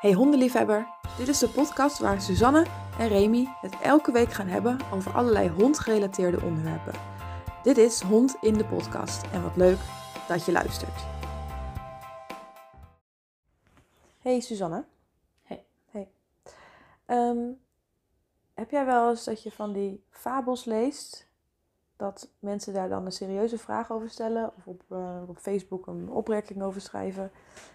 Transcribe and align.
Hey 0.00 0.12
hondenliefhebber, 0.12 0.86
dit 1.18 1.28
is 1.28 1.38
de 1.38 1.48
podcast 1.48 1.98
waar 1.98 2.20
Suzanne 2.20 2.66
en 2.98 3.08
Remy 3.08 3.46
het 3.60 3.80
elke 3.80 4.12
week 4.12 4.32
gaan 4.32 4.46
hebben 4.46 4.78
over 4.92 5.12
allerlei 5.12 5.48
hondgerelateerde 5.48 6.42
onderwerpen. 6.42 6.92
Dit 7.62 7.78
is 7.78 8.00
Hond 8.00 8.36
in 8.40 8.54
de 8.54 8.64
podcast 8.64 9.26
en 9.32 9.42
wat 9.42 9.56
leuk 9.56 9.78
dat 10.28 10.44
je 10.44 10.52
luistert. 10.52 11.04
Hey 14.18 14.40
Suzanne. 14.40 14.84
Hey. 15.42 15.64
Hey. 15.90 16.10
Ehm, 17.06 17.50
heb 18.54 18.70
jij 18.70 18.84
wel 18.84 19.10
eens 19.10 19.24
dat 19.24 19.42
je 19.42 19.52
van 19.52 19.72
die 19.72 20.04
fabels 20.10 20.64
leest, 20.64 21.29
dat 22.00 22.28
mensen 22.38 22.72
daar 22.72 22.88
dan 22.88 23.06
een 23.06 23.12
serieuze 23.12 23.58
vraag 23.58 23.92
over 23.92 24.10
stellen 24.10 24.50
of 24.56 24.66
op, 24.66 24.82
eh, 24.88 25.22
op 25.26 25.38
Facebook 25.38 25.86
een 25.86 26.08
opmerking 26.10 26.62
over 26.62 26.80
schrijven 26.80 27.22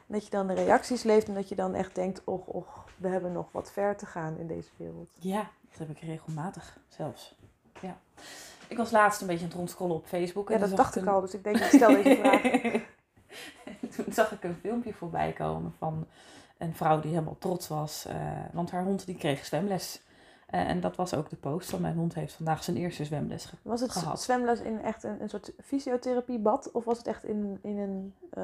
en 0.08 0.14
dat 0.14 0.24
je 0.24 0.30
dan 0.30 0.48
de 0.48 0.54
reacties 0.54 1.04
leest 1.04 1.28
en 1.28 1.34
dat 1.34 1.50
je 1.50 1.56
dan 1.56 1.74
echt 1.74 1.96
denkt, 1.96 2.22
och, 2.24 2.48
och, 2.48 2.86
we 2.98 3.08
hebben 3.08 3.32
nog 3.32 3.52
wat 3.52 3.72
ver 3.72 3.98
te 3.98 4.06
gaan 4.06 4.38
in 4.38 4.48
deze 4.48 4.70
wereld. 4.78 5.10
Ja, 5.20 5.50
dat 5.70 5.78
heb 5.78 5.90
ik 5.90 6.00
regelmatig 6.00 6.78
zelfs. 6.88 7.36
Ja. 7.82 7.98
Ik 8.68 8.78
was 8.78 8.92
laatst 8.92 9.22
een 9.22 9.28
beetje 9.28 9.44
aan 9.44 9.50
het 9.50 9.58
rondscrollen 9.58 9.96
op 9.96 10.06
Facebook. 10.06 10.48
Ja, 10.48 10.54
en 10.54 10.60
dat 10.60 10.70
toen 10.70 10.78
dacht 10.78 10.96
ik 10.96 11.06
al, 11.06 11.22
dus 11.22 11.34
ik 11.34 11.44
denk, 11.44 11.58
ik 11.58 11.64
stel 11.64 11.90
deze 11.90 12.16
vraag. 12.16 12.44
En 12.44 13.90
toen 13.96 14.14
zag 14.14 14.32
ik 14.32 14.44
een 14.44 14.58
filmpje 14.62 14.94
voorbij 14.94 15.32
komen 15.32 15.74
van 15.78 16.08
een 16.58 16.76
vrouw 16.76 17.00
die 17.00 17.12
helemaal 17.12 17.38
trots 17.40 17.68
was. 17.68 18.06
eh, 18.06 18.16
want 18.52 18.72
haar 18.72 18.84
hond 18.84 19.06
die 19.06 19.18
kreeg 19.18 19.46
zwemles. 19.46 20.02
Eh, 20.56 20.70
en 20.70 20.80
dat 20.80 20.96
was 20.96 21.14
ook 21.14 21.30
de 21.30 21.36
post 21.36 21.70
van 21.70 21.82
mijn 21.82 21.96
hond 21.96 22.14
heeft 22.14 22.34
vandaag 22.34 22.64
zijn 22.64 22.78
eerste 22.78 23.06
zwemles 23.06 23.46
ge- 23.46 23.56
Was 23.62 23.82
het 23.82 23.92
gehad. 23.92 24.22
zwemles 24.22 24.60
in 24.62 24.82
echt 24.82 25.04
een, 25.04 25.22
een 25.22 25.30
soort 25.30 25.54
fysiotherapiebad 25.64 26.72
of 26.72 26.86
was 26.86 26.98
het 26.98 27.08
echt 27.08 27.24
in, 27.26 27.60
in 27.62 27.78
een, 27.78 28.14
eh, 28.30 28.44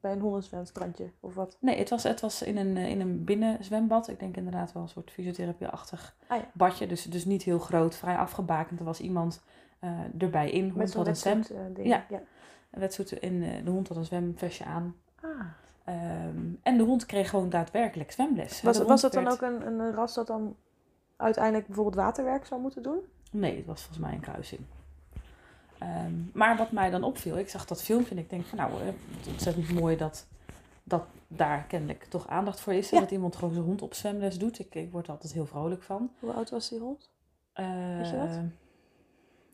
bij 0.00 0.12
een 0.12 0.20
hondenzwemstrandje 0.20 1.10
of 1.20 1.34
wat? 1.34 1.56
Nee, 1.60 1.78
het 1.78 1.90
was, 1.90 2.02
het 2.02 2.20
was 2.20 2.42
in 2.42 2.56
een, 2.56 2.76
eh, 2.76 2.88
in 2.88 3.00
een 3.00 3.24
binnenzwembad. 3.24 4.08
Ik 4.08 4.18
denk 4.18 4.36
inderdaad 4.36 4.72
wel 4.72 4.82
een 4.82 4.88
soort 4.88 5.10
fysiotherapie-achtig 5.10 6.16
Ah 6.26 6.38
ja. 6.38 6.50
badje. 6.52 6.86
Dus, 6.86 7.04
dus 7.04 7.24
niet 7.24 7.42
heel 7.42 7.58
groot, 7.58 7.94
vrij 7.94 8.16
afgebakend. 8.16 8.78
Er 8.78 8.84
was 8.84 9.00
iemand 9.00 9.42
erbij 10.18 10.50
in. 10.50 10.64
Hond 10.64 10.76
Met 10.76 10.94
had 10.94 11.06
een 11.06 11.16
zwem. 11.16 11.42
Ja. 11.82 12.04
ja. 12.08 12.20
eh, 12.70 13.64
de 13.64 13.70
hond 13.70 13.88
had 13.88 13.96
een 13.96 14.04
zwemvestje 14.04 14.64
aan. 14.64 14.94
Ah. 15.22 15.30
Ehm, 15.84 16.38
en 16.62 16.76
de 16.76 16.82
hond 16.82 17.06
kreeg 17.06 17.30
gewoon 17.30 17.48
daadwerkelijk 17.48 18.10
zwemles. 18.12 18.62
Was, 18.62 18.78
was 18.82 19.00
dat 19.00 19.12
dan 19.12 19.28
ook 19.28 19.40
een, 19.42 19.66
een 19.66 19.92
ras 19.92 20.14
dat 20.14 20.26
dan 20.26 20.56
uiteindelijk 21.16 21.66
bijvoorbeeld 21.66 21.96
waterwerk 21.96 22.46
zou 22.46 22.60
moeten 22.60 22.82
doen? 22.82 22.98
Nee, 23.30 23.56
het 23.56 23.66
was 23.66 23.80
volgens 23.80 23.98
mij 24.06 24.12
een 24.14 24.20
kruising. 24.20 24.60
Ehm, 25.78 26.12
maar 26.32 26.56
wat 26.56 26.72
mij 26.72 26.90
dan 26.90 27.02
opviel, 27.04 27.38
ik 27.38 27.48
zag 27.48 27.66
dat 27.66 27.82
filmpje 27.82 28.10
en 28.10 28.18
ik 28.18 28.30
denk 28.30 28.44
van 28.44 28.58
nou, 28.58 28.72
eh, 28.72 28.86
het 28.86 29.26
is 29.26 29.32
ontzettend 29.32 29.72
mooi 29.80 29.96
dat, 29.96 30.26
dat 30.82 31.04
daar 31.28 31.64
kennelijk 31.64 32.04
toch 32.04 32.28
aandacht 32.28 32.60
voor 32.60 32.72
is. 32.72 32.88
En 32.90 32.94
Ja. 32.96 33.02
dat 33.02 33.10
iemand 33.12 33.36
gewoon 33.36 33.54
zijn 33.54 33.64
hond 33.66 33.82
op 33.82 33.94
zwemles 33.94 34.38
doet. 34.38 34.58
Ik, 34.58 34.74
ik 34.74 34.92
word 34.92 35.06
er 35.06 35.12
altijd 35.12 35.32
heel 35.32 35.46
vrolijk 35.46 35.82
van. 35.82 36.10
Hoe 36.18 36.32
oud 36.32 36.50
was 36.50 36.68
die 36.68 36.78
hond? 36.78 37.10
Weet 37.54 38.08
je 38.10 38.16
dat? 38.16 38.28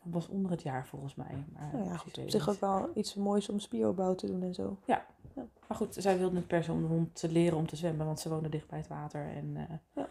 dat 0.03 0.13
was 0.13 0.27
onder 0.27 0.51
het 0.51 0.61
jaar 0.61 0.87
volgens 0.87 1.15
mij. 1.15 1.43
Maar 1.53 1.69
Nou 1.73 1.85
ja, 1.85 1.97
goed, 1.97 2.17
op 2.17 2.29
zich 2.29 2.49
ook 2.49 2.59
wel 2.59 2.89
iets 2.93 3.15
moois 3.15 3.49
om 3.49 3.59
spieropbouw 3.59 4.15
te 4.15 4.27
doen 4.27 4.43
en 4.43 4.53
zo. 4.53 4.77
Maar 5.67 5.77
goed, 5.79 5.95
zij 5.99 6.17
wilde 6.17 6.35
niet 6.35 6.47
per 6.47 6.63
se 6.63 6.71
om 6.71 6.81
de 6.81 6.87
hond 6.87 7.15
te 7.15 7.31
leren 7.31 7.57
om 7.57 7.67
te 7.67 7.75
zwemmen, 7.75 8.05
want 8.05 8.19
ze 8.19 8.29
woonde 8.29 8.49
dicht 8.49 8.67
bij 8.67 8.77
het 8.77 8.87
water 8.87 9.27
en 9.35 9.53
eh, 9.57 9.63
Ja. 9.93 10.07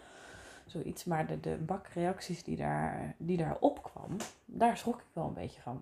Zoiets. 0.71 1.05
Maar 1.05 1.27
de, 1.27 1.41
de 1.41 1.57
bak 1.57 1.87
reacties 1.87 2.43
die 2.45 2.57
daar, 2.57 3.15
die 3.19 3.37
daar 3.37 3.57
opkwam, 3.61 4.17
daar 4.45 4.77
schrok 4.77 5.01
ik 5.01 5.07
wel 5.13 5.25
een 5.27 5.35
beetje 5.35 5.61
van. 5.61 5.81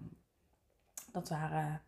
Dat 1.13 1.29
waren 1.29 1.81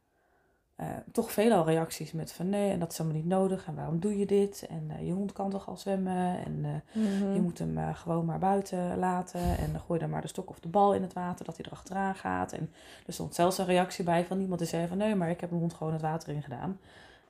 eh, 0.77 0.87
toch 1.13 1.33
veelal 1.33 1.65
reacties 1.65 2.13
met 2.13 2.33
van 2.33 2.49
nee, 2.49 2.71
en 2.71 2.79
dat 2.79 2.93
is 2.93 2.99
helemaal 2.99 3.21
niet 3.21 3.29
nodig 3.31 3.67
en 3.67 3.75
waarom 3.75 4.01
doe 4.01 4.19
je 4.19 4.27
dit? 4.27 4.67
En 4.69 4.91
eh, 4.91 5.07
je 5.07 5.13
hond 5.13 5.33
kan 5.33 5.51
toch 5.51 5.69
al 5.69 5.77
zwemmen 5.77 6.45
en 6.45 6.61
eh, 6.65 6.71
Mhm. 7.03 7.33
je 7.35 7.41
moet 7.41 7.59
hem 7.59 7.95
gewoon 7.95 8.25
maar 8.25 8.39
buiten 8.39 8.99
laten 8.99 9.41
en 9.59 9.73
dan 9.73 9.81
gooi 9.81 10.01
dan 10.01 10.11
maar 10.11 10.21
de 10.21 10.29
stok 10.29 10.51
of 10.51 10.61
de 10.61 10.69
bal 10.69 10.95
in 10.95 11.03
het 11.03 11.13
water, 11.13 11.45
dat 11.45 11.57
hij 11.57 11.67
erachteraan 11.67 12.15
gaat. 12.15 12.53
En 12.53 12.71
er 13.07 13.13
stond 13.13 13.35
zelfs 13.35 13.59
een 13.59 13.65
reactie 13.67 14.05
bij 14.05 14.25
van 14.25 14.41
iemand 14.41 14.59
die 14.61 14.69
zei 14.69 14.87
van 14.87 14.97
nee, 14.99 15.15
maar 15.15 15.31
ik 15.31 15.41
heb 15.41 15.51
mijn 15.51 15.63
hond 15.63 15.75
gewoon 15.75 15.93
het 15.93 16.03
water 16.03 16.35
in 16.35 16.43
gedaan. 16.43 16.79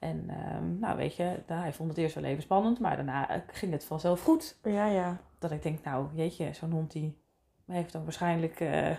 En 0.01 0.25
ehm, 0.29 0.79
nou 0.79 0.97
weet 0.97 1.17
je, 1.17 1.43
nou, 1.47 1.61
hij 1.61 1.73
vond 1.73 1.89
het 1.89 1.99
eerst 1.99 2.15
wel 2.15 2.25
even 2.25 2.43
spannend, 2.43 2.79
maar 2.79 2.97
daarna 2.97 3.31
eh, 3.31 3.41
ging 3.47 3.73
het 3.73 3.85
vanzelf 3.85 4.23
goed. 4.23 4.59
Ja, 4.63 4.87
ja. 4.87 5.21
Dat 5.39 5.51
ik 5.51 5.63
denk, 5.63 5.85
nou 5.85 6.07
jeetje, 6.15 6.53
zo'n 6.53 6.71
hond 6.71 6.93
die 6.93 7.19
heeft 7.67 7.93
dan 7.93 8.03
waarschijnlijk 8.03 8.61
eh, 8.61 8.91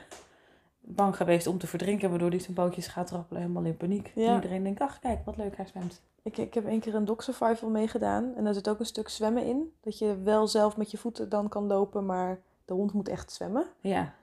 bang 0.80 1.16
geweest 1.16 1.48
om 1.48 1.58
te 1.58 1.68
verdrinken, 1.68 2.10
waardoor 2.10 2.30
hij 2.30 2.40
zijn 2.40 2.54
pootjes 2.54 2.88
gaat 2.88 3.08
trappelen, 3.08 3.42
helemaal 3.42 3.64
in 3.64 3.78
paniek. 3.78 4.12
Ja. 4.16 4.28
En 4.28 4.36
iedereen 4.36 4.64
denkt, 4.64 4.82
ach 4.82 5.00
kijk, 5.00 5.26
wat 5.26 5.38
leuk, 5.38 5.58
hij 5.58 5.66
zwemt. 5.66 6.02
Ik, 6.24 6.38
ik 6.38 6.54
heb 6.54 6.66
een 6.66 6.80
keer 6.80 6.96
een 6.96 7.06
dog 7.06 7.24
survival 7.24 7.70
meegedaan. 7.70 8.36
En 8.36 8.44
daar 8.44 8.54
zit 8.54 8.70
ook 8.70 8.80
een 8.80 8.86
stuk 8.86 9.10
zwemmen 9.10 9.46
in. 9.46 9.74
Dat 9.80 10.00
je 10.00 10.22
wel 10.22 10.48
zelf 10.48 10.78
met 10.78 10.92
je 10.92 10.98
voeten 10.98 11.30
dan 11.30 11.50
kan 11.50 11.68
lopen, 11.68 12.06
maar 12.06 12.40
de 12.66 12.74
hond 12.74 12.94
moet 12.94 13.10
echt 13.10 13.32
zwemmen. 13.32 13.66
Ja, 13.80 14.14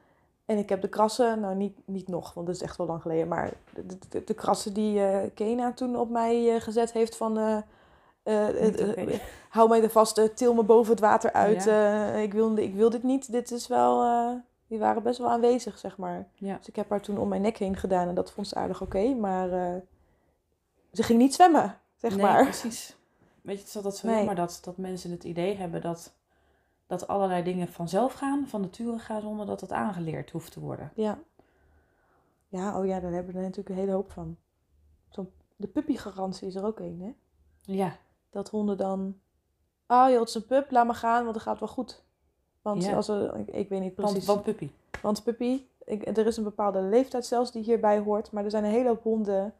En 0.48 0.58
ik 0.58 0.68
heb 0.68 0.80
de 0.80 0.88
krassen, 0.88 1.40
nou 1.40 1.54
niet, 1.54 1.78
niet 1.84 2.08
nog, 2.08 2.34
want 2.34 2.46
dat 2.46 2.56
is 2.56 2.62
echt 2.62 2.76
wel 2.76 2.86
lang 2.86 3.02
geleden. 3.02 3.28
Maar 3.28 3.52
de, 3.74 3.98
de, 4.08 4.24
de 4.24 4.34
krassen 4.34 4.72
die 4.74 5.00
eh 5.00 5.30
Kena 5.34 5.72
toen 5.72 5.96
op 5.96 6.10
mij 6.10 6.54
eh, 6.54 6.60
gezet 6.60 6.92
heeft 6.92 7.16
van... 7.16 7.38
eh, 7.38 7.58
hou 9.48 9.68
mij 9.68 9.82
er 9.82 9.90
vast, 9.90 10.36
til 10.36 10.54
me 10.54 10.62
boven 10.62 10.90
het 10.90 11.00
water 11.00 11.32
uit. 11.32 11.64
Ja. 11.64 12.12
ik, 12.12 12.32
wil, 12.32 12.56
ik 12.56 12.74
wil 12.74 12.90
dit 12.90 13.02
niet. 13.02 13.32
Dit 13.32 13.50
is 13.50 13.66
wel... 13.66 14.04
die 14.66 14.78
waren 14.78 15.02
best 15.02 15.18
wel 15.18 15.28
aanwezig, 15.30 15.78
zeg 15.78 15.96
maar. 15.96 16.28
ja. 16.34 16.56
Dus 16.56 16.68
ik 16.68 16.76
heb 16.76 16.90
haar 16.90 17.00
toen 17.00 17.18
om 17.18 17.28
mijn 17.28 17.42
nek 17.42 17.56
heen 17.56 17.76
gedaan 17.76 18.08
en 18.08 18.14
dat 18.14 18.32
vond 18.32 18.48
ze 18.48 18.54
aardig 18.54 18.82
oké. 18.82 19.14
maar 19.14 19.48
ze 20.92 21.02
ging 21.02 21.18
niet 21.18 21.34
zwemmen, 21.34 21.78
zeg 21.96 22.16
nee, 22.16 22.22
maar. 22.26 22.42
precies. 22.42 22.96
Weet 23.42 23.54
je, 23.54 23.60
het 23.60 23.68
is 23.68 23.76
altijd 23.76 23.96
zo 23.96 24.06
Nee. 24.06 24.16
jammer 24.16 24.34
dat, 24.34 24.58
dat 24.62 24.76
mensen 24.76 25.10
het 25.10 25.24
idee 25.24 25.56
hebben 25.56 25.80
dat, 25.80 26.12
dat 26.88 27.08
allerlei 27.08 27.42
dingen 27.42 27.68
vanzelf 27.68 28.12
gaan, 28.12 28.46
van 28.48 28.60
nature 28.60 28.98
gaan, 28.98 29.20
zonder 29.20 29.46
dat 29.46 29.60
het 29.60 29.72
aangeleerd 29.72 30.30
hoeft 30.30 30.52
te 30.52 30.60
worden. 30.60 30.90
Ja. 30.94 31.18
Ja, 32.48 32.78
oh 32.78 32.86
ja, 32.86 33.00
daar 33.00 33.12
hebben 33.12 33.32
we 33.32 33.38
er 33.38 33.44
natuurlijk 33.44 33.68
een 33.68 33.80
hele 33.80 33.92
hoop 33.92 34.10
van. 34.10 34.36
Zo'n, 35.08 35.30
de 35.56 35.66
puppygarantie 35.66 36.46
is 36.48 36.54
er 36.54 36.64
ook 36.64 36.78
een, 36.78 37.00
hè? 37.00 37.12
Ja, 37.74 37.96
Dat 38.30 38.48
honden 38.50 38.76
dan... 38.76 39.18
Ah 39.86 40.10
joh, 40.10 40.18
het 40.20 40.28
is 40.28 40.34
een 40.34 40.46
pup, 40.46 40.70
laat 40.70 40.86
maar 40.86 40.94
gaan, 40.94 41.22
want 41.22 41.34
het 41.34 41.44
gaat 41.44 41.58
wel 41.58 41.68
goed. 41.68 42.02
Want 42.62 42.84
Ja. 42.84 42.96
als 42.96 43.08
er, 43.08 43.36
ik, 43.36 43.48
ik 43.48 43.68
weet 43.68 43.80
niet 43.80 43.94
precies... 43.94 44.26
want 44.26 44.42
puppy. 44.42 44.70
Want 45.02 45.24
puppy, 45.24 45.62
ik, 45.84 46.06
er 46.18 46.26
is 46.26 46.36
een 46.36 46.42
bepaalde 46.44 46.80
leeftijd 46.80 47.26
zelfs 47.26 47.52
die 47.52 47.62
hierbij 47.62 47.98
hoort. 47.98 48.30
Maar 48.32 48.44
er 48.44 48.50
zijn 48.50 48.64
een 48.64 48.70
hele 48.70 48.88
hoop 48.88 49.02
honden 49.02 49.54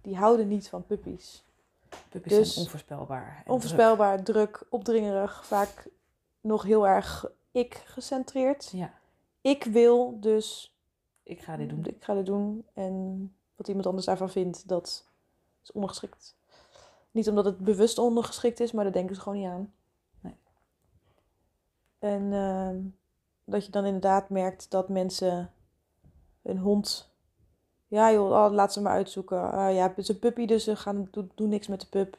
die 0.00 0.16
houden 0.16 0.48
niet 0.48 0.68
van 0.68 0.86
puppies. 0.86 1.44
Puppies 2.08 2.32
Dus- 2.32 2.52
zijn 2.52 2.64
onvoorspelbaar. 2.64 3.42
en 3.44 3.52
Onvoorspelbaar, 3.52 4.22
druk, 4.22 4.66
opdringerig, 4.70 5.46
vaak 5.46 5.88
nog 6.48 6.62
heel 6.62 6.86
erg 6.86 7.30
ik-gecentreerd. 7.50 8.66
druk. 8.66 8.80
Ja, 8.80 8.92
Ik 9.40 9.64
wil, 9.64 10.20
dus 10.20 10.76
ik 11.22 11.40
ga 11.40 11.56
dit 11.56 11.68
doen. 11.68 11.84
ik 11.86 12.04
ga 12.04 12.14
dit 12.14 12.26
doen. 12.26 12.66
En 12.74 13.34
wat 13.56 13.68
iemand 13.68 13.86
anders 13.86 14.06
daarvan 14.06 14.30
vindt, 14.30 14.68
dat 14.68 15.08
is 15.62 15.72
ondergeschikt. 15.72 16.36
Niet 17.10 17.28
omdat 17.28 17.44
het 17.44 17.58
bewust 17.58 17.98
ondergeschikt 17.98 18.60
is, 18.60 18.72
maar 18.72 18.84
daar 18.84 18.92
denken 18.92 19.14
ze 19.14 19.20
gewoon 19.20 19.38
niet 19.38 19.48
aan. 19.48 19.72
Nee. 20.20 20.36
En 21.98 22.32
ehm, 22.32 22.80
dat 23.44 23.64
je 23.64 23.70
dan 23.70 23.84
inderdaad 23.84 24.28
merkt 24.28 24.70
dat 24.70 24.88
mensen 24.88 25.52
hun 26.42 26.58
hond... 26.58 27.10
Ja 27.86 28.12
joh, 28.12 28.30
oh, 28.30 28.52
laat 28.52 28.72
ze 28.72 28.80
maar 28.80 28.92
uitzoeken. 28.92 29.52
Ah, 29.52 29.74
ja, 29.74 29.88
het 29.88 29.98
is 29.98 30.08
een 30.08 30.18
puppy, 30.18 30.46
dus 30.46 30.64
ze 30.64 30.76
gaan, 30.76 31.08
doen 31.10 31.30
doe 31.34 31.46
niks 31.46 31.66
met 31.66 31.80
de 31.80 31.86
pup. 31.86 32.18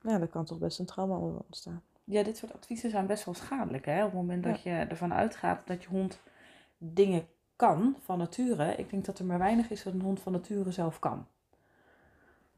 Ja, 0.00 0.18
daar 0.18 0.28
kan 0.28 0.44
toch 0.44 0.58
best 0.58 0.78
een 0.78 0.86
trauma 0.86 1.16
ontstaan. 1.16 1.82
Ja, 2.04 2.22
dit 2.22 2.36
soort 2.36 2.54
adviezen 2.54 2.90
zijn 2.90 3.06
best 3.06 3.24
wel 3.24 3.34
schadelijk. 3.34 3.84
Hè? 3.84 3.98
Op 3.98 4.10
het 4.10 4.20
moment 4.20 4.42
dat 4.44 4.62
je 4.62 4.70
ervan 4.70 5.14
uitgaat 5.14 5.66
dat 5.66 5.82
je 5.82 5.88
hond 5.88 6.20
dingen 6.78 7.26
kan 7.56 7.96
van 8.00 8.18
nature. 8.18 8.74
Ik 8.76 8.90
denk 8.90 9.04
dat 9.04 9.18
er 9.18 9.24
maar 9.24 9.38
weinig 9.38 9.70
is 9.70 9.84
wat 9.84 9.92
een 9.92 10.00
hond 10.00 10.20
van 10.20 10.32
nature 10.32 10.70
zelf 10.70 10.98
kan. 10.98 11.26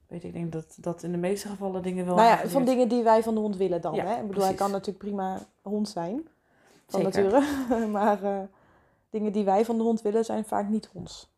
Weet 0.07 0.25
ik 0.25 0.33
denk 0.33 0.53
dat, 0.53 0.77
dat 0.81 1.03
in 1.03 1.13
de 1.13 1.19
meeste 1.19 1.49
gevallen 1.49 1.83
dingen 1.83 2.05
wel... 2.05 2.15
Nou 2.15 2.29
ja, 2.29 2.49
van 2.49 2.65
dingen 2.65 2.89
die 2.89 3.03
wij 3.03 3.23
van 3.23 3.35
de 3.35 3.41
hond 3.41 3.57
willen 3.57 3.81
dan. 3.81 3.95
Ja, 3.95 4.05
hè? 4.05 4.21
Ik 4.21 4.27
bedoel, 4.27 4.45
hij 4.45 4.55
kan 4.55 4.71
natuurlijk 4.71 5.05
prima 5.05 5.47
hond 5.63 5.89
zijn. 5.89 6.29
Van 6.87 7.13
Zeker. 7.13 7.31
nature. 7.31 7.87
maar 7.99 8.23
eh, 8.23 8.41
dingen 9.11 9.33
die 9.33 9.45
wij 9.45 9.65
van 9.65 9.77
de 9.77 9.83
hond 9.83 10.03
willen 10.03 10.25
zijn 10.25 10.45
vaak 10.45 10.69
niet 10.69 10.87
honds. 10.93 11.35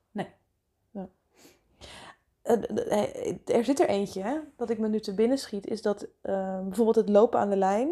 Er 3.45 3.65
zit 3.65 3.81
er 3.81 3.89
eentje, 3.89 4.23
hè, 4.23 4.39
dat 4.57 4.71
ik 4.71 4.79
me 4.79 4.89
nu 4.89 5.01
te 5.01 5.15
binnen 5.15 5.39
schiet, 5.39 5.67
is 5.67 5.83
dat 5.83 6.07
eh, 6.21 6.61
bijvoorbeeld 6.63 6.97
het 6.97 7.09
lopen 7.09 7.41
aan 7.41 7.51
de 7.51 7.57
lijn 7.57 7.91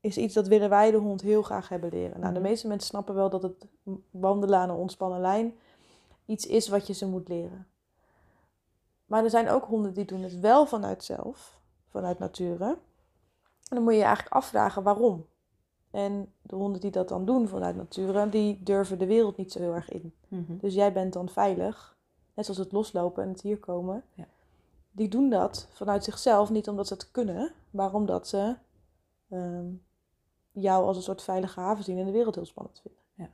is 0.00 0.16
iets 0.16 0.34
dat 0.34 0.48
willen 0.48 0.68
wij 0.70 0.90
de 0.90 0.96
hond 0.96 1.20
heel 1.20 1.42
graag 1.42 1.68
hebben 1.68 1.90
leren. 1.90 2.20
Nou, 2.20 2.32
de 2.32 2.38
Mhm. 2.40 2.48
meeste 2.48 2.68
mensen 2.68 2.88
snappen 2.88 3.14
wel 3.14 3.30
dat 3.30 3.42
het 3.42 3.66
wandelen 4.10 4.58
aan 4.58 4.68
een 4.70 4.76
ontspannen 4.76 5.20
lijn 5.20 5.54
iets 6.26 6.46
is 6.46 6.68
wat 6.68 6.86
je 6.86 6.92
ze 6.92 7.06
moet 7.06 7.28
leren. 7.28 7.66
Maar 9.06 9.24
er 9.24 9.30
zijn 9.30 9.48
ook 9.48 9.64
honden 9.64 9.94
die 9.94 10.04
doen 10.04 10.22
het 10.22 10.40
wel 10.40 10.66
vanuit 10.66 11.04
zelf, 11.04 11.60
vanuit 11.88 12.18
nature. 12.18 12.64
En 12.64 13.76
dan 13.76 13.82
moet 13.82 13.92
je 13.92 13.98
je 13.98 14.04
eigenlijk 14.04 14.34
afvragen 14.34 14.82
waarom. 14.82 15.26
En 15.90 16.32
de 16.42 16.54
honden 16.54 16.80
die 16.80 16.90
dat 16.90 17.08
dan 17.08 17.24
doen 17.24 17.48
vanuit 17.48 17.76
nature, 17.76 18.28
die 18.28 18.62
durven 18.62 18.98
de 18.98 19.06
wereld 19.06 19.36
niet 19.36 19.52
zo 19.52 19.58
heel 19.58 19.74
erg 19.74 19.88
in. 19.88 20.14
Mhm. 20.28 20.56
Dus 20.56 20.74
jij 20.74 20.92
bent 20.92 21.12
dan 21.12 21.28
veilig, 21.28 21.97
net 22.38 22.46
zoals 22.46 22.60
het 22.60 22.72
loslopen 22.72 23.22
en 23.22 23.28
het 23.28 23.40
hier 23.40 23.58
komen. 23.58 24.04
Ja. 24.14 24.28
Die 24.90 25.08
doen 25.08 25.30
dat 25.30 25.68
vanuit 25.72 26.04
zichzelf, 26.04 26.50
niet 26.50 26.68
omdat 26.68 26.86
ze 26.86 26.94
het 26.94 27.10
kunnen, 27.10 27.52
maar 27.70 27.94
omdat 27.94 28.28
ze 28.28 28.56
ehm, 29.28 29.66
jou 30.50 30.84
als 30.84 30.96
een 30.96 31.02
soort 31.02 31.22
veilige 31.22 31.60
haven 31.60 31.84
zien 31.84 31.98
en 31.98 32.04
de 32.04 32.12
wereld 32.12 32.34
heel 32.34 32.44
spannend 32.44 32.80
vinden. 32.80 33.00
Ja. 33.14 33.30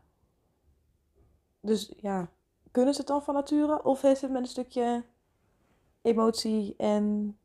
Dus 1.61 1.93
ja, 1.97 2.29
kunnen 2.71 2.95
ze 2.95 3.01
het 3.01 3.09
dan 3.09 3.23
van 3.23 3.35
nature 3.35 3.83
of 3.83 4.03
heeft 4.03 4.21
het 4.21 4.31
met 4.31 4.43
een 4.43 4.49
stukje 4.49 5.05
emotie 6.03 6.75
en 6.77 7.37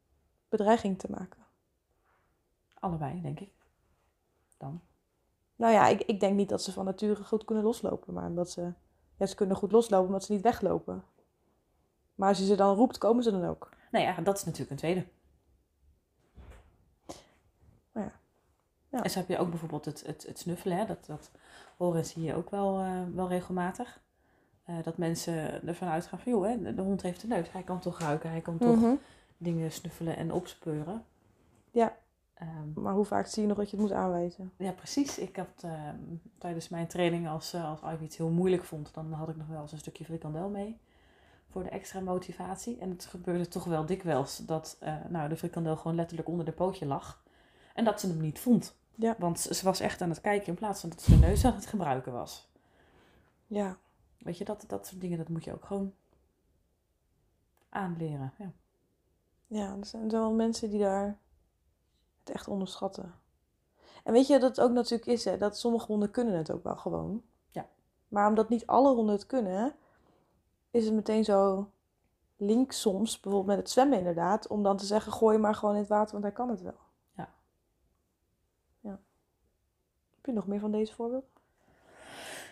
bedreiging 0.49 0.99
te 0.99 1.07
maken? 1.09 1.45
Allebei, 2.73 3.21
denk 3.21 3.39
ik. 3.39 3.53
Dan. 4.57 4.81
Nou 5.55 5.73
ja, 5.73 5.87
ik, 5.87 6.01
ik 6.01 6.19
denk 6.19 6.35
niet 6.35 6.49
dat 6.49 6.61
ze 6.61 6.71
van 6.71 6.85
nature 6.85 7.23
goed 7.23 7.45
kunnen 7.45 7.63
loslopen, 7.63 8.13
maar 8.13 8.27
omdat 8.27 8.49
ze, 8.49 8.73
ja, 9.17 9.25
ze 9.25 9.35
kunnen 9.35 9.55
goed 9.55 9.71
loslopen 9.71 10.07
omdat 10.07 10.23
ze 10.23 10.31
niet 10.31 10.41
weglopen. 10.41 11.03
Maar 12.19 12.29
als 12.29 12.37
je 12.37 12.45
ze 12.45 12.55
dan 12.55 12.75
roept, 12.75 12.97
komen 12.97 13.23
ze 13.23 13.31
dan 13.31 13.45
ook. 13.45 13.69
Nou 13.91 14.05
ja, 14.05 14.21
dat 14.21 14.37
is 14.37 14.43
natuurlijk 14.45 14.71
een 14.71 14.77
tweede. 14.77 15.05
Ja. 17.93 18.11
Ja. 18.89 19.03
En 19.03 19.09
zo 19.09 19.19
heb 19.19 19.27
je 19.27 19.37
ook 19.37 19.49
bijvoorbeeld 19.49 19.85
het, 19.85 20.03
het, 20.05 20.25
het 20.27 20.39
snuffelen. 20.39 20.77
Hè? 20.77 20.85
Dat, 20.85 21.05
dat 21.05 21.31
horen 21.77 21.99
en 21.99 22.05
zie 22.05 22.23
je 22.23 22.35
ook 22.35 22.49
wel, 22.49 22.79
eh, 22.79 23.01
wel 23.13 23.27
regelmatig. 23.27 23.99
Eh, 24.63 24.75
dat 24.83 24.97
mensen 24.97 25.67
ervan 25.67 25.87
uitgaan 25.87 26.19
van, 26.19 26.31
joh, 26.31 26.45
hè, 26.45 26.73
de, 26.75 26.81
hond 26.81 27.01
heeft 27.01 27.23
een 27.23 27.29
neus. 27.29 27.51
Hij 27.51 27.63
kan 27.63 27.79
toch 27.79 27.99
ruiken, 27.99 28.29
hij 28.29 28.41
kan 28.41 28.57
toch 28.57 28.75
Mhm. 28.75 28.95
dingen 29.37 29.71
snuffelen 29.71 30.17
en 30.17 30.31
opspeuren. 30.33 31.05
Ja. 31.71 31.97
Ehm, 32.33 32.81
Maar 32.81 32.93
hoe 32.93 33.05
vaak 33.05 33.25
zie 33.27 33.41
je 33.41 33.47
nog 33.47 33.57
dat 33.57 33.69
je 33.69 33.75
het 33.77 33.85
moet 33.85 33.95
aanwijzen? 33.95 34.51
ja, 34.57 34.71
precies. 34.71 35.17
Ik 35.17 35.35
had 35.35 35.63
ehm, 35.63 35.97
tijdens 36.37 36.69
mijn 36.69 36.87
training, 36.87 37.27
als, 37.27 37.53
eh, 37.53 37.69
als 37.69 37.93
Ivy 37.93 38.03
iets 38.03 38.17
heel 38.17 38.29
moeilijk 38.29 38.63
vond, 38.63 38.93
dan 38.93 39.11
had 39.13 39.29
ik 39.29 39.35
nog 39.37 39.47
wel 39.47 39.61
eens 39.61 39.71
een 39.71 39.77
stukje 39.77 40.05
frikandel 40.05 40.49
mee. 40.49 40.79
Voor 41.51 41.63
de 41.63 41.69
extra 41.69 41.99
motivatie. 41.99 42.77
En 42.79 42.89
het 42.89 43.05
gebeurde 43.05 43.47
toch 43.47 43.63
wel 43.63 43.85
dikwijls 43.85 44.37
dat 44.37 44.77
eh, 44.79 44.95
nou, 45.07 45.29
de 45.29 45.37
frikandel 45.37 45.77
gewoon 45.77 45.95
letterlijk 45.95 46.27
onder 46.27 46.45
de 46.45 46.51
pootje 46.51 46.85
lag. 46.85 47.23
En 47.73 47.83
dat 47.83 47.99
ze 47.99 48.07
hem 48.07 48.21
niet 48.21 48.39
vond. 48.39 48.75
Ja. 48.95 49.15
Want 49.17 49.39
ze 49.39 49.63
was 49.63 49.79
echt 49.79 50.01
aan 50.01 50.09
het 50.09 50.21
kijken 50.21 50.47
in 50.47 50.55
plaats 50.55 50.81
van 50.81 50.89
dat 50.89 51.01
ze 51.01 51.11
de 51.11 51.17
neus 51.17 51.45
aan 51.45 51.53
het 51.53 51.65
gebruiken 51.65 52.11
was. 52.11 52.47
Ja. 53.47 53.77
Weet 54.17 54.37
je, 54.37 54.45
dat, 54.45 54.63
dat 54.67 54.87
soort 54.87 55.01
dingen, 55.01 55.17
dat 55.17 55.29
moet 55.29 55.43
je 55.43 55.53
ook 55.53 55.65
gewoon 55.65 55.93
aanleren. 57.69 58.33
Ja. 58.37 58.51
Ja, 59.47 59.75
er 59.79 59.85
zijn 59.85 60.09
wel 60.09 60.33
mensen 60.33 60.69
die 60.69 60.79
daar 60.79 61.17
het 62.19 62.29
echt 62.35 62.47
onderschatten. 62.47 63.13
En 64.03 64.13
weet 64.13 64.27
je 64.27 64.39
dat 64.39 64.49
het 64.49 64.61
ook 64.61 64.71
natuurlijk 64.71 65.09
is, 65.09 65.25
hè, 65.25 65.37
dat 65.37 65.57
sommige 65.57 65.85
honden 65.85 66.11
kunnen 66.11 66.37
het 66.37 66.51
ook 66.51 66.63
wel 66.63 66.77
gewoon. 66.77 67.23
Ja. 67.49 67.67
Maar 68.07 68.27
omdat 68.27 68.49
niet 68.49 68.67
alle 68.67 68.95
honden 68.95 69.15
het 69.15 69.25
kunnen, 69.25 69.75
is 70.71 70.85
het 70.85 70.93
meteen 70.93 71.23
zo 71.23 71.69
link 72.37 72.71
soms, 72.71 73.19
bijvoorbeeld 73.19 73.55
met 73.55 73.57
het 73.65 73.69
zwemmen 73.69 73.97
inderdaad, 73.97 74.47
om 74.47 74.63
dan 74.63 74.77
te 74.77 74.85
zeggen, 74.85 75.11
gooi 75.11 75.37
maar 75.37 75.55
gewoon 75.55 75.73
in 75.73 75.79
het 75.79 75.89
water, 75.89 76.11
want 76.11 76.23
hij 76.23 76.33
kan 76.33 76.49
het 76.49 76.61
wel. 76.61 76.79
Ja. 77.15 77.29
Ja. 78.79 78.99
Heb 80.15 80.25
je 80.25 80.31
nog 80.31 80.47
meer 80.47 80.59
van 80.59 80.71
deze 80.71 80.93
voorbeeld? 80.93 81.25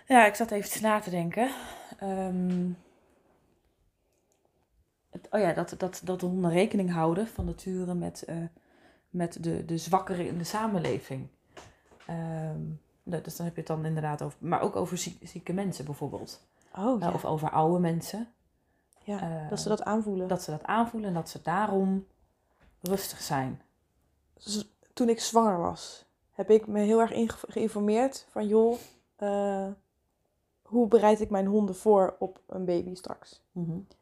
Ja, 0.07 0.25
ik 0.25 0.35
zat 0.35 0.51
even 0.51 0.81
na 0.81 0.99
te 0.99 1.09
denken. 1.09 1.51
Ehm, 1.99 2.69
het, 5.09 5.27
oh 5.31 5.39
ja, 5.39 5.53
dat, 5.53 5.75
dat, 5.77 6.01
dat 6.03 6.19
de 6.19 6.25
honden 6.25 6.51
rekening 6.51 6.91
houden 6.91 7.27
van 7.27 7.45
nature 7.45 7.93
met, 7.93 8.23
eh, 8.23 8.35
met 9.09 9.43
de, 9.43 9.65
de 9.65 9.77
zwakkeren 9.77 10.27
in 10.27 10.37
de 10.37 10.43
samenleving. 10.43 11.27
Nou, 13.03 13.21
dus 13.23 13.35
dan 13.35 13.45
heb 13.45 13.55
je 13.55 13.61
het 13.61 13.69
dan 13.69 13.85
inderdaad 13.85 14.21
over, 14.21 14.37
maar 14.41 14.61
ook 14.61 14.75
over 14.75 14.97
ziek- 14.97 15.27
zieke 15.27 15.53
mensen 15.53 15.85
bijvoorbeeld. 15.85 16.47
Oh 16.77 17.01
Uh, 17.01 17.13
of 17.13 17.25
over 17.25 17.49
oude 17.49 17.79
mensen. 17.79 18.33
ja, 19.03 19.21
eh, 19.21 19.49
dat 19.49 19.59
ze 19.59 19.69
dat 19.69 19.83
aanvoelen. 19.83 20.27
Dat 20.27 20.41
ze 20.41 20.51
dat 20.51 20.63
aanvoelen 20.63 21.09
en 21.09 21.15
dat 21.15 21.29
ze 21.29 21.41
daarom 21.41 22.07
rustig 22.81 23.21
zijn. 23.21 23.61
Dus 24.33 24.67
toen 24.93 25.09
ik 25.09 25.19
zwanger 25.19 25.57
was, 25.57 26.05
heb 26.31 26.49
ik 26.49 26.67
me 26.67 26.79
heel 26.79 27.01
erg 27.01 27.37
geïnformeerd 27.47 28.25
van 28.29 28.47
joh, 28.47 28.77
eh, 29.15 29.67
hoe 30.61 30.87
bereid 30.87 31.21
ik 31.21 31.29
mijn 31.29 31.45
honden 31.45 31.75
voor 31.75 32.15
op 32.19 32.41
een 32.47 32.65
baby 32.65 32.95
straks? 32.95 33.41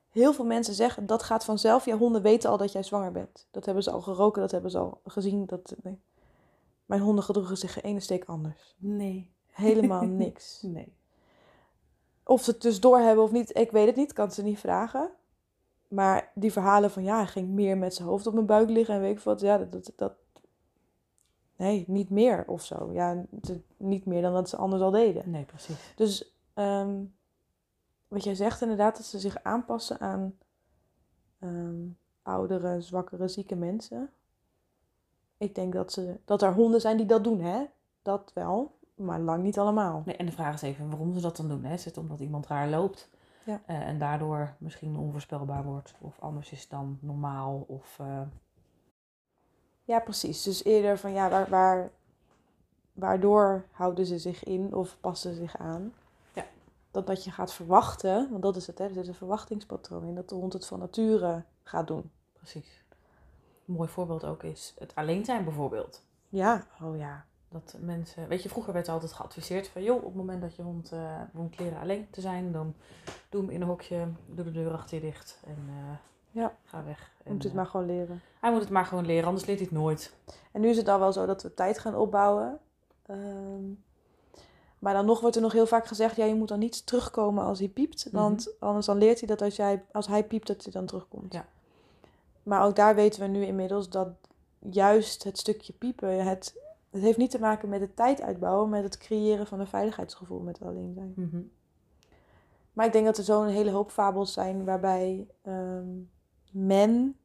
Heel 0.09 0.33
veel 0.33 0.45
mensen 0.45 0.73
zeggen 0.73 1.05
dat 1.05 1.23
gaat 1.23 1.45
vanzelf. 1.45 1.85
Ja, 1.85 1.97
honden 1.97 2.21
weten 2.21 2.49
al 2.49 2.57
dat 2.57 2.71
jij 2.71 2.83
zwanger 2.83 3.11
bent. 3.11 3.47
Dat 3.51 3.65
hebben 3.65 3.83
ze 3.83 3.91
al 3.91 4.01
geroken, 4.01 4.41
dat 4.41 4.51
hebben 4.51 4.71
ze 4.71 4.77
al 4.77 5.01
gezien. 5.05 5.45
Dat, 5.45 5.75
nee. 5.83 5.99
Mijn 6.85 7.01
honden 7.01 7.23
gedroegen 7.23 7.57
zich 7.57 7.73
geen 7.73 7.83
ene 7.83 7.99
steek 7.99 8.25
anders. 8.25 8.75
Nee. 8.77 9.31
Helemaal 9.51 10.05
niks. 10.25 10.61
Nee. 10.61 10.93
Of 12.25 12.43
ze 12.43 12.51
het 12.51 12.61
dus 12.61 12.79
doorhebben 12.79 13.23
of 13.23 13.31
niet, 13.31 13.57
ik 13.57 13.71
weet 13.71 13.87
het 13.87 13.95
niet, 13.95 14.13
kan 14.13 14.31
ze 14.31 14.43
niet 14.43 14.59
vragen. 14.59 15.09
Maar 15.87 16.31
die 16.35 16.51
verhalen 16.51 16.91
van 16.91 17.03
ja, 17.03 17.15
hij 17.17 17.27
ging 17.27 17.49
meer 17.49 17.77
met 17.77 17.93
zijn 17.93 18.07
hoofd 18.07 18.27
op 18.27 18.33
mijn 18.33 18.45
buik 18.45 18.69
liggen 18.69 18.95
en 18.95 19.01
weet 19.01 19.17
ik 19.17 19.23
wat, 19.23 19.39
ja, 19.41 19.57
dat, 19.57 19.71
dat, 19.71 19.91
dat- 19.95 20.15
nee, 21.55 21.83
niet 21.87 22.09
meer 22.09 22.43
of 22.47 22.63
zo. 22.63 22.89
Ja, 22.93 23.25
niet 23.77 24.05
meer 24.05 24.21
dan 24.21 24.33
dat 24.33 24.49
ze 24.49 24.55
anders 24.57 24.81
al 24.81 24.91
deden. 24.91 25.29
Nee, 25.29 25.43
precies. 25.45 25.93
Dus 25.95 26.33
ehm, 26.53 27.03
wat 28.07 28.23
jij 28.23 28.35
zegt 28.35 28.61
inderdaad, 28.61 28.97
dat 28.97 29.05
ze 29.05 29.19
zich 29.19 29.43
aanpassen 29.43 29.99
aan 29.99 30.37
ehm, 31.39 31.87
oudere, 32.21 32.81
zwakkere, 32.81 33.27
zieke 33.27 33.55
mensen. 33.55 34.09
Ik 35.37 35.55
denk 35.55 35.73
dat, 35.73 35.91
ze, 35.91 36.19
dat 36.25 36.41
er 36.41 36.53
honden 36.53 36.81
zijn 36.81 36.97
die 36.97 37.05
dat 37.05 37.23
doen, 37.23 37.39
hè? 37.41 37.65
Dat 38.01 38.31
wel, 38.33 38.74
maar 38.95 39.19
lang 39.19 39.43
niet 39.43 39.59
allemaal. 39.59 40.01
Nee, 40.05 40.15
en 40.15 40.25
de 40.25 40.31
vraag 40.31 40.53
is 40.53 40.61
even 40.61 40.89
waarom 40.89 41.13
ze 41.13 41.21
dat 41.21 41.37
dan 41.37 41.47
doen. 41.47 41.63
Hè? 41.63 41.73
Is 41.73 41.85
het 41.85 41.97
omdat 41.97 42.19
iemand 42.19 42.47
raar 42.47 42.67
loopt 42.69 43.09
Ja. 43.45 43.61
eh, 43.65 43.87
en 43.87 43.99
daardoor 43.99 44.55
misschien 44.57 44.97
onvoorspelbaar 44.97 45.63
wordt? 45.63 45.93
Of 45.99 46.19
anders 46.19 46.51
is 46.51 46.67
dan 46.67 46.97
normaal? 47.01 47.63
Of, 47.67 47.99
eh, 47.99 48.21
Ja, 49.83 49.99
precies. 49.99 50.43
Dus 50.43 50.63
eerder 50.63 50.97
van 50.97 51.11
ja, 51.11 51.29
waar, 51.29 51.49
waar, 51.49 51.91
waardoor 52.93 53.65
houden 53.71 54.05
ze 54.05 54.19
zich 54.19 54.43
in 54.43 54.73
of 54.73 54.97
passen 55.01 55.33
ze 55.33 55.39
zich 55.39 55.57
aan? 55.57 55.93
Ja. 56.33 56.45
Dat 56.91 57.07
dat 57.07 57.23
je 57.23 57.31
gaat 57.31 57.53
verwachten, 57.53 58.27
want 58.31 58.43
dat 58.43 58.55
is 58.55 58.67
het, 58.67 58.77
hè? 58.77 58.85
er 58.85 58.93
zit 58.93 59.07
een 59.07 59.13
verwachtingspatroon 59.13 60.03
in, 60.03 60.15
dat 60.15 60.29
de 60.29 60.35
hond 60.35 60.53
het 60.53 60.65
van 60.65 60.79
nature 60.79 61.43
gaat 61.63 61.87
doen. 61.87 62.11
precies. 62.33 62.83
Een 63.67 63.73
mooi 63.73 63.89
voorbeeld 63.89 64.25
ook 64.25 64.43
is 64.43 64.75
het 64.77 64.95
alleen 64.95 65.25
zijn 65.25 65.43
bijvoorbeeld. 65.43 66.03
Ja, 66.29 66.65
oh 66.81 66.97
ja. 66.97 67.25
Dat 67.55 67.75
mensen, 67.79 68.27
weet 68.27 68.43
je, 68.43 68.49
vroeger 68.49 68.73
werd 68.73 68.89
altijd 68.89 69.13
geadviseerd 69.13 69.67
van, 69.67 69.83
joh, 69.83 69.97
op 69.97 70.03
het 70.05 70.15
moment 70.15 70.41
dat 70.41 70.55
je 70.55 70.61
hond 70.61 70.91
eh 70.91 71.21
moet 71.31 71.59
leren 71.59 71.79
alleen 71.79 72.07
te 72.09 72.21
zijn, 72.21 72.51
dan 72.51 72.73
doe 73.29 73.41
hem 73.41 73.49
in 73.49 73.61
een 73.61 73.67
hokje, 73.67 74.07
doe 74.25 74.45
de 74.45 74.51
deur 74.51 74.73
achter 74.73 74.95
je 74.95 75.01
dicht 75.01 75.39
en 75.45 75.57
eh, 75.67 75.97
Ja. 76.41 76.55
ga 76.63 76.83
weg. 76.83 77.11
En, 77.23 77.33
Moet 77.33 77.43
het 77.43 77.51
eh, 77.51 77.57
maar 77.57 77.65
gewoon 77.65 77.85
leren. 77.85 78.21
Hij 78.39 78.51
moet 78.51 78.61
het 78.61 78.69
maar 78.69 78.85
gewoon 78.85 79.05
leren, 79.05 79.27
anders 79.27 79.45
leert 79.45 79.59
hij 79.59 79.67
het 79.67 79.77
nooit. 79.77 80.13
En 80.51 80.61
nu 80.61 80.69
is 80.69 80.77
het 80.77 80.85
dan 80.85 80.99
wel 80.99 81.11
zo 81.13 81.25
dat 81.25 81.43
we 81.43 81.53
tijd 81.53 81.79
gaan 81.79 81.95
opbouwen. 81.95 82.59
Ehm, 83.05 83.63
maar 84.79 84.93
dan 84.93 85.05
nog 85.05 85.19
wordt 85.19 85.35
er 85.35 85.41
nog 85.41 85.51
heel 85.51 85.67
vaak 85.67 85.85
gezegd, 85.87 86.15
ja, 86.15 86.25
je 86.25 86.35
moet 86.35 86.47
dan 86.47 86.59
niet 86.59 86.85
terugkomen 86.85 87.43
als 87.43 87.59
hij 87.59 87.67
piept. 87.67 88.07
Want 88.11 88.49
anders 88.59 88.85
dan 88.85 88.97
leert 88.97 89.19
hij 89.19 89.27
dat 89.27 89.41
als, 89.41 89.55
jij, 89.55 89.83
als 89.91 90.07
hij 90.07 90.23
piept, 90.23 90.47
dat 90.47 90.63
hij 90.63 90.71
dan 90.71 90.85
terugkomt. 90.85 91.33
Ja. 91.33 91.45
Maar 92.43 92.65
ook 92.65 92.75
daar 92.75 92.95
weten 92.95 93.21
we 93.21 93.27
nu 93.27 93.45
inmiddels 93.45 93.89
dat 93.89 94.07
juist 94.59 95.23
het 95.23 95.37
stukje 95.37 95.73
piepen, 95.73 96.25
het, 96.25 96.55
het 96.95 97.03
heeft 97.03 97.17
niet 97.17 97.31
te 97.31 97.39
maken 97.39 97.69
met 97.69 97.81
het 97.81 97.95
tijd 97.95 98.21
uitbouwen, 98.21 98.69
met 98.69 98.83
het 98.83 98.97
creëren 98.97 99.47
van 99.47 99.59
een 99.59 99.67
veiligheidsgevoel 99.67 100.39
met 100.39 100.61
alleen 100.61 100.93
zijn. 100.93 101.13
Mhm. 101.15 101.41
Maar 102.73 102.85
ik 102.85 102.91
denk 102.91 103.05
dat 103.05 103.17
er 103.17 103.23
zo'n 103.23 103.47
hele 103.47 103.71
hoop 103.71 103.91
fabels 103.91 104.33
zijn 104.33 104.65
waarbij 104.65 105.27
ehm, 105.41 105.87
men 106.51 107.17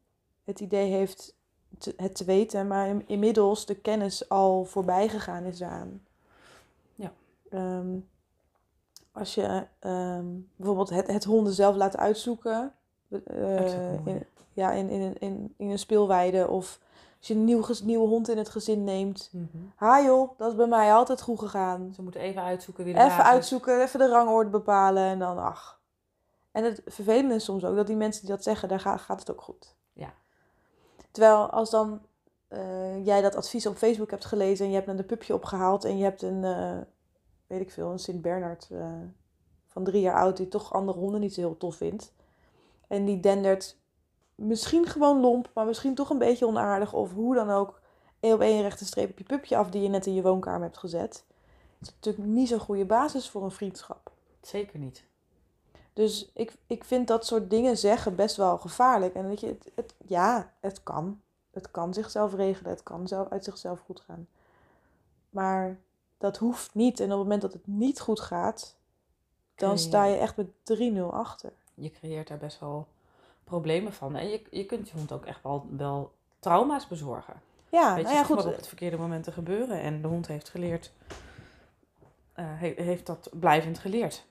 het 0.44 0.60
idee 0.60 0.90
heeft 0.90 1.36
te- 1.78 1.94
het 1.96 2.14
te 2.14 2.24
weten, 2.24 2.66
maar 2.66 2.88
in- 2.88 3.04
inmiddels 3.08 3.66
de 3.66 3.74
kennis 3.74 4.28
al 4.28 4.64
voorbij 4.64 5.08
gegaan 5.08 5.44
is 5.44 5.62
aan. 5.62 6.02
Ja. 6.94 7.12
Ehm, 7.50 7.98
als 9.12 9.34
je 9.34 9.66
ehm, 9.78 10.26
bijvoorbeeld 10.56 10.90
het, 10.90 11.06
het 11.06 11.24
honden 11.24 11.52
zelf 11.52 11.76
laat 11.76 11.96
uitzoeken, 11.96 12.72
eh, 13.08 14.06
in, 14.06 14.24
ja, 14.52 14.72
in, 14.72 14.88
in, 14.88 15.18
in, 15.18 15.54
in 15.56 15.70
een 15.70 15.78
speelweide, 15.78 16.48
of 16.48 16.80
als 17.20 17.28
je 17.28 17.34
een 17.34 17.44
nieuw, 17.44 17.64
nieuwe 17.84 18.08
hond 18.08 18.28
in 18.28 18.38
het 18.38 18.48
gezin 18.48 18.84
neemt. 18.84 19.30
Mhm. 19.32 19.46
Ha 19.74 20.02
joh, 20.02 20.38
dat 20.38 20.50
is 20.50 20.56
bij 20.56 20.66
mij 20.66 20.92
altijd 20.92 21.20
goed 21.20 21.38
gegaan. 21.38 21.92
Ze 21.94 22.02
moeten 22.02 22.20
even 22.20 22.42
uitzoeken 22.42 22.84
wie 22.84 22.94
de 22.94 23.00
Even 23.00 23.24
uitzoeken, 23.24 23.82
even 23.82 23.98
de 23.98 24.08
rangorde 24.08 24.50
bepalen 24.50 25.02
en 25.02 25.18
dan 25.18 25.38
ach. 25.38 25.80
En 26.52 26.64
het 26.64 26.82
vervelende 26.86 27.34
is 27.34 27.44
soms 27.44 27.64
ook 27.64 27.76
dat 27.76 27.86
die 27.86 27.96
mensen 27.96 28.20
die 28.26 28.30
dat 28.30 28.42
zeggen, 28.42 28.68
daar 28.68 28.80
gaat, 28.80 29.00
gaat 29.00 29.18
het 29.20 29.30
ook 29.30 29.42
goed. 29.42 29.74
Ja. 29.92 30.12
Terwijl 31.10 31.50
als 31.50 31.70
dan 31.70 32.00
eh, 32.48 33.04
jij 33.06 33.22
dat 33.22 33.36
advies 33.36 33.66
op 33.66 33.76
Facebook 33.76 34.10
hebt 34.10 34.24
gelezen 34.24 34.64
en 34.64 34.70
je 34.70 34.76
hebt 34.76 34.88
een 34.88 35.06
pupje 35.06 35.34
opgehaald 35.34 35.84
en 35.84 35.96
je 35.98 36.04
hebt 36.04 36.22
een, 36.22 36.44
eh, 36.44 36.78
weet 37.46 37.60
ik 37.60 37.70
veel, 37.70 37.90
een 37.90 37.98
Sint-Bernard 37.98 38.68
eh, 38.70 38.92
van 39.66 39.84
drie 39.84 40.00
jaar 40.00 40.16
oud 40.16 40.36
die 40.36 40.48
toch 40.48 40.72
andere 40.72 40.98
honden 40.98 41.20
niet 41.20 41.34
zo 41.34 41.40
heel 41.40 41.56
tof 41.56 41.76
vindt. 41.76 42.12
En 42.88 43.04
die 43.04 43.20
dendert 43.20 43.79
misschien 44.40 44.87
gewoon 44.87 45.20
lomp, 45.20 45.50
maar 45.54 45.66
misschien 45.66 45.94
toch 45.94 46.11
een 46.11 46.18
beetje 46.18 46.47
onaardig 46.47 46.92
of 46.92 47.12
hoe 47.12 47.35
dan 47.35 47.50
ook 47.50 47.80
één 48.20 48.35
op 48.35 48.40
één 48.40 48.62
rechte 48.62 48.85
streep 48.85 49.11
op 49.11 49.18
je 49.18 49.25
pupje 49.25 49.56
af 49.56 49.70
die 49.70 49.82
je 49.82 49.88
net 49.88 50.06
in 50.06 50.14
je 50.14 50.23
woonkamer 50.23 50.62
hebt 50.62 50.78
gezet. 50.78 51.25
Het 51.78 51.88
is 51.88 51.94
natuurlijk 51.94 52.28
niet 52.28 52.49
zo'n 52.49 52.59
goede 52.59 52.85
basis 52.85 53.28
voor 53.28 53.42
een 53.42 53.50
vriendschap. 53.50 54.12
Zeker 54.40 54.78
niet. 54.78 55.04
Dus 55.92 56.30
ik, 56.35 56.52
ik 56.66 56.85
vind 56.85 57.09
dat 57.09 57.26
soort 57.26 57.50
dingen 57.50 57.78
zeggen 57.78 58.14
best 58.14 58.37
wel 58.37 58.59
gevaarlijk. 58.59 59.14
En 59.14 59.28
weet 59.28 59.40
je, 59.40 59.47
het, 59.47 59.70
het, 59.75 59.94
ja, 60.06 60.52
het 60.61 60.82
kan. 60.82 61.20
Het 61.50 61.70
kan 61.70 61.94
zichzelf 61.94 62.35
regelen. 62.35 62.70
Het 62.70 62.82
kan 62.82 63.09
zelf, 63.09 63.28
uit 63.28 63.44
zichzelf 63.44 63.80
goed 63.80 64.00
gaan. 64.00 64.28
Maar 65.30 65.78
dat 66.18 66.37
hoeft 66.37 66.75
niet. 66.75 67.00
En 67.00 67.04
op 67.04 67.11
het 67.11 67.18
moment 67.18 67.42
dat 67.42 67.52
het 67.52 67.66
niet 67.66 68.00
goed 68.00 68.20
gaat, 68.20 68.76
dan 69.54 69.78
sta 69.78 70.04
je 70.04 70.16
echt 70.16 70.37
met 70.37 70.49
3-0 70.94 71.00
achter. 71.11 71.52
Je 71.75 71.90
creëert 71.90 72.28
daar 72.28 72.38
best 72.38 72.61
wel 72.61 72.87
problemen 73.50 73.92
van. 73.92 74.16
En 74.16 74.28
je, 74.28 74.42
je 74.50 74.66
kunt 74.66 74.88
je 74.88 74.97
hond 74.97 75.12
ook 75.12 75.25
echt 75.26 75.42
wel, 75.42 75.66
wel 75.76 76.12
trauma's 76.38 76.88
bezorgen. 76.88 77.35
Ja, 77.71 77.95
Weet 77.95 78.04
nou 78.04 78.14
je, 78.16 78.21
ja, 78.21 78.26
goed. 78.26 78.47
op 78.47 78.57
het 78.57 78.66
verkeerde 78.66 78.97
moment 78.97 79.25
te 79.25 79.33
gebeuren. 79.33 79.80
En 79.80 80.02
de 80.02 80.09
hond 80.09 80.26
heeft 80.26 80.49
geleerd, 80.49 80.92
he- 82.33 82.73
heeft 82.76 83.07
dat 83.07 83.28
blijvend 83.33 83.78
geleerd. 83.78 84.28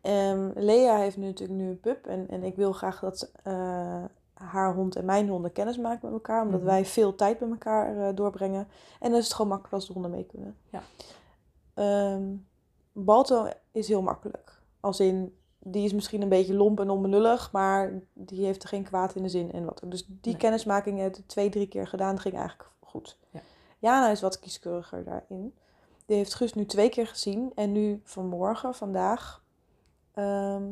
Ehm, 0.00 0.50
Lea 0.54 0.96
heeft 0.96 1.16
nu 1.16 1.26
natuurlijk 1.26 1.58
nu 1.58 1.68
een 1.68 1.80
pup. 1.80 2.06
En, 2.06 2.28
en 2.28 2.42
ik 2.44 2.56
wil 2.56 2.72
graag 2.72 3.00
dat 3.00 3.30
eh, 3.42 4.04
haar 4.34 4.74
hond 4.74 4.96
en 4.96 5.04
mijn 5.04 5.28
honden 5.28 5.52
kennis 5.52 5.78
maken 5.78 6.00
met 6.02 6.12
elkaar. 6.12 6.42
Omdat 6.42 6.60
Mhm. 6.60 6.68
wij 6.68 6.84
veel 6.84 7.14
tijd 7.14 7.40
met 7.40 7.50
elkaar 7.50 7.96
eh, 8.08 8.14
doorbrengen. 8.14 8.68
En 9.00 9.10
dan 9.10 9.18
is 9.18 9.24
het 9.24 9.32
gewoon 9.34 9.50
makkelijk 9.50 9.74
als 9.74 9.86
de 9.86 9.92
honden 9.92 10.10
mee 10.10 10.24
kunnen. 10.26 10.56
Ja. 10.70 10.82
Ehm, 11.74 12.22
Balto 12.92 13.48
is 13.72 13.88
heel 13.88 14.02
makkelijk. 14.02 14.60
Als 14.80 15.00
in, 15.00 15.36
die 15.68 15.84
is 15.84 15.92
misschien 15.92 16.22
een 16.22 16.28
beetje 16.28 16.54
lomp 16.54 16.80
en 16.80 16.90
onbenullig. 16.90 17.52
Maar 17.52 17.92
die 18.12 18.44
heeft 18.44 18.62
er 18.62 18.68
geen 18.68 18.84
kwaad 18.84 19.14
in 19.14 19.22
de 19.22 19.28
zin 19.28 19.52
en 19.52 19.64
wat. 19.64 19.82
Dus 19.84 20.06
die 20.06 20.16
Nee. 20.32 20.36
kennismaking 20.36 20.98
heb 20.98 21.16
ik 21.16 21.26
twee, 21.26 21.48
drie 21.48 21.66
keer 21.68 21.86
gedaan. 21.86 22.18
ging 22.18 22.34
eigenlijk 22.34 22.70
goed. 22.80 23.18
Ja. 23.30 23.40
Jana 23.78 24.08
is 24.08 24.20
wat 24.20 24.38
kieskeuriger 24.38 25.04
daarin. 25.04 25.54
Die 26.06 26.16
heeft 26.16 26.34
Guus 26.34 26.52
nu 26.54 26.66
twee 26.66 26.88
keer 26.88 27.06
gezien. 27.06 27.52
En 27.54 27.72
nu 27.72 28.00
vanmorgen, 28.04 28.74
vandaag, 28.74 29.42
ehm, 30.12 30.64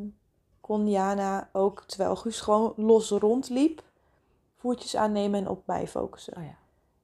kon 0.61 0.89
Jana 0.89 1.49
ook, 1.51 1.83
terwijl 1.85 2.15
Guus 2.15 2.41
gewoon 2.41 2.73
los 2.75 3.09
rondliep, 3.09 3.83
voertjes 4.55 4.95
aannemen 4.95 5.39
en 5.39 5.49
op 5.49 5.67
mij 5.67 5.87
focussen. 5.87 6.37
Oh 6.37 6.43
ja. 6.43 6.57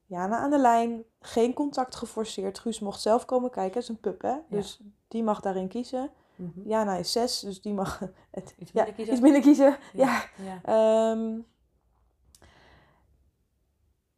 Jana 0.05 0.37
aan 0.37 0.49
de 0.49 0.59
lijn, 0.59 1.03
geen 1.19 1.53
contact 1.53 1.95
geforceerd. 1.95 2.59
Guus 2.59 2.79
mocht 2.79 3.01
zelf 3.01 3.25
komen 3.25 3.49
kijken, 3.49 3.73
het 3.73 3.83
is 3.83 3.89
een 3.89 3.99
pup 3.99 4.21
hè. 4.21 4.35
Dus 4.49 4.81
die 5.07 5.23
mag 5.23 5.39
daarin 5.41 5.67
kiezen. 5.67 6.09
Mhm. 6.41 6.67
Jana 6.69 6.95
is 6.95 7.11
zes, 7.11 7.39
dus 7.39 7.61
die 7.61 7.73
mag 7.73 7.99
het, 8.31 8.55
Iets 8.57 8.71
ja, 8.71 8.83
minder 8.83 8.93
kiezen. 8.93 9.13
iets 9.13 9.21
minder 9.23 9.41
kiezen. 9.41 9.77
Ja. 9.93 10.23
ja. 10.37 10.59
Ehm, 10.63 11.39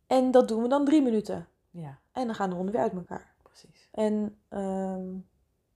en 0.07 0.31
dat 0.31 0.47
doen 0.47 0.61
we 0.61 0.67
dan 0.67 0.85
drie 0.85 1.01
minuten. 1.01 1.47
Ja, 1.71 1.99
En 2.11 2.25
dan 2.25 2.35
gaan 2.35 2.49
de 2.49 2.55
honden 2.55 2.73
weer 2.73 2.83
uit 2.83 2.93
elkaar. 2.93 3.33
precies. 3.43 3.89
En 3.91 4.37
ehm, 4.49 5.05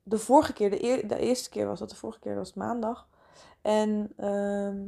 de 0.04 0.18
vorige 0.18 0.54
keer, 0.54 0.70
de, 0.70 0.84
eer- 0.84 1.08
de 1.08 1.18
eerste 1.20 1.50
keer 1.50 1.68
was 1.68 1.80
dat, 1.80 1.90
de 1.90 1.96
vorige 1.96 2.20
keer 2.20 2.36
was 2.36 2.48
het 2.48 2.58
maandag. 2.58 3.08
En 3.62 4.14
ehm, 4.18 4.84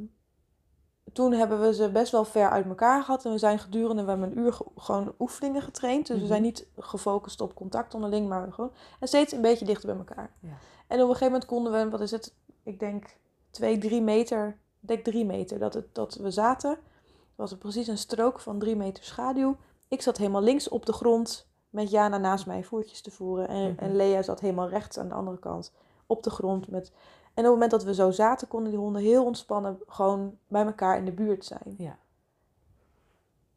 toen 1.14 1.32
hebben 1.32 1.62
we 1.62 1.74
ze 1.74 1.92
best 1.92 2.12
wel 2.12 2.26
ver 2.26 2.50
uit 2.50 2.66
elkaar 2.66 3.04
gehad. 3.04 3.26
En 3.26 3.32
we 3.32 3.38
zijn 3.38 3.60
gedurende, 3.60 4.04
we 4.04 4.10
hebben 4.10 4.32
een 4.32 4.38
uur 4.38 4.54
ge- 4.54 4.66
gewoon 4.76 5.14
oefeningen 5.20 5.62
getraind. 5.62 6.06
Dus 6.08 6.16
we 6.16 6.22
Mhm. 6.22 6.32
zijn 6.32 6.42
niet 6.42 6.68
gefocust 6.78 7.42
op 7.42 7.54
contact 7.56 7.94
onderling, 7.94 8.28
maar 8.28 8.54
gewoon 8.54 8.72
en 9.00 9.08
steeds 9.08 9.34
een 9.34 9.42
beetje 9.42 9.66
dichter 9.66 9.88
bij 9.90 9.98
elkaar. 9.98 10.34
Ja. 10.40 10.58
En 10.90 10.96
op 10.96 11.02
een 11.02 11.16
gegeven 11.16 11.26
moment 11.32 11.46
konden 11.46 11.72
we, 11.72 11.90
wat 11.90 12.02
is 12.02 12.12
het, 12.12 12.34
ik 12.64 12.80
denk 12.80 13.18
twee, 13.50 13.78
drie 13.78 14.02
meter, 14.02 14.48
ik 14.82 14.88
denk 14.88 15.04
drie 15.04 15.26
meter, 15.26 15.60
dat, 15.60 15.74
het, 15.74 15.96
dat 15.96 16.16
we 16.16 16.32
zaten. 16.32 16.78
was 17.36 17.50
het 17.52 17.60
precies 17.60 17.88
een 17.88 17.98
strook 17.98 18.40
van 18.40 18.60
drie 18.60 18.76
meter 18.76 19.04
schaduw. 19.04 19.56
Ik 19.88 20.02
zat 20.02 20.18
helemaal 20.18 20.42
links 20.42 20.70
op 20.70 20.86
de 20.86 20.94
grond 20.94 21.48
met 21.70 21.90
Jana 21.90 22.18
naast 22.18 22.46
mij 22.46 22.64
voertjes 22.64 23.02
te 23.02 23.12
voeren. 23.12 23.48
En, 23.48 23.72
Mhm. 23.72 23.80
en 23.84 23.96
Lea 23.96 24.22
zat 24.22 24.40
helemaal 24.40 24.70
rechts 24.70 24.98
aan 24.98 25.08
de 25.08 25.14
andere 25.14 25.40
kant 25.40 25.74
op 26.06 26.24
de 26.24 26.30
grond. 26.30 26.68
Met... 26.68 26.88
En 27.34 27.46
op 27.46 27.52
het 27.52 27.54
moment 27.54 27.72
dat 27.72 27.84
we 27.84 27.94
zo 27.94 28.12
zaten, 28.12 28.48
konden 28.48 28.70
die 28.72 28.80
honden 28.80 29.02
heel 29.02 29.26
ontspannen 29.26 29.80
gewoon 29.88 30.38
bij 30.48 30.66
elkaar 30.66 30.98
in 30.98 31.06
de 31.06 31.12
buurt 31.12 31.46
zijn. 31.46 31.76
Ja, 31.78 31.98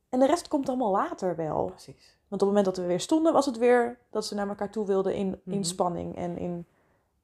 En 0.09 0.19
de 0.19 0.27
rest 0.27 0.49
komt 0.49 0.69
allemaal 0.69 0.91
later 0.91 1.37
wel. 1.37 1.65
precies. 1.65 2.17
Want 2.29 2.43
op 2.43 2.49
het 2.49 2.57
moment 2.57 2.65
dat 2.65 2.77
we 2.77 2.87
weer 2.87 3.01
stonden, 3.01 3.33
was 3.33 3.47
het 3.47 3.59
weer 3.59 3.99
dat 4.11 4.25
ze 4.27 4.35
naar 4.35 4.49
elkaar 4.49 4.71
toe 4.71 4.87
wilden 4.87 5.15
in, 5.15 5.27
in 5.45 5.53
Mhm. 5.53 5.63
spanning. 5.63 6.17
En 6.17 6.39
in, 6.39 6.67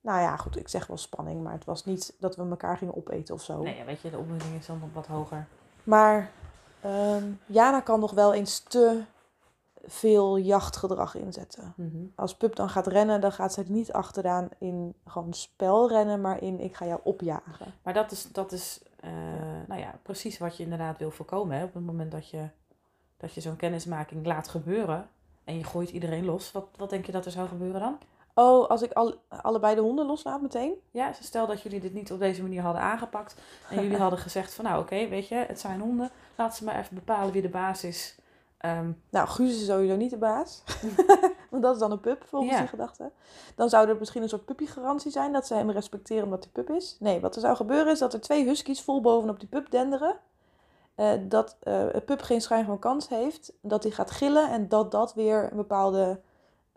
nou 0.01 0.21
ja, 0.21 0.37
goed, 0.37 0.57
ik 0.57 0.69
zeg 0.69 0.87
wel 0.87 0.97
spanning, 0.97 1.43
maar 1.43 1.53
het 1.53 1.65
was 1.65 1.85
niet 1.85 2.15
dat 2.19 2.37
we 2.37 2.49
elkaar 2.49 2.77
gingen 2.77 2.97
opeten 2.97 3.35
of 3.35 3.43
zo. 3.43 3.63
Nee, 3.63 3.85
weet 3.85 4.01
je, 4.01 4.11
de 4.11 4.19
opwinding 4.19 4.55
is 4.59 4.67
dan 4.67 4.79
nog 4.79 4.89
wat 4.93 5.07
hoger. 5.07 5.47
Maar 5.85 6.31
ehm, 6.81 7.25
Jana 7.47 7.81
kan 7.81 8.01
nog 8.01 8.13
wel 8.13 8.35
eens 8.35 8.59
te 8.59 9.03
veel 9.85 10.39
jachtgedrag 10.39 11.15
inzetten. 11.15 11.73
Mhm. 11.77 11.97
Als 12.15 12.37
pup 12.37 12.57
dan 12.57 12.69
gaat 12.69 12.87
rennen, 12.87 13.21
dan 13.21 13.33
gaat 13.33 13.53
ze 13.53 13.61
er 13.61 13.71
niet 13.71 13.93
achteraan 13.93 14.49
in 14.59 14.95
gewoon 15.07 15.33
spelrennen, 15.33 16.21
maar 16.21 16.43
in 16.43 16.61
ik 16.61 16.77
ga 16.77 16.87
jou 16.87 17.01
opjagen. 17.05 17.75
Maar 17.83 17.95
dat 17.95 18.11
is, 18.11 18.33
dat 18.33 18.53
is 18.53 18.83
eh, 19.01 19.11
nou 19.67 19.81
ja, 19.81 19.99
precies 20.03 20.39
wat 20.39 20.57
je 20.57 20.63
inderdaad 20.63 20.99
wil 20.99 21.11
voorkomen. 21.11 21.57
Hè? 21.57 21.65
Op 21.65 21.75
het 21.75 21.85
moment 21.85 22.13
dat 22.13 22.31
je, 22.31 22.49
dat 23.17 23.35
je 23.35 23.41
zo'n 23.41 23.57
kennismaking 23.57 24.27
laat 24.27 24.49
gebeuren 24.49 25.09
en 25.45 25.57
je 25.57 25.65
gooit 25.65 25.91
iedereen 25.91 26.25
los. 26.25 26.53
Wat, 26.53 26.69
wat 26.77 26.91
denk 26.91 27.07
je 27.07 27.13
dat 27.13 27.25
er 27.25 27.33
zou 27.33 27.49
gebeuren 27.49 27.81
dan? 27.81 27.99
Oh, 28.41 28.69
als 28.69 28.83
ik 28.83 28.93
al, 28.93 29.15
allebei 29.29 29.75
de 29.75 29.81
honden 29.81 30.07
loslaat 30.07 30.41
meteen? 30.41 30.75
Ja, 30.91 31.13
stel 31.13 31.47
dat 31.47 31.63
jullie 31.63 31.81
dit 31.81 31.95
niet 31.95 32.13
op 32.13 32.19
deze 32.19 32.43
manier 32.43 32.63
hadden 32.63 32.83
aangepakt. 32.83 33.35
En 33.71 33.83
jullie 33.83 33.97
hadden 34.07 34.19
gezegd 34.19 34.55
van 34.55 34.65
nou 34.65 34.81
oké, 34.81 35.09
weet 35.09 35.29
je, 35.29 35.35
het 35.35 35.61
zijn 35.61 35.81
honden. 35.81 36.11
Laat 36.37 36.57
ze 36.57 36.65
maar 36.65 36.79
even 36.79 36.95
bepalen 36.95 37.33
wie 37.33 37.43
de 37.43 37.49
baas 37.49 37.85
is. 37.85 38.17
Ehm, 38.59 38.91
Nou, 39.11 39.29
Guus 39.29 39.61
is 39.61 39.67
sowieso 39.67 39.97
niet 39.97 40.11
de 40.11 40.17
baas. 40.17 40.63
Want 41.51 41.63
dat 41.63 41.75
is 41.75 41.81
dan 41.81 41.91
een 41.91 42.01
pup, 42.01 42.25
volgens 42.27 42.53
Ja. 42.53 42.59
die 42.59 42.69
gedachte. 42.69 43.11
Dan 43.55 43.69
zou 43.69 43.89
er 43.89 43.97
misschien 43.99 44.23
een 44.23 44.29
soort 44.29 44.45
puppygarantie 44.45 45.11
zijn 45.11 45.33
dat 45.33 45.47
ze 45.47 45.55
hem 45.55 45.71
respecteren 45.71 46.25
omdat 46.25 46.43
hij 46.45 46.53
pup 46.65 46.77
is. 46.77 46.97
Nee, 47.01 47.21
wat 47.21 47.35
er 47.35 47.41
zou 47.41 47.57
gebeuren 47.57 47.93
is 47.93 47.99
dat 47.99 48.13
er 48.13 48.21
twee 48.21 48.45
huskies 48.45 48.83
vol 48.83 49.01
bovenop 49.01 49.39
die 49.41 49.49
pup 49.49 49.71
denderen. 49.71 50.17
Eh, 50.95 51.13
dat 51.23 51.57
een 51.61 52.05
pup 52.05 52.21
geen 52.21 52.41
schijn 52.41 52.65
van 52.65 52.79
kans 52.79 53.09
heeft. 53.09 53.53
Dat 53.61 53.83
hij 53.83 53.93
gaat 53.93 54.11
gillen 54.11 54.51
en 54.51 54.69
dat 54.69 54.91
dat 54.91 55.15
weer 55.15 55.49
een 55.51 55.57
bepaalde 55.57 56.21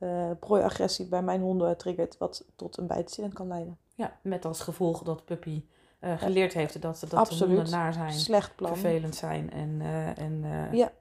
eh 0.02 0.30
prooi-agressie 0.40 1.06
bij 1.08 1.22
mijn 1.22 1.42
honden 1.42 1.78
triggert. 1.78 2.18
Wat 2.18 2.46
tot 2.56 2.78
een 2.78 2.88
bijtincident 2.88 3.34
kan 3.34 3.48
leiden. 3.48 3.78
ja, 3.96 4.18
met 4.22 4.46
als 4.46 4.60
gevolg 4.62 5.04
dat 5.04 5.26
Puppy 5.26 5.64
eh, 6.00 6.18
geleerd 6.18 6.54
heeft 6.54 6.82
dat, 6.82 7.00
dat 7.00 7.10
de 7.10 7.16
Absoluut. 7.16 7.56
honden 7.56 7.74
naar 7.74 7.94
zijn, 7.94 8.14
Slecht 8.14 8.56
plan. 8.56 8.78
vervelend 8.78 9.16
zijn 9.16 9.52
en, 9.52 9.78
eh, 9.82 10.18
en 10.18 10.44
Ja. 10.72 10.92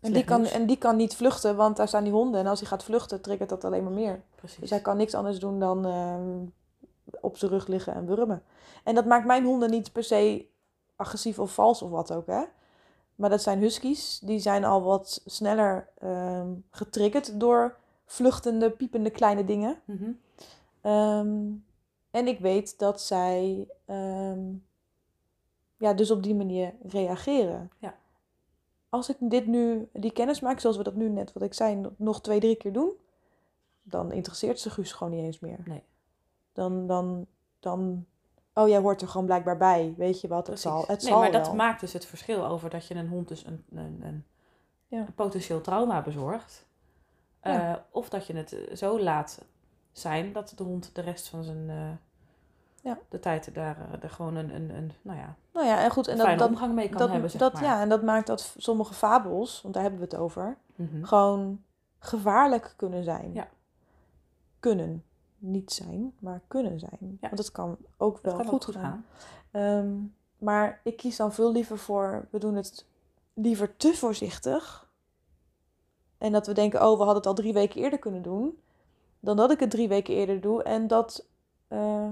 En 0.00 0.12
die, 0.12 0.24
kan, 0.24 0.44
en 0.46 0.66
die 0.66 0.76
kan 0.76 0.96
niet 0.96 1.14
vluchten, 1.16 1.56
want 1.56 1.76
daar 1.76 1.88
staan 1.88 2.04
die 2.04 2.12
honden. 2.12 2.40
En 2.40 2.46
als 2.46 2.60
hij 2.60 2.68
gaat 2.68 2.84
vluchten, 2.84 3.20
triggert 3.20 3.48
dat 3.48 3.64
alleen 3.64 3.82
maar 3.84 3.92
meer. 3.92 4.22
precies. 4.34 4.58
Dus 4.60 4.70
hij 4.70 4.80
kan 4.80 4.96
niks 4.96 5.14
anders 5.14 5.38
doen 5.38 5.58
dan 5.60 5.86
op 7.20 7.36
zijn 7.36 7.50
rug 7.50 7.66
liggen 7.66 7.94
en 7.94 8.06
wurmen. 8.06 8.42
En 8.84 8.94
dat 8.94 9.04
maakt 9.04 9.26
mijn 9.26 9.44
honden 9.44 9.70
niet 9.70 9.92
per 9.92 10.04
se 10.04 10.46
agressief 10.96 11.38
of 11.38 11.54
vals 11.54 11.82
of 11.82 11.90
wat 11.90 12.12
ook, 12.12 12.26
hè. 12.26 12.42
Maar 13.14 13.30
dat 13.30 13.42
zijn 13.42 13.58
huskies. 13.58 14.18
Die 14.18 14.38
zijn 14.38 14.64
al 14.64 14.82
wat 14.82 15.22
sneller 15.26 15.88
ehm, 15.98 16.48
getriggerd 16.70 17.40
door 17.40 17.76
vluchtende, 18.04 18.70
piepende 18.70 19.10
kleine 19.10 19.44
dingen. 19.44 19.80
Mhm. 19.84 20.10
Ehm, 20.80 21.52
en 22.10 22.26
ik 22.26 22.38
weet 22.38 22.78
dat 22.78 23.00
zij 23.00 23.68
ehm, 23.84 24.40
ja, 25.76 25.92
dus 25.94 26.10
op 26.10 26.22
die 26.22 26.34
manier 26.34 26.74
reageren. 26.82 27.70
Ja. 27.78 27.94
Als 28.88 29.08
ik 29.08 29.16
dit 29.20 29.46
nu, 29.46 29.88
die 29.92 30.12
kennis 30.12 30.40
maak, 30.40 30.60
zoals 30.60 30.76
we 30.76 30.82
dat 30.82 30.94
nu 30.94 31.08
net, 31.08 31.32
wat 31.32 31.42
ik 31.42 31.54
zei, 31.54 31.80
nog 31.96 32.20
twee, 32.20 32.40
drie 32.40 32.56
keer 32.56 32.72
doen, 32.72 32.92
dan 33.82 34.12
interesseert 34.12 34.60
ze 34.60 34.70
Guus 34.70 34.92
gewoon 34.92 35.12
niet 35.12 35.24
eens 35.24 35.40
meer. 35.40 35.58
Nee. 35.64 35.82
Dan, 36.52 36.86
dan, 36.86 37.26
dan, 37.60 38.06
oh 38.54 38.68
jij 38.68 38.78
hoort 38.78 39.02
er 39.02 39.08
gewoon 39.08 39.26
blijkbaar 39.26 39.56
bij, 39.56 39.94
weet 39.96 40.20
je 40.20 40.28
wat, 40.28 40.46
het 40.46 40.46
Precies. 40.46 40.62
zal, 40.62 40.80
het 40.80 40.88
nee, 40.88 41.10
zal 41.10 41.18
maar 41.18 41.32
dat 41.32 41.54
maakt 41.54 41.80
dus 41.80 41.92
het 41.92 42.06
verschil 42.06 42.46
over 42.46 42.70
dat 42.70 42.86
je 42.86 42.94
een 42.94 43.08
hond 43.08 43.28
dus 43.28 43.44
een, 43.44 43.64
een, 43.70 44.00
een, 44.02 44.24
Ja. 44.86 44.98
een 44.98 45.14
potentieel 45.14 45.60
trauma 45.60 46.02
bezorgt. 46.02 46.66
Ja. 47.44 47.70
Eh, 47.74 47.76
of 47.90 48.08
dat 48.08 48.26
je 48.26 48.36
het 48.36 48.52
eh, 48.52 48.76
zo 48.76 49.00
laat 49.00 49.44
zijn 49.92 50.32
dat 50.32 50.52
de 50.56 50.62
hond 50.64 50.90
de 50.94 51.00
rest 51.00 51.28
van 51.28 51.44
zijn 51.44 51.70
eh, 51.70 51.90
Ja. 52.80 52.98
de 53.08 53.20
tijd 53.20 53.54
daar, 53.54 53.98
er 54.02 54.10
gewoon 54.10 54.34
een, 54.36 54.54
een, 54.54 54.70
een 54.70 54.92
nou 55.02 55.18
ja, 55.18 55.34
Nou 55.52 55.66
ja, 55.66 55.82
en 55.84 55.90
goed, 55.90 56.08
en 56.08 56.16
dat, 56.16 56.38
dat, 56.38 56.48
omgang 56.48 56.74
mee 56.74 56.88
kan 56.88 56.98
dat, 56.98 57.10
hebben, 57.10 57.30
zeg 57.30 57.40
dat, 57.40 57.52
maar. 57.52 57.62
ja, 57.62 57.80
en 57.80 57.88
dat 57.88 58.02
maakt 58.02 58.26
dat 58.26 58.54
sommige 58.56 58.94
fabels, 58.94 59.62
want 59.62 59.74
daar 59.74 59.82
hebben 59.82 60.00
we 60.00 60.06
het 60.06 60.16
over, 60.16 60.56
Mhm. 60.74 61.04
gewoon 61.04 61.62
gevaarlijk 61.98 62.74
kunnen 62.76 63.04
zijn. 63.04 63.32
Ja. 63.32 63.48
Kunnen. 64.60 65.04
Niet 65.38 65.72
zijn, 65.72 66.14
maar 66.18 66.40
kunnen 66.48 66.78
zijn. 66.78 66.98
Ja. 67.20 67.28
Want 67.28 67.38
het 67.38 67.52
kan 67.52 67.76
ook 67.96 68.18
wel 68.22 68.32
Dat 68.36 68.42
kan 68.42 68.50
goed, 68.50 68.54
ook 68.54 68.64
goed 68.64 68.74
gaan. 68.82 69.04
gaan. 69.52 69.84
Ehm, 69.84 69.94
maar 70.38 70.80
ik 70.84 70.96
kies 70.96 71.16
dan 71.16 71.32
veel 71.32 71.52
liever 71.52 71.78
voor, 71.78 72.26
we 72.30 72.38
doen 72.38 72.54
het 72.54 72.86
liever 73.34 73.76
te 73.76 73.94
voorzichtig. 73.94 74.83
En 76.24 76.32
dat 76.32 76.46
we 76.46 76.52
denken, 76.52 76.80
oh, 76.80 76.90
we 76.90 76.96
hadden 76.96 77.16
het 77.16 77.26
al 77.26 77.34
drie 77.34 77.52
weken 77.52 77.80
eerder 77.82 77.98
kunnen 77.98 78.22
doen. 78.22 78.58
Dan 79.20 79.36
dat 79.36 79.50
ik 79.50 79.60
het 79.60 79.70
drie 79.70 79.88
weken 79.88 80.14
eerder 80.14 80.40
doe. 80.40 80.62
En 80.62 80.86
dat, 80.86 81.26
eh, 81.68 82.08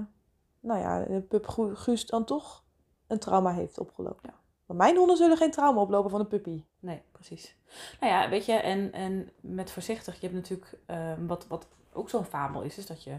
nou 0.59 0.79
ja, 0.79 0.99
de 1.03 1.21
pup 1.21 1.47
Gu- 1.47 1.75
Guus 1.75 2.05
dan 2.05 2.23
toch 2.25 2.63
een 3.07 3.19
trauma 3.19 3.51
heeft 3.53 3.79
opgelopen. 3.79 4.19
Ja. 4.29 4.33
Maar 4.65 4.77
mijn 4.77 4.97
honden 4.97 5.17
zullen 5.17 5.37
geen 5.37 5.51
trauma 5.51 5.81
oplopen 5.81 6.09
van 6.11 6.19
een 6.19 6.27
puppy. 6.27 6.63
Nee, 6.79 7.01
precies. 7.11 7.55
Nou 7.99 8.13
ja, 8.13 8.29
weet 8.29 8.45
je, 8.45 8.53
en, 8.53 8.91
en 8.93 9.29
met 9.41 9.71
voorzichtig, 9.71 10.13
je 10.15 10.21
hebt 10.27 10.33
natuurlijk, 10.33 10.77
ehm, 10.85 11.25
wat, 11.25 11.47
wat 11.47 11.67
ook 11.93 12.09
zo'n 12.09 12.25
fabel 12.25 12.61
is, 12.61 12.77
is 12.77 12.85
dat 12.85 13.03
je, 13.03 13.11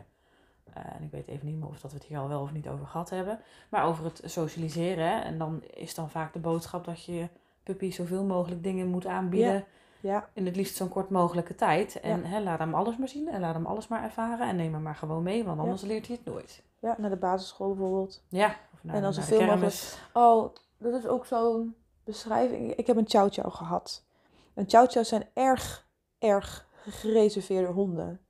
eh, 0.73 0.83
en 0.97 1.03
ik 1.03 1.11
weet 1.11 1.29
even 1.29 1.47
niet 1.47 1.57
meer 1.59 1.69
of 1.69 1.81
dat 1.81 1.91
we 1.93 1.97
het 1.99 2.07
hier 2.07 2.19
al 2.19 2.29
wel 2.29 2.41
of 2.41 2.53
niet 2.53 2.69
over 2.69 2.87
gehad 2.87 3.11
hebben, 3.11 3.41
maar 3.69 3.85
over 3.85 4.05
het 4.05 4.21
socialiseren. 4.25 5.05
hè. 5.09 5.21
En 5.21 5.39
dan 5.39 5.63
is 5.75 5.95
dan 5.95 6.11
vaak 6.11 6.33
de 6.33 6.39
boodschap 6.39 6.85
dat 6.85 7.05
je 7.05 7.13
je 7.15 7.29
puppy 7.63 7.91
zoveel 7.91 8.25
mogelijk 8.25 8.63
dingen 8.63 8.87
moet 8.89 9.07
aanbieden. 9.07 9.55
Ja. 9.55 9.65
Ja, 10.05 10.29
in 10.33 10.47
het 10.47 10.57
liefst 10.57 10.77
zo'n 10.77 10.89
kort 10.89 11.11
mogelijke 11.11 11.55
tijd. 11.55 12.01
En 12.01 12.25
hè, 12.25 12.41
laat 12.41 12.59
hem 12.59 12.75
alles 12.75 12.97
maar 12.97 13.09
zien 13.09 13.29
en 13.29 13.41
laat 13.41 13.55
hem 13.55 13.67
alles 13.67 13.89
maar 13.89 14.03
ervaren. 14.03 14.49
En 14.49 14.57
neem 14.57 14.73
hem 14.73 14.83
maar 14.83 14.95
gewoon 14.95 15.23
mee, 15.23 15.45
want 15.45 15.61
anders 15.61 15.83
leert 15.83 16.07
hij 16.07 16.17
het 16.17 16.35
nooit. 16.35 16.63
ja, 16.79 16.95
naar 16.99 17.11
de 17.11 17.17
basisschool 17.17 17.75
bijvoorbeeld. 17.75 18.23
Ja, 18.29 18.57
of 18.75 18.85
naar, 18.85 18.97
En 18.97 19.05
als 19.05 19.17
er 19.17 19.23
veel 19.23 19.39
kermis. 19.39 19.99
Oh, 20.13 20.55
dat 20.79 20.95
is 20.95 21.07
ook 21.07 21.27
zo'n 21.27 21.75
beschrijving. 22.05 22.75
Ik 22.75 22.87
heb 22.87 22.97
een 22.97 23.09
chow 23.09 23.33
chow 23.33 23.53
gehad. 23.53 24.05
En 24.55 24.65
chow 24.69 24.91
chows 24.91 25.09
zijn 25.09 25.29
erg, 25.33 25.89
erg 26.19 26.69
gereserveerde 26.89 27.73
honden. 27.73 28.21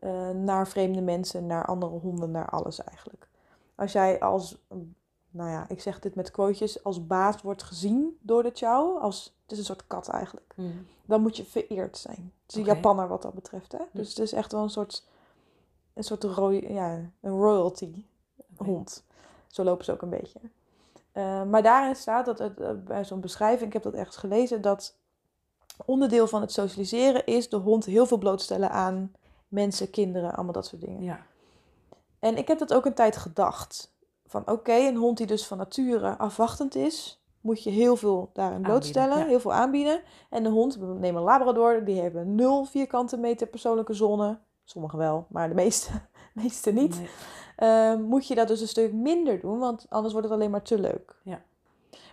Eh, 0.00 0.30
naar 0.30 0.68
vreemde 0.68 1.00
mensen, 1.00 1.46
naar 1.46 1.66
andere 1.66 1.98
honden, 1.98 2.30
naar 2.30 2.50
alles 2.50 2.84
eigenlijk. 2.84 3.28
Als 3.74 3.92
jij 3.92 4.20
als, 4.20 4.66
nou 5.36 5.50
ja, 5.50 5.64
ik 5.68 5.80
zeg 5.80 6.00
dit 6.00 6.14
met 6.14 6.30
quotejes, 6.30 6.84
als 6.84 7.06
baas 7.06 7.42
wordt 7.42 7.62
gezien 7.62 8.18
door 8.20 8.42
de 8.42 8.50
chow, 8.54 8.98
als, 8.98 9.36
het 9.42 9.52
is 9.52 9.58
een 9.58 9.64
soort 9.64 9.86
kat 9.86 10.08
eigenlijk, 10.08 10.52
Hmm. 10.54 10.86
dan 11.04 11.22
moet 11.22 11.36
je 11.36 11.44
vereerd 11.44 11.96
zijn. 11.96 12.32
Het 12.46 12.54
is 12.54 12.60
een. 12.60 12.64
Japanner 12.64 13.08
wat 13.08 13.22
dat 13.22 13.34
betreft, 13.34 13.72
hè. 13.72 13.78
Dus 13.92 14.08
het 14.08 14.18
is 14.18 14.32
echt 14.32 14.52
wel 14.52 14.62
een 14.62 14.70
soort, 14.70 15.06
een 15.94 16.04
soort 16.04 16.24
roy, 16.24 16.66
ja, 16.68 17.00
een 17.20 17.38
royalty 17.38 18.04
hond. 18.56 19.04
Zo 19.46 19.64
lopen 19.64 19.84
ze 19.84 19.92
ook 19.92 20.02
een 20.02 20.10
beetje. 20.10 20.40
Eh, 21.12 21.42
maar 21.42 21.62
daarin 21.62 21.96
staat 21.96 22.26
dat 22.26 22.38
het, 22.38 22.60
eh, 22.60 22.70
bij 22.84 23.04
zo'n 23.04 23.20
beschrijving, 23.20 23.66
ik 23.66 23.72
heb 23.72 23.82
dat 23.82 23.94
ergens 23.94 24.16
gelezen, 24.16 24.62
dat 24.62 24.94
onderdeel 25.84 26.26
van 26.26 26.40
het 26.40 26.52
socialiseren 26.52 27.26
is 27.26 27.48
de 27.48 27.56
hond 27.56 27.84
heel 27.84 28.06
veel 28.06 28.18
blootstellen 28.18 28.70
aan 28.70 29.12
mensen, 29.48 29.90
kinderen, 29.90 30.34
allemaal 30.34 30.52
dat 30.52 30.66
soort 30.66 30.80
dingen. 30.82 31.02
Ja, 31.02 31.26
En 32.18 32.36
ik 32.36 32.48
heb 32.48 32.58
dat 32.58 32.74
ook 32.74 32.86
een 32.86 32.94
tijd 32.94 33.16
gedacht. 33.16 33.94
Van 34.44 34.54
oké, 34.54 34.74
een 34.74 34.96
hond 34.96 35.16
die 35.16 35.26
dus 35.26 35.46
van 35.46 35.58
nature 35.58 36.16
afwachtend 36.18 36.74
is, 36.74 37.22
moet 37.40 37.62
je 37.62 37.70
heel 37.70 37.96
veel 37.96 38.30
daarin 38.32 38.62
blootstellen, 38.62 39.18
ja. 39.18 39.26
heel 39.26 39.40
veel 39.40 39.52
aanbieden. 39.52 40.02
En 40.30 40.42
de 40.42 40.48
hond, 40.48 40.76
we 40.76 40.86
nemen 40.86 41.20
een 41.20 41.26
Labrador, 41.26 41.84
die 41.84 42.00
hebben 42.00 42.34
nul 42.34 42.64
vierkante 42.64 43.16
meter 43.16 43.46
persoonlijke 43.46 43.94
zone. 43.94 44.38
Sommige 44.64 44.96
wel, 44.96 45.26
maar 45.28 45.48
de 45.48 45.54
meeste, 45.54 45.90
meeste 46.42 46.70
niet. 46.70 46.98
Nee. 46.98 47.08
Eh, 47.56 47.98
moet 47.98 48.26
je 48.26 48.34
dat 48.34 48.48
dus 48.48 48.60
een 48.60 48.68
stuk 48.68 48.92
minder 48.92 49.40
doen, 49.40 49.58
want 49.58 49.86
anders 49.88 50.12
wordt 50.12 50.28
het 50.28 50.38
alleen 50.38 50.50
maar 50.50 50.62
te 50.62 50.80
leuk. 50.80 51.14
Ja. 51.22 51.42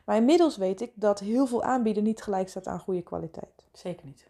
Maar 0.06 0.16
inmiddels 0.16 0.58
weet 0.58 0.82
ik 0.82 0.92
dat 0.96 1.20
heel 1.20 1.46
veel 1.46 1.64
aanbieden 1.64 2.04
niet 2.04 2.22
gelijk 2.22 2.50
staat 2.50 2.68
aan 2.68 2.80
goede 2.80 3.02
kwaliteit. 3.02 3.68
zeker 3.74 4.06
niet. 4.06 4.28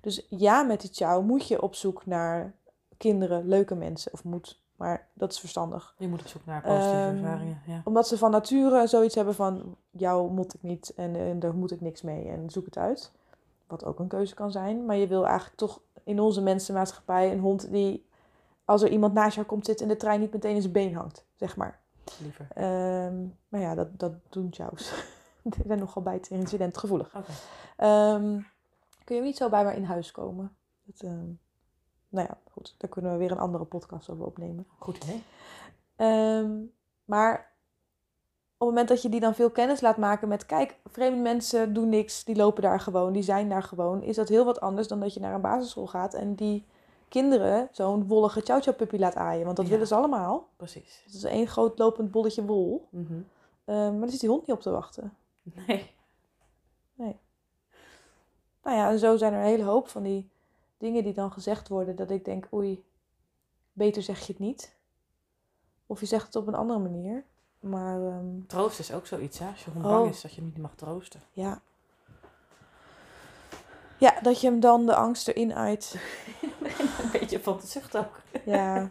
Dus 0.00 0.26
ja, 0.28 0.62
met 0.62 0.80
die 0.80 0.90
chow 0.92 1.24
moet 1.24 1.48
je 1.48 1.62
op 1.62 1.74
zoek 1.74 2.06
naar 2.06 2.54
kinderen, 2.96 3.48
leuke 3.48 3.74
mensen, 3.74 4.12
of 4.12 4.24
moet, 4.24 4.62
maar 4.80 5.08
dat 5.12 5.32
is 5.32 5.38
verstandig. 5.40 5.94
Je 5.98 6.08
moet 6.08 6.20
op 6.20 6.26
zoek 6.26 6.44
naar 6.44 6.62
positieve 6.62 6.96
Ehm, 6.96 7.16
ervaringen. 7.16 7.62
Ja. 7.66 7.80
Omdat 7.84 8.08
ze 8.08 8.18
van 8.18 8.30
nature 8.30 8.86
zoiets 8.86 9.14
hebben 9.14 9.34
van, 9.34 9.76
jou 9.90 10.30
moet 10.30 10.54
ik 10.54 10.62
niet 10.62 10.92
en, 10.96 11.16
en 11.16 11.38
daar 11.38 11.54
moet 11.54 11.70
ik 11.70 11.80
niks 11.80 12.02
mee 12.02 12.28
en 12.28 12.50
zoek 12.50 12.64
het 12.64 12.76
uit. 12.76 13.12
Wat 13.66 13.84
ook 13.84 13.98
een 13.98 14.08
keuze 14.08 14.34
kan 14.34 14.50
zijn. 14.50 14.84
Maar 14.84 14.96
je 14.96 15.06
wil 15.06 15.26
eigenlijk 15.26 15.56
toch 15.56 15.80
in 16.04 16.20
onze 16.20 16.42
mensenmaatschappij 16.42 17.32
een 17.32 17.38
hond 17.38 17.70
die, 17.70 18.06
als 18.64 18.82
er 18.82 18.88
iemand 18.88 19.12
naast 19.12 19.34
jou 19.34 19.46
komt 19.46 19.66
zitten 19.66 19.86
in 19.86 19.92
de 19.92 19.98
trein, 19.98 20.20
niet 20.20 20.32
meteen 20.32 20.54
in 20.54 20.60
zijn 20.60 20.72
been 20.72 20.94
hangt, 20.94 21.24
zeg 21.34 21.56
maar. 21.56 21.80
Liever. 22.20 22.46
Ehm, 22.54 23.26
maar 23.48 23.60
ja, 23.60 23.74
dat, 23.74 23.98
dat 23.98 24.12
doen 24.28 24.48
chows. 24.50 24.92
Die 25.42 25.62
zijn 25.66 25.78
nogal 25.78 26.02
bij 26.02 26.14
het 26.14 26.28
incident 26.28 26.78
gevoelig. 26.78 27.16
Oké. 27.16 27.32
Ehm, 27.76 28.40
kun 29.04 29.16
je 29.16 29.22
niet 29.22 29.36
zo 29.36 29.48
bij 29.48 29.64
maar 29.64 29.76
in 29.76 29.84
huis 29.84 30.10
komen? 30.10 30.56
Dat, 30.84 31.10
nou 32.10 32.26
ja, 32.28 32.38
goed. 32.52 32.74
Daar 32.78 32.90
kunnen 32.90 33.12
we 33.12 33.18
weer 33.18 33.30
een 33.30 33.38
andere 33.38 33.64
podcast 33.64 34.10
over 34.10 34.24
opnemen. 34.26 34.66
Goed 34.78 34.96
idee. 35.04 35.22
Ehm, 35.96 36.50
maar 37.04 37.34
op 38.58 38.66
het 38.66 38.68
moment 38.68 38.88
dat 38.88 39.02
je 39.02 39.08
die 39.08 39.20
dan 39.20 39.34
veel 39.34 39.50
kennis 39.50 39.80
laat 39.80 39.96
maken 39.96 40.28
met... 40.28 40.46
Kijk, 40.46 40.76
vreemde 40.86 41.20
mensen 41.22 41.72
doen 41.72 41.88
niks, 41.88 42.24
die 42.24 42.36
lopen 42.36 42.62
daar 42.62 42.80
gewoon, 42.80 43.12
die 43.12 43.22
zijn 43.22 43.48
daar 43.48 43.62
gewoon. 43.62 44.02
Is 44.02 44.16
dat 44.16 44.28
heel 44.28 44.44
wat 44.44 44.60
anders 44.60 44.88
dan 44.88 45.00
dat 45.00 45.14
je 45.14 45.20
naar 45.20 45.34
een 45.34 45.40
basisschool 45.40 45.86
gaat 45.86 46.14
en 46.14 46.34
die 46.34 46.66
kinderen 47.08 47.68
zo'n 47.72 48.06
wollige 48.06 48.40
chow 48.40 48.62
chow 48.62 48.76
puppy 48.76 48.96
laat 48.96 49.14
aaien. 49.14 49.44
Want 49.44 49.56
dat 49.56 49.64
Ja. 49.66 49.70
willen 49.72 49.86
ze 49.86 49.94
allemaal. 49.94 50.48
Precies. 50.56 51.00
Het 51.04 51.14
is 51.14 51.24
één 51.24 51.46
groot 51.46 51.78
lopend 51.78 52.10
bolletje 52.10 52.44
wol. 52.44 52.88
Ehm, 53.64 53.90
maar 53.90 54.00
daar 54.00 54.10
zit 54.10 54.20
die 54.20 54.28
hond 54.28 54.46
niet 54.46 54.56
op 54.56 54.62
te 54.62 54.70
wachten. 54.70 55.16
Nee. 56.94 57.18
Nou 58.62 58.76
ja, 58.76 58.90
en 58.90 58.98
zo 58.98 59.16
zijn 59.16 59.32
er 59.32 59.38
een 59.38 59.44
hele 59.44 59.62
hoop 59.64 59.88
van 59.88 60.02
die 60.02 60.29
dingen 60.80 61.04
die 61.04 61.12
dan 61.14 61.32
gezegd 61.32 61.68
worden. 61.68 61.96
Dat 61.96 62.10
ik 62.10 62.24
denk, 62.24 62.48
oei, 62.52 62.84
beter 63.72 64.02
zeg 64.02 64.18
je 64.26 64.32
het 64.32 64.38
niet. 64.42 64.74
Of 65.86 66.00
je 66.00 66.06
zegt 66.06 66.26
het 66.26 66.36
op 66.36 66.46
een 66.46 66.54
andere 66.54 66.78
manier. 66.78 67.24
Maar 67.60 68.00
ehm, 68.06 68.46
Troost 68.46 68.78
is 68.78 68.92
ook 68.92 69.06
zoiets, 69.06 69.38
hè? 69.38 69.46
Als 69.50 69.64
je 69.64 69.70
hond 69.70 69.84
Oh. 69.84 69.90
bang 69.90 70.08
is, 70.10 70.20
dat 70.20 70.30
je 70.34 70.40
hem 70.40 70.46
niet 70.54 70.58
mag 70.62 70.74
troosten. 70.74 71.20
ja. 71.32 71.60
Ja, 73.98 74.20
dat 74.22 74.40
je 74.40 74.46
hem 74.50 74.60
dan 74.60 74.86
de 74.86 74.94
angst 74.94 75.28
erin 75.28 75.54
uit. 75.54 75.94
Een 77.02 77.10
beetje 77.12 77.40
van 77.40 77.56
de 77.60 77.66
zucht 77.66 77.96
ook. 77.96 78.20
Ja. 78.44 78.90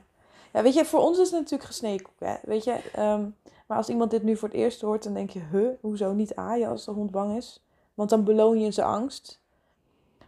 ja, 0.53 0.61
weet 0.63 0.73
je, 0.73 0.85
voor 0.85 0.99
ons 0.99 1.17
is 1.19 1.31
het 1.31 1.39
natuurlijk 1.39 1.63
gesneden. 1.69 2.07
Hè? 2.19 2.35
Weet 2.43 2.63
je, 2.63 2.71
ehm, 2.93 3.29
maar 3.67 3.77
als 3.77 3.89
iemand 3.89 4.11
dit 4.11 4.23
nu 4.23 4.37
voor 4.37 4.47
het 4.47 4.57
eerst 4.57 4.81
hoort, 4.81 5.03
dan 5.03 5.13
denk 5.13 5.29
je, 5.29 5.39
huh, 5.39 5.69
hoezo 5.81 6.13
niet 6.13 6.35
aaien 6.35 6.69
als 6.69 6.85
de 6.85 6.91
hond 6.91 7.11
bang 7.11 7.37
is? 7.37 7.63
Want 7.93 8.09
dan 8.09 8.23
beloon 8.23 8.59
je 8.59 8.71
zijn 8.71 8.87
angst. 8.87 9.38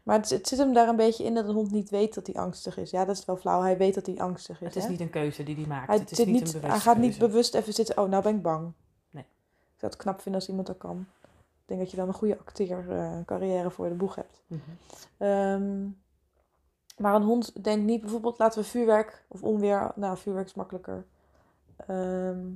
Maar 0.04 0.18
het, 0.18 0.30
het 0.30 0.48
zit 0.48 0.60
hem 0.60 0.74
daar 0.74 0.88
een 0.88 0.96
beetje 0.96 1.24
in 1.24 1.34
dat 1.34 1.48
een 1.48 1.56
hond 1.56 1.72
niet 1.72 1.90
weet 1.90 2.14
dat 2.14 2.28
hij 2.28 2.36
angstig 2.36 2.78
is. 2.78 2.92
Ja, 2.92 3.06
dat 3.06 3.18
is 3.18 3.26
wel 3.26 3.38
flauw. 3.38 3.62
Hij 3.62 3.78
weet 3.78 3.94
dat 3.94 4.06
hij 4.06 4.20
angstig 4.20 4.62
is. 4.62 4.68
Het 4.68 4.76
is 4.76 4.84
hè? 4.84 4.90
niet 4.90 5.00
een 5.00 5.10
keuze 5.10 5.44
die 5.44 5.56
hij 5.56 5.66
maakt. 5.66 5.88
hij, 5.88 5.98
het 5.98 6.12
is 6.12 6.18
niet, 6.18 6.28
niet, 6.28 6.36
een 6.36 6.46
bewuste 6.52 6.68
hij 6.68 6.80
gaat 6.80 6.98
niet 6.98 7.18
bewust 7.18 7.56
even 7.56 7.74
zitten, 7.74 7.98
oh, 7.98 8.10
nou 8.10 8.24
ben 8.24 8.36
ik 8.36 8.42
bang. 8.42 8.72
Nee. 9.10 9.24
Ik 9.24 9.80
zou 9.80 9.92
het 9.92 10.02
knap 10.02 10.22
vinden 10.22 10.42
als 10.42 10.50
iemand 10.50 10.68
dat 10.68 10.78
kan. 10.78 11.06
Ik 11.22 11.68
denk 11.78 11.80
dat 11.80 11.92
je 11.92 11.98
dan 11.98 12.08
een 12.08 12.14
goede 12.14 12.38
acteercarrière 12.40 13.72
voor 13.72 13.90
de 13.90 13.96
boeg 13.96 14.16
hebt. 14.16 14.42
Mhm. 14.48 14.60
Ehm, 15.18 15.88
maar 16.98 17.16
een 17.16 17.24
hond 17.24 17.64
denkt 17.64 17.86
niet, 17.86 18.02
bijvoorbeeld 18.02 18.40
laten 18.40 18.62
we 18.62 18.68
vuurwerk 18.68 19.26
of 19.28 19.44
onweer, 19.44 19.92
nou 19.96 20.18
vuurwerk 20.18 20.48
is 20.48 20.54
makkelijker. 20.54 21.06
Ehm, 21.76 22.48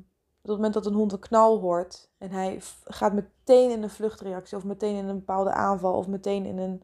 op 0.41 0.51
het 0.51 0.55
moment 0.55 0.73
dat 0.73 0.85
een 0.85 0.93
hond 0.93 1.11
een 1.11 1.19
knal 1.19 1.59
hoort 1.59 2.09
en 2.17 2.31
hij 2.31 2.61
gaat 2.83 3.13
meteen 3.13 3.71
in 3.71 3.83
een 3.83 3.89
vluchtreactie 3.89 4.57
of 4.57 4.63
meteen 4.63 4.95
in 4.95 5.07
een 5.07 5.15
bepaalde 5.15 5.51
aanval 5.51 5.93
of 5.93 6.07
meteen 6.07 6.45
in 6.45 6.57
een, 6.57 6.83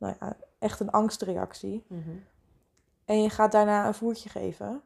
nou 0.00 0.14
ja, 0.20 0.36
echt 0.58 0.80
een 0.80 0.90
angstreactie. 0.90 1.84
Mhm. 1.86 2.10
En 3.04 3.22
je 3.22 3.30
gaat 3.30 3.52
daarna 3.52 3.86
een 3.86 3.94
voertje 3.94 4.28
geven, 4.28 4.82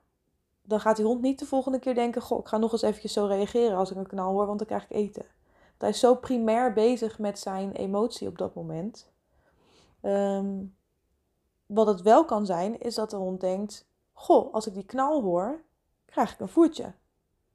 dan 0.62 0.80
gaat 0.80 0.96
die 0.96 1.04
hond 1.04 1.22
niet 1.22 1.38
de 1.38 1.46
volgende 1.46 1.78
keer 1.78 1.94
denken, 1.94 2.22
goh, 2.22 2.38
ik 2.38 2.46
ga 2.46 2.58
nog 2.58 2.72
eens 2.72 2.82
eventjes 2.82 3.12
zo 3.12 3.26
reageren 3.26 3.76
als 3.76 3.90
ik 3.90 3.96
een 3.96 4.06
knal 4.06 4.32
hoor, 4.32 4.46
want 4.46 4.58
dan 4.58 4.66
krijg 4.66 4.84
ik 4.84 4.90
eten. 4.90 5.22
Want 5.52 5.78
hij 5.78 5.88
is 5.88 5.98
zo 5.98 6.14
primair 6.14 6.72
bezig 6.72 7.18
met 7.18 7.38
zijn 7.38 7.72
emotie 7.72 8.28
op 8.28 8.38
dat 8.38 8.54
moment. 8.54 9.12
Ehm, 10.00 10.64
wat 11.66 11.86
het 11.86 12.02
wel 12.02 12.24
kan 12.24 12.46
zijn, 12.46 12.80
is 12.80 12.94
dat 12.94 13.10
de 13.10 13.16
hond 13.16 13.40
denkt, 13.40 13.88
goh, 14.12 14.54
als 14.54 14.66
ik 14.66 14.74
die 14.74 14.84
knal 14.84 15.22
hoor, 15.22 15.62
krijg 16.04 16.32
ik 16.32 16.40
een 16.40 16.48
voertje. 16.48 16.92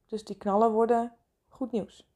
Dus 0.08 0.24
die 0.24 0.38
knallen 0.38 0.72
worden 0.72 1.13
goed 1.48 1.72
nieuws. 1.72 2.09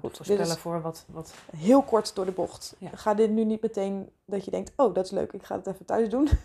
Goed, 0.00 0.28
is- 0.28 0.56
voor 0.56 0.80
wat, 0.82 1.04
wat... 1.08 1.34
Heel 1.56 1.82
kort 1.82 2.14
door 2.14 2.24
de 2.24 2.32
bocht. 2.32 2.74
Ja. 2.78 2.90
Ga 2.94 3.14
dit 3.14 3.30
nu 3.30 3.44
niet 3.44 3.62
meteen 3.62 4.10
dat 4.24 4.44
je 4.44 4.50
denkt, 4.50 4.72
oh, 4.76 4.94
dat 4.94 5.04
is 5.04 5.10
leuk, 5.10 5.32
ik 5.32 5.42
ga 5.42 5.56
het 5.56 5.66
even 5.66 5.84
thuis 5.84 6.08
doen. 6.08 6.28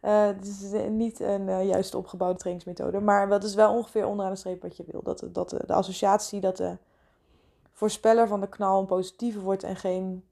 Eh, 0.00 0.26
Het 0.26 0.46
is 0.46 0.72
eh, 0.72 0.88
niet 0.88 1.20
een 1.20 1.48
eh, 1.48 1.66
juist 1.66 1.94
opgebouwde 1.94 2.38
trainingsmethode. 2.38 3.00
Maar 3.00 3.28
dat 3.28 3.44
is 3.44 3.54
wel 3.54 3.74
ongeveer 3.76 4.06
onderaan 4.06 4.32
de 4.32 4.38
streep 4.38 4.62
wat 4.62 4.76
je 4.76 4.84
wil. 4.86 5.02
Dat, 5.02 5.24
dat 5.32 5.50
de, 5.50 5.72
associatie, 5.72 6.40
dat 6.40 6.56
de 6.56 6.76
voorspeller 7.72 8.28
van 8.28 8.40
de 8.40 8.48
knal 8.48 8.80
een 8.80 8.86
positieve 8.86 9.40
wordt 9.40 9.62
en 9.62 9.76
geen, 9.76 10.24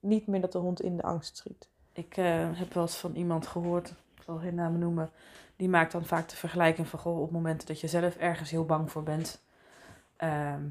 niet 0.00 0.26
meer 0.26 0.40
dat 0.40 0.52
de 0.52 0.58
hond 0.58 0.82
in 0.82 0.96
de 0.96 1.02
angst 1.02 1.36
schiet. 1.36 1.68
Ik 1.92 2.14
heb 2.16 2.72
wel 2.74 2.82
eens 2.82 2.96
van 2.96 3.14
iemand 3.14 3.46
gehoord, 3.46 3.88
ik 3.88 4.22
zal 4.24 4.36
geen 4.38 4.54
namen 4.54 4.80
noemen, 4.80 5.10
die 5.56 5.68
maakt 5.68 5.92
dan 5.92 6.04
vaak 6.04 6.28
de 6.28 6.36
vergelijking 6.36 6.86
van, 6.88 6.98
goh, 6.98 7.20
op 7.20 7.30
momenten 7.30 7.66
dat 7.66 7.80
je 7.80 7.88
zelf 7.88 8.16
ergens 8.16 8.50
heel 8.50 8.64
bang 8.66 8.90
voor 8.90 9.02
bent, 9.02 9.42
ehm, 10.16 10.62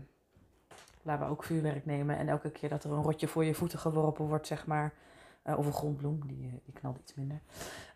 laten 1.04 1.26
we 1.26 1.32
ook 1.32 1.44
vuurwerk 1.44 1.86
nemen 1.86 2.18
en 2.18 2.30
elke 2.30 2.50
keer 2.50 2.70
dat 2.70 2.84
er 2.84 2.92
een 2.92 3.04
rotje 3.04 3.28
voor 3.28 3.46
je 3.46 3.54
voeten 3.54 3.80
geworpen 3.80 4.26
wordt, 4.26 4.48
zeg 4.48 4.66
maar, 4.66 4.94
eh, 5.44 5.58
of 5.58 5.66
een 5.66 5.74
grondbloem, 5.74 6.22
die, 6.28 6.48
eh, 6.54 6.60
die 6.66 6.74
knalt 6.74 6.98
iets 7.00 7.14
minder, 7.14 7.42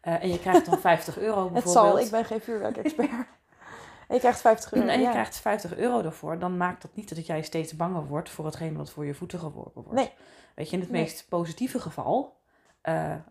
Eh, 0.02 0.24
en 0.24 0.30
je 0.30 0.40
krijgt 0.40 0.66
dan 0.66 0.80
50 0.90 1.18
euro 1.18 1.44
Het 1.44 1.54
bijvoorbeeld. 1.54 1.86
zal, 1.86 2.00
ik 2.00 2.12
ben 2.12 2.26
geen 2.26 2.42
vuurwerkexpert. 2.42 3.10
en 4.08 4.14
je 4.14 4.20
krijgt 4.20 4.42
50 4.42 4.74
euro. 4.74 4.88
En 4.88 5.00
je 5.00 5.06
ja. 5.06 5.12
krijgt 5.12 5.36
50 5.38 5.76
euro 5.78 6.02
ervoor, 6.02 6.40
dan 6.40 6.58
maakt 6.58 6.82
dat 6.82 6.96
niet 6.96 7.16
dat 7.16 7.26
jij 7.26 7.42
steeds 7.42 7.76
banger 7.76 8.06
wordt 8.08 8.30
voor 8.30 8.46
hetgeen 8.46 8.78
wat 8.78 8.90
voor 8.90 9.06
je 9.06 9.14
voeten 9.14 9.40
geworpen 9.40 9.84
wordt. 9.84 10.00
Nee. 10.00 10.12
Weet 10.56 10.70
je, 10.70 10.76
in 10.76 10.82
het 10.82 10.92
Nee. 10.92 11.02
meest 11.02 11.26
positieve 11.30 11.80
geval 11.80 12.34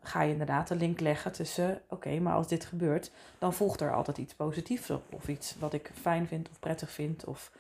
ga 0.03 0.23
je 0.23 0.33
inderdaad 0.33 0.69
de 0.69 0.75
link 0.75 1.01
leggen 1.01 1.33
tussen, 1.33 1.81
oké, 1.89 2.19
maar 2.21 2.35
als 2.35 2.49
dit 2.49 2.65
gebeurt, 2.65 3.11
dan 3.39 3.53
volgt 3.53 3.81
er 3.81 3.95
altijd 3.95 4.19
iets 4.19 4.35
positiefs 4.35 4.91
op. 4.91 5.03
Of 5.15 5.29
iets 5.29 5.57
wat 5.59 5.73
ik 5.73 5.91
fijn 6.01 6.27
vind 6.27 6.49
of 6.51 6.59
prettig 6.61 6.91
vind. 6.91 7.25
Of 7.25 7.51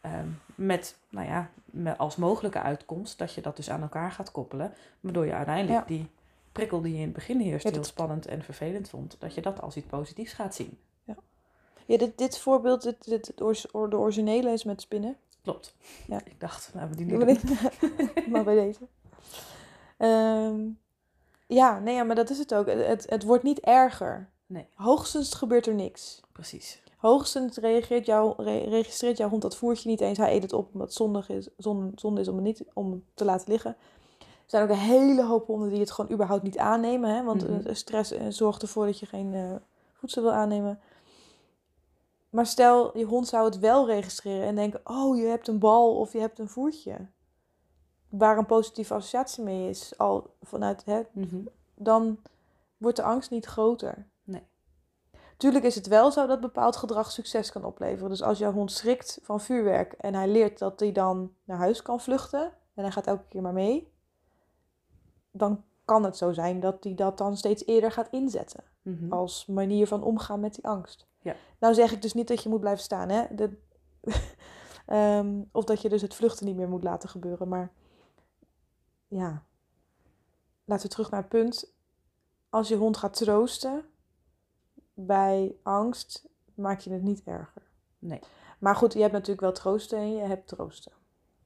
ehm, 0.00 0.28
met, 0.54 0.96
nou 1.08 1.26
ja, 1.26 1.50
met 1.64 1.98
als 1.98 2.16
mogelijke 2.16 2.60
uitkomst 2.60 3.18
dat 3.18 3.34
je 3.34 3.40
dat 3.40 3.56
dus 3.56 3.70
aan 3.70 3.82
elkaar 3.82 4.12
gaat 4.12 4.30
koppelen. 4.32 4.74
Waardoor 5.00 5.26
je 5.26 5.32
uiteindelijk 5.32 5.88
Ja. 5.88 5.94
die 5.94 6.10
prikkel 6.52 6.80
die 6.80 6.92
je 6.92 6.98
in 6.98 7.04
het 7.04 7.12
begin 7.12 7.40
eerst 7.40 7.64
Ja, 7.66 7.72
heel 7.72 7.84
spannend 7.84 8.26
en 8.26 8.42
vervelend 8.42 8.88
vond, 8.88 9.16
dat 9.18 9.34
je 9.34 9.40
dat 9.40 9.60
als 9.60 9.76
iets 9.76 9.86
positiefs 9.86 10.32
gaat 10.32 10.54
zien. 10.54 10.78
Ja, 11.86 11.96
dit, 11.96 12.18
dit 12.18 12.38
voorbeeld, 12.38 12.82
dit, 12.82 13.04
dit, 13.04 13.32
de 13.36 13.96
originele 13.96 14.50
is 14.52 14.64
met 14.64 14.80
spinnen. 14.80 15.16
Klopt. 15.42 15.74
Ja. 16.06 16.20
Ik 16.24 16.40
dacht, 16.40 16.70
nou, 16.74 16.88
we 16.88 16.96
die 16.96 17.24
dit? 17.24 17.42
maar 18.30 18.44
bij 18.44 18.54
deze. 18.54 18.80
Ehm, 19.96 20.60
Ja, 21.46 21.78
nee, 21.78 21.94
ja, 21.94 22.04
maar 22.04 22.16
dat 22.16 22.30
is 22.30 22.38
het 22.38 22.54
ook. 22.54 22.66
Het, 22.66 22.86
het, 22.86 23.06
het 23.10 23.22
wordt 23.22 23.42
niet 23.42 23.60
erger. 23.60 24.28
Nee. 24.46 24.66
Hoogstens 24.74 25.34
gebeurt 25.34 25.66
er 25.66 25.74
niks. 25.74 26.20
Precies. 26.32 26.82
Hoogstens 27.00 27.56
reageert 27.56 28.06
jouw, 28.06 28.34
re- 28.36 28.64
registreert 28.68 29.16
jouw 29.16 29.28
hond 29.28 29.42
dat 29.42 29.56
voertje 29.56 29.88
niet 29.88 30.00
eens. 30.00 30.18
Hij 30.18 30.34
eet 30.34 30.42
het 30.42 30.52
op 30.52 30.68
omdat 30.72 30.86
het 30.88 30.96
zondig 30.96 31.28
is, 31.28 31.48
zon, 31.56 31.92
zonde 31.94 32.20
is 32.20 32.28
om 32.28 32.34
het 32.34 32.44
niet 32.44 32.64
om 32.74 32.90
het 32.92 33.00
te 33.14 33.24
laten 33.24 33.48
liggen. 33.52 33.76
Er 34.20 34.26
zijn 34.56 34.62
ook 34.62 34.68
een 34.70 34.76
hele 34.84 35.24
hoop 35.24 35.46
honden 35.46 35.68
die 35.68 35.80
het 35.80 35.90
gewoon 35.90 36.12
überhaupt 36.12 36.42
niet 36.42 36.58
aannemen. 36.58 37.14
Hè? 37.14 37.22
Want 37.24 37.46
eh, 37.46 37.74
stress 37.74 38.12
eh, 38.12 38.26
zorgt 38.28 38.62
ervoor 38.62 38.86
dat 38.86 38.98
je 38.98 39.06
geen 39.06 39.34
eh, 39.34 39.54
voedsel 39.92 40.22
wil 40.22 40.32
aannemen. 40.32 40.80
Maar 42.30 42.46
stel, 42.46 42.98
je 42.98 43.04
hond 43.04 43.28
zou 43.28 43.44
het 43.44 43.58
wel 43.58 43.86
registreren 43.86 44.46
en 44.46 44.54
denken... 44.54 44.80
Oh, 44.84 45.16
je 45.16 45.22
hebt 45.24 45.48
een 45.48 45.58
bal 45.58 45.96
of 45.96 46.12
je 46.12 46.18
hebt 46.18 46.38
een 46.38 46.48
voertje. 46.48 46.96
Waar 48.08 48.38
een 48.38 48.46
positieve 48.46 48.94
associatie 48.94 49.42
mee 49.44 49.68
is. 49.68 49.98
Al 49.98 50.34
vanuit, 50.42 50.84
hè, 50.84 51.00
Mhm. 51.12 51.36
dan 51.74 52.18
wordt 52.76 52.96
de 52.96 53.02
angst 53.02 53.30
niet 53.30 53.46
groter. 53.46 54.06
Tuurlijk 55.40 55.64
is 55.64 55.74
het 55.74 55.86
wel 55.86 56.10
zo 56.12 56.26
dat 56.26 56.40
bepaald 56.40 56.76
gedrag 56.76 57.10
succes 57.10 57.52
kan 57.52 57.64
opleveren. 57.64 58.08
Dus 58.10 58.22
als 58.22 58.38
jouw 58.38 58.52
hond 58.52 58.72
schrikt 58.72 59.18
van 59.22 59.40
vuurwerk 59.40 59.92
en 59.92 60.14
hij 60.14 60.28
leert 60.28 60.58
dat 60.58 60.80
hij 60.80 60.92
dan 60.92 61.34
naar 61.44 61.56
huis 61.56 61.82
kan 61.82 62.00
vluchten 62.00 62.52
en 62.74 62.82
hij 62.82 62.90
gaat 62.90 63.06
elke 63.06 63.24
keer 63.28 63.42
maar 63.42 63.52
mee, 63.52 63.92
dan 65.30 65.64
kan 65.84 66.04
het 66.04 66.16
zo 66.16 66.32
zijn 66.32 66.60
dat 66.60 66.84
hij 66.84 66.94
dat 66.94 67.18
dan 67.18 67.36
steeds 67.36 67.66
eerder 67.66 67.92
gaat 67.92 68.08
inzetten 68.10 68.64
Mhm. 68.82 69.12
als 69.12 69.46
manier 69.46 69.86
van 69.86 70.02
omgaan 70.02 70.40
met 70.40 70.54
die 70.54 70.66
angst. 70.66 71.06
Ja. 71.20 71.34
Nou 71.58 71.74
zeg 71.74 71.92
ik 71.92 72.02
dus 72.02 72.14
niet 72.14 72.28
dat 72.28 72.42
je 72.42 72.48
moet 72.48 72.60
blijven 72.60 72.82
staan, 72.82 73.08
hè? 73.08 73.24
De, 73.34 73.56
Ehm, 74.86 75.42
of 75.52 75.64
dat 75.64 75.82
je 75.82 75.88
dus 75.88 76.02
het 76.02 76.14
vluchten 76.14 76.46
niet 76.46 76.56
meer 76.56 76.68
moet 76.68 76.82
laten 76.84 77.08
gebeuren, 77.08 77.48
maar 77.48 77.72
ja, 79.08 79.44
laten 80.64 80.86
we 80.86 80.92
terug 80.92 81.10
naar 81.10 81.20
het 81.20 81.28
punt. 81.28 81.72
Als 82.48 82.68
je 82.68 82.76
hond 82.76 82.96
gaat 82.96 83.16
troosten 83.16 83.84
bij 85.06 85.54
angst, 85.62 86.28
maak 86.54 86.80
je 86.80 86.92
het 86.92 87.02
niet 87.02 87.22
erger. 87.24 87.62
Nee. 87.98 88.20
Maar 88.58 88.76
goed, 88.76 88.92
je 88.92 89.00
hebt 89.00 89.12
natuurlijk 89.12 89.40
wel 89.40 89.52
troosten 89.52 89.98
en 89.98 90.12
je 90.12 90.22
hebt 90.22 90.48
troosten. 90.48 90.92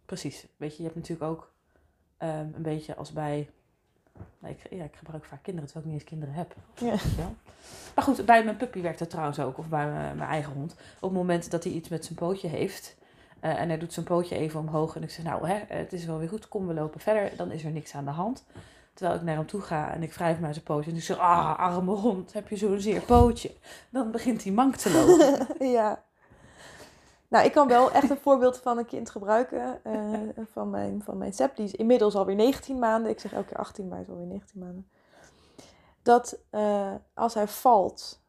Precies. 0.06 0.46
Weet 0.56 0.70
je, 0.70 0.76
je 0.76 0.82
hebt 0.82 0.94
natuurlijk 0.94 1.30
ook 1.30 1.52
ehm, 2.16 2.48
een 2.54 2.62
beetje 2.62 2.96
als 2.96 3.12
bij... 3.12 3.50
Nou, 4.38 4.54
ik, 4.54 4.72
ja, 4.72 4.84
ik 4.84 4.96
gebruik 4.96 5.24
vaak 5.24 5.42
kinderen, 5.42 5.70
terwijl 5.70 5.86
ik 5.86 5.92
niet 5.92 6.00
eens 6.00 6.10
kinderen 6.10 6.34
heb. 6.34 6.54
Ja. 7.18 7.32
Maar 7.94 8.04
goed, 8.04 8.24
bij 8.24 8.44
mijn 8.44 8.56
puppy 8.56 8.80
werkt 8.80 8.98
dat 8.98 9.10
trouwens 9.10 9.40
ook. 9.40 9.58
Of 9.58 9.68
bij 9.68 9.86
mijn, 9.86 10.16
mijn 10.16 10.28
eigen 10.28 10.52
hond. 10.52 10.72
Op 10.72 11.00
het 11.00 11.12
moment 11.12 11.50
dat 11.50 11.64
hij 11.64 11.72
iets 11.72 11.88
met 11.88 12.04
zijn 12.04 12.18
pootje 12.18 12.48
heeft... 12.48 12.96
eh, 13.40 13.60
en 13.60 13.68
hij 13.68 13.78
doet 13.78 13.92
zijn 13.92 14.06
pootje 14.06 14.36
even 14.36 14.60
omhoog. 14.60 14.96
En 14.96 15.02
ik 15.02 15.10
zeg, 15.10 15.24
nou, 15.24 15.48
hè, 15.48 15.64
het 15.68 15.92
is 15.92 16.04
wel 16.04 16.18
weer 16.18 16.28
goed. 16.28 16.48
Kom, 16.48 16.66
we 16.66 16.74
lopen 16.74 17.00
verder. 17.00 17.36
Dan 17.36 17.50
is 17.50 17.64
er 17.64 17.70
niks 17.70 17.94
aan 17.94 18.04
de 18.04 18.10
hand. 18.10 18.44
Terwijl 18.94 19.18
ik 19.18 19.24
naar 19.24 19.34
hem 19.34 19.46
toe 19.46 19.60
ga 19.60 19.92
en 19.92 20.02
ik 20.02 20.12
wrijf 20.12 20.40
naar 20.40 20.52
zijn 20.52 20.64
pootje. 20.64 20.90
En 20.90 20.96
ik 20.96 21.02
zeg, 21.02 21.18
ah, 21.18 21.58
arme 21.58 21.92
hond, 21.92 22.32
heb 22.32 22.48
je 22.48 22.56
zo'n 22.56 22.80
zeer 22.80 23.00
pootje. 23.00 23.54
Dan 23.90 24.10
begint 24.10 24.44
hij 24.44 24.52
mank 24.52 24.76
te 24.76 24.92
lopen. 24.92 25.46
ja. 25.78 26.02
Nou, 27.28 27.46
ik 27.46 27.52
kan 27.52 27.68
wel 27.68 27.92
echt 27.92 28.10
een 28.10 28.16
voorbeeld 28.16 28.58
van 28.58 28.78
een 28.78 28.86
kind 28.86 29.10
gebruiken. 29.10 29.84
eh, 29.84 30.44
van, 30.52 30.70
mijn, 30.70 31.02
van 31.02 31.18
mijn 31.18 31.32
Sep. 31.32 31.56
Die 31.56 31.64
is 31.64 31.74
inmiddels 31.74 32.14
alweer 32.14 32.34
19 32.34 32.78
maanden. 32.78 33.10
Ik 33.10 33.20
zeg 33.20 33.32
elke 33.32 33.46
keer 33.46 33.56
18, 33.56 33.84
maar 33.88 33.94
hij 33.94 34.02
is 34.02 34.10
alweer 34.10 34.26
19 34.26 34.60
maanden. 34.60 34.88
Dat 36.02 36.38
eh, 36.50 36.94
als 37.14 37.34
hij 37.34 37.48
valt 37.48 38.23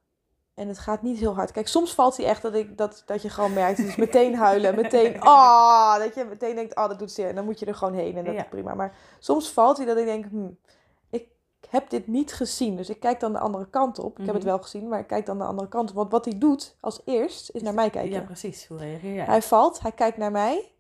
en 0.55 0.67
het 0.67 0.79
gaat 0.79 1.01
niet 1.01 1.17
heel 1.19 1.35
hard. 1.35 1.51
Kijk, 1.51 1.67
soms 1.67 1.93
valt 1.93 2.17
hij 2.17 2.25
echt 2.25 2.41
dat, 2.41 2.53
ik, 2.53 2.77
dat, 2.77 3.03
dat 3.05 3.21
je 3.21 3.29
gewoon 3.29 3.53
merkt. 3.53 3.77
Dus 3.77 3.95
meteen 3.95 4.35
huilen, 4.35 4.75
meteen. 4.75 5.19
Ah, 5.21 5.97
dat 5.99 6.15
je 6.15 6.25
meteen 6.25 6.55
denkt, 6.55 6.75
ah, 6.75 6.89
dat 6.89 6.99
doet 6.99 7.11
zeer. 7.11 7.27
En 7.29 7.35
dan 7.35 7.45
moet 7.45 7.59
je 7.59 7.65
er 7.65 7.75
gewoon 7.75 7.93
heen 7.93 8.17
en 8.17 8.23
dat 8.23 8.33
Ja. 8.33 8.39
is 8.41 8.47
prima. 8.49 8.73
Maar 8.73 8.95
soms 9.19 9.51
valt 9.51 9.77
hij 9.77 9.85
dat 9.85 9.97
ik 9.97 10.05
denk, 10.05 10.25
hm, 10.25 10.47
ik 11.09 11.27
heb 11.69 11.89
dit 11.89 12.07
niet 12.07 12.33
gezien. 12.33 12.75
Dus 12.75 12.89
ik 12.89 12.99
kijk 12.99 13.19
dan 13.19 13.31
de 13.33 13.39
andere 13.39 13.69
kant 13.69 13.99
op. 13.99 14.19
Ik 14.19 14.25
heb 14.25 14.33
het 14.33 14.43
Mhm. 14.43 14.51
wel 14.53 14.61
gezien, 14.61 14.87
maar 14.87 14.99
ik 14.99 15.07
kijk 15.07 15.25
dan 15.25 15.37
de 15.37 15.43
andere 15.43 15.67
kant 15.67 15.89
op. 15.89 15.95
Want 15.95 16.11
wat 16.11 16.25
hij 16.25 16.37
doet 16.37 16.75
als 16.79 17.01
eerst 17.05 17.49
is 17.49 17.61
naar 17.61 17.73
mij 17.73 17.89
kijken. 17.89 18.11
Ja, 18.11 18.21
precies. 18.21 18.67
Hoe 18.67 18.77
reageer 18.77 19.13
jij? 19.13 19.25
Hij 19.25 19.41
valt, 19.41 19.79
hij 19.81 19.91
kijkt 19.91 20.17
naar 20.17 20.31
mij. 20.31 20.71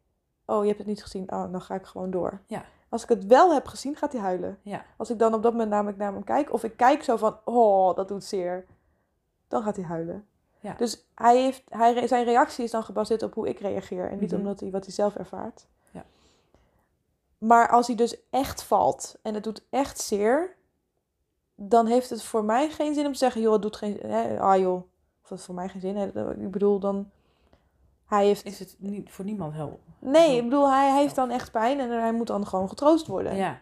Oh, 0.45 0.59
je 0.61 0.67
hebt 0.67 0.77
het 0.79 0.87
niet 0.87 1.03
gezien. 1.03 1.31
Oh, 1.31 1.51
dan 1.51 1.61
ga 1.61 1.75
ik 1.75 1.85
gewoon 1.85 2.11
door. 2.11 2.41
Ja. 2.47 2.63
Als 2.89 3.03
ik 3.03 3.09
het 3.09 3.25
wel 3.25 3.53
heb 3.53 3.67
gezien, 3.67 3.95
gaat 3.95 4.11
hij 4.11 4.21
huilen. 4.21 4.59
Ja. 4.61 4.85
Als 4.97 5.09
ik 5.09 5.19
dan 5.19 5.33
op 5.33 5.43
dat 5.43 5.51
moment 5.51 5.69
namelijk 5.69 5.97
naar 5.97 6.13
hem 6.13 6.23
kijk, 6.23 6.53
of 6.53 6.63
ik 6.63 6.77
kijk 6.77 7.03
zo 7.03 7.17
van, 7.17 7.37
oh, 7.43 7.95
dat 7.95 8.07
doet 8.07 8.23
zeer, 8.23 8.65
dan 9.47 9.63
gaat 9.63 9.75
hij 9.75 9.85
huilen. 9.85 10.27
Ja. 10.59 10.73
Dus 10.77 11.05
hij 11.15 11.41
heeft, 11.41 11.63
hij, 11.69 12.07
zijn 12.07 12.25
reactie 12.25 12.63
is 12.63 12.71
dan 12.71 12.83
gebaseerd 12.83 13.23
op 13.23 13.33
hoe 13.33 13.49
ik 13.49 13.59
reageer 13.59 14.09
en 14.09 14.19
niet 14.19 14.31
Mhm. 14.31 14.39
omdat 14.39 14.59
hij 14.59 14.71
wat 14.71 14.85
hij 14.85 14.93
zelf 14.93 15.15
ervaart. 15.15 15.67
Ja. 15.91 16.05
Maar 17.37 17.69
als 17.69 17.87
hij 17.87 17.95
dus 17.95 18.15
echt 18.29 18.63
valt 18.63 19.15
en 19.21 19.33
het 19.33 19.43
doet 19.43 19.63
echt 19.69 19.99
zeer, 19.99 20.55
dan 21.55 21.85
heeft 21.85 22.09
het 22.09 22.23
voor 22.23 22.43
mij 22.43 22.69
geen 22.69 22.93
zin 22.93 23.05
om 23.05 23.11
te 23.11 23.17
zeggen, 23.17 23.41
joh, 23.41 23.53
het 23.53 23.61
doet 23.61 23.75
geen, 23.75 23.99
hè, 24.01 24.39
ah 24.39 24.57
joh, 24.59 24.83
of 25.21 25.27
dat 25.29 25.41
voor 25.41 25.55
mij 25.55 25.69
geen 25.69 25.81
zin. 25.81 25.95
Hè, 25.97 26.31
ik 26.41 26.51
bedoel 26.51 26.79
dan, 26.79 27.09
hij 28.05 28.25
heeft 28.25 28.45
Is 28.45 28.59
het 28.59 28.75
niet 28.79 29.11
voor 29.11 29.25
niemand 29.25 29.53
heel... 29.53 29.79
Nee, 29.99 30.37
ik 30.37 30.43
bedoel, 30.43 30.71
hij 30.71 30.97
heeft 30.97 31.15
dan 31.15 31.29
echt 31.29 31.51
pijn 31.51 31.79
en 31.79 31.89
hij 31.89 32.13
moet 32.13 32.27
dan 32.27 32.47
gewoon 32.47 32.69
getroost 32.69 33.07
worden. 33.07 33.35
Ja. 33.35 33.61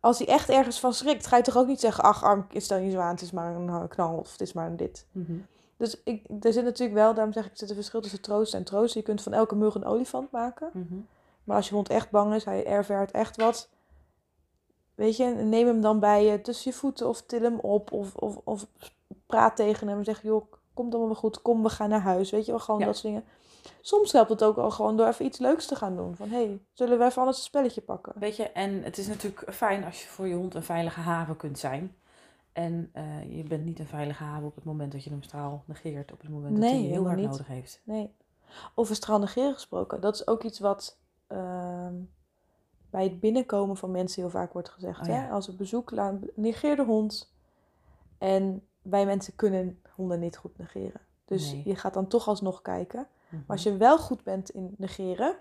Als 0.00 0.18
hij 0.18 0.26
echt 0.26 0.48
ergens 0.48 0.80
van 0.80 0.92
schrikt, 0.94 1.26
ga 1.26 1.36
je 1.36 1.42
toch 1.42 1.56
ook 1.56 1.66
niet 1.66 1.80
zeggen... 1.80 2.04
ach, 2.04 2.24
arm, 2.24 2.46
stel 2.54 2.78
je 2.78 2.90
zo 2.90 2.98
aan, 2.98 3.10
het 3.10 3.22
is 3.22 3.30
maar 3.30 3.56
een 3.56 3.88
knal 3.88 4.16
of 4.16 4.32
het 4.32 4.40
is 4.40 4.52
maar 4.52 4.66
een 4.66 4.76
dit. 4.76 5.06
Mhm. 5.12 5.32
Dus 5.76 6.02
ik, 6.04 6.26
er 6.40 6.52
zit 6.52 6.64
natuurlijk 6.64 6.98
wel, 6.98 7.14
daarom 7.14 7.32
zeg 7.32 7.44
ik, 7.44 7.50
er 7.50 7.58
zit 7.58 7.68
een 7.68 7.74
verschil 7.74 8.00
tussen 8.00 8.20
troosten 8.20 8.58
en 8.58 8.64
troosten. 8.64 9.00
Je 9.00 9.06
kunt 9.06 9.22
van 9.22 9.32
elke 9.32 9.54
mug 9.54 9.74
een 9.74 9.84
olifant 9.84 10.30
maken. 10.30 10.70
Mhm. 10.72 10.94
Maar 11.44 11.56
als 11.56 11.68
je 11.68 11.74
hond 11.74 11.88
echt 11.88 12.10
bang 12.10 12.34
is, 12.34 12.44
hij 12.44 12.66
ervaart 12.66 13.10
echt 13.10 13.36
wat... 13.36 13.68
Weet 14.94 15.16
je, 15.16 15.24
neem 15.24 15.66
hem 15.66 15.80
dan 15.80 16.00
bij 16.00 16.24
je 16.24 16.40
tussen 16.40 16.70
je 16.70 16.76
voeten 16.76 17.08
of 17.08 17.22
til 17.22 17.40
hem 17.42 17.58
op. 17.58 17.92
Of, 17.92 18.14
of, 18.14 18.36
of 18.44 18.66
praat 19.26 19.56
tegen 19.56 19.88
hem 19.88 19.98
en 19.98 20.04
zeg, 20.04 20.22
joh, 20.22 20.52
komt 20.74 20.90
allemaal 20.90 21.10
wel 21.12 21.20
goed. 21.20 21.42
Kom, 21.42 21.62
we 21.62 21.68
gaan 21.68 21.88
naar 21.88 22.00
huis. 22.00 22.30
Weet 22.30 22.44
je 22.44 22.50
wel, 22.50 22.60
gewoon 22.60 22.80
Ja. 22.80 22.86
dat 22.86 22.96
soort 22.96 23.06
dingen. 23.14 23.24
Soms 23.80 24.12
helpt 24.12 24.30
het 24.30 24.42
ook 24.44 24.56
al 24.56 24.70
gewoon 24.70 24.96
door 24.96 25.06
even 25.06 25.24
iets 25.24 25.38
leuks 25.38 25.66
te 25.66 25.74
gaan 25.76 25.96
doen. 25.96 26.16
Van, 26.16 26.28
hé, 26.28 26.44
hey, 26.44 26.60
zullen 26.72 26.98
we 26.98 27.04
even 27.04 27.18
anders 27.18 27.38
een 27.38 27.44
spelletje 27.44 27.80
pakken? 27.80 28.12
Weet 28.18 28.36
je, 28.36 28.50
en 28.50 28.82
het 28.82 28.98
is 28.98 29.06
natuurlijk 29.06 29.54
fijn 29.54 29.84
als 29.84 30.02
je 30.02 30.08
voor 30.08 30.26
je 30.28 30.34
hond 30.34 30.54
een 30.54 30.62
veilige 30.62 31.00
haven 31.00 31.36
kunt 31.36 31.58
zijn. 31.58 31.96
En 32.52 32.90
eh, 32.92 33.36
je 33.36 33.42
bent 33.42 33.64
niet 33.64 33.78
een 33.78 33.86
veilige 33.86 34.22
haven 34.22 34.46
op 34.46 34.54
het 34.54 34.64
moment 34.64 34.92
dat 34.92 35.04
je 35.04 35.10
hem 35.10 35.22
straal 35.22 35.62
negeert. 35.66 36.12
Op 36.12 36.20
het 36.20 36.30
moment 36.30 36.54
dat 36.56 36.70
hij 36.70 36.80
je 36.82 36.88
heel 36.88 37.06
hard 37.06 37.16
niet. 37.18 37.30
nodig 37.30 37.46
heeft. 37.46 37.80
Nee. 37.84 38.14
Over 38.74 38.94
straal 38.94 39.18
negeren 39.18 39.52
gesproken. 39.54 40.00
Dat 40.00 40.14
is 40.14 40.26
ook 40.26 40.42
iets 40.42 40.58
wat 40.58 40.98
ehm, 41.26 41.94
bij 42.90 43.02
het 43.04 43.20
binnenkomen 43.20 43.76
van 43.76 43.90
mensen 43.90 44.22
heel 44.22 44.30
vaak 44.30 44.52
wordt 44.52 44.68
gezegd. 44.68 45.00
Oh 45.00 45.06
hè? 45.06 45.28
Als 45.30 45.46
we 45.46 45.52
bezoek 45.52 45.90
laat, 45.90 46.14
negeer 46.34 46.76
de 46.76 46.84
hond. 46.84 47.34
En 48.18 48.66
wij 48.82 49.06
mensen 49.06 49.34
kunnen 49.36 49.80
honden 49.94 50.20
niet 50.20 50.36
goed 50.36 50.58
negeren. 50.58 51.00
Dus 51.24 51.52
Nee. 51.52 51.62
je 51.64 51.76
gaat 51.76 51.94
dan 51.94 52.06
toch 52.06 52.28
alsnog 52.28 52.62
kijken. 52.62 53.06
Mhm. 53.28 53.36
Maar 53.36 53.56
als 53.56 53.62
je 53.62 53.76
wel 53.76 53.98
goed 53.98 54.22
bent 54.22 54.50
in 54.50 54.74
negeren, 54.78 55.36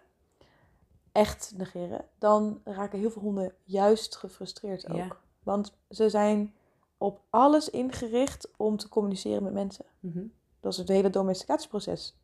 echt 1.11 1.53
negeren, 1.57 2.05
dan 2.17 2.61
raken 2.63 2.99
heel 2.99 3.11
veel 3.11 3.21
honden 3.21 3.53
juist 3.63 4.15
gefrustreerd 4.15 4.89
ook. 4.89 4.97
Ja. 4.97 5.17
Want 5.43 5.77
ze 5.89 6.09
zijn 6.09 6.53
op 6.97 7.21
alles 7.29 7.69
ingericht 7.69 8.51
om 8.57 8.77
te 8.77 8.89
communiceren 8.89 9.43
met 9.43 9.53
mensen. 9.53 9.85
Mhm. 9.99 10.23
Dat 10.59 10.71
is 10.71 10.77
het 10.77 10.87
hele 10.87 11.09
domesticatieproces. 11.09 12.15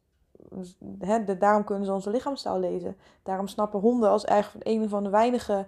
De- 0.79 1.35
daarom 1.39 1.63
kunnen 1.63 1.85
ze 1.85 1.91
onze 1.93 2.09
lichaamstaal 2.09 2.59
lezen. 2.59 2.97
Daarom 3.23 3.47
snappen 3.47 3.79
honden 3.79 4.09
als 4.09 4.25
eigenlijk 4.25 4.67
een 4.67 4.89
van 4.89 5.03
de 5.03 5.09
weinige 5.09 5.67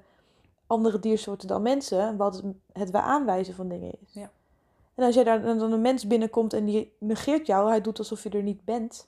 andere 0.68 1.00
diersoorten 1.00 1.48
dan 1.48 1.62
mensen 1.62 2.18
wat 2.18 2.44
het 2.72 2.92
we 2.92 3.02
aanwijzen 3.02 3.54
van 3.54 3.68
dingen 3.68 3.92
is. 4.02 4.14
Ja. 4.14 4.32
En 4.96 5.06
als 5.06 5.16
jij 5.16 5.24
daar 5.24 5.42
dan 5.42 5.72
een 5.72 5.82
mens 5.82 6.08
binnenkomt 6.08 6.54
en 6.54 6.66
die 6.66 6.96
negeert 7.00 7.48
jou, 7.48 7.70
hij 7.70 7.82
doet 7.82 7.98
alsof 7.98 8.24
je 8.24 8.30
er 8.30 8.44
niet 8.44 8.66
bent. 8.66 9.08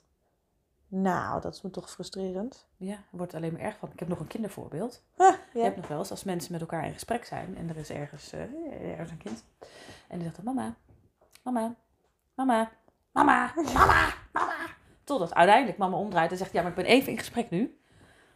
Nou, 0.88 1.40
dat 1.40 1.54
is 1.54 1.62
me 1.62 1.70
toch 1.70 1.90
frustrerend. 1.90 2.66
Ja, 2.76 2.96
wordt 3.10 3.34
alleen 3.34 3.52
maar 3.52 3.60
erg 3.60 3.76
van. 3.78 3.88
Ik 3.92 3.98
heb 3.98 4.08
nog 4.08 4.20
een 4.20 4.26
kindervoorbeeld. 4.26 5.02
Ah, 5.16 5.34
Je 5.52 5.58
ja. 5.58 5.64
hebt 5.64 5.76
nog 5.76 5.88
wel 5.88 5.98
eens 5.98 6.10
als 6.10 6.24
mensen 6.24 6.52
met 6.52 6.60
elkaar 6.60 6.86
in 6.86 6.92
gesprek 6.92 7.24
zijn 7.24 7.56
en 7.56 7.68
er 7.68 7.76
is 7.76 7.90
ergens, 7.90 8.32
eh, 8.32 8.90
ergens 8.90 9.10
een 9.10 9.16
kind. 9.18 9.44
En 10.08 10.18
die 10.18 10.22
zegt 10.22 10.36
dan, 10.36 10.44
mama, 10.54 10.74
mama, 11.42 11.74
mama, 12.34 12.70
mama, 13.12 13.52
mama, 13.72 14.12
mama. 14.32 14.54
Totdat 15.04 15.34
uiteindelijk 15.34 15.78
mama 15.78 15.96
omdraait 15.96 16.30
en 16.30 16.36
zegt, 16.36 16.52
ja, 16.52 16.60
maar 16.60 16.70
ik 16.70 16.76
ben 16.76 16.84
even 16.84 17.12
in 17.12 17.18
gesprek 17.18 17.50
nu. 17.50 17.78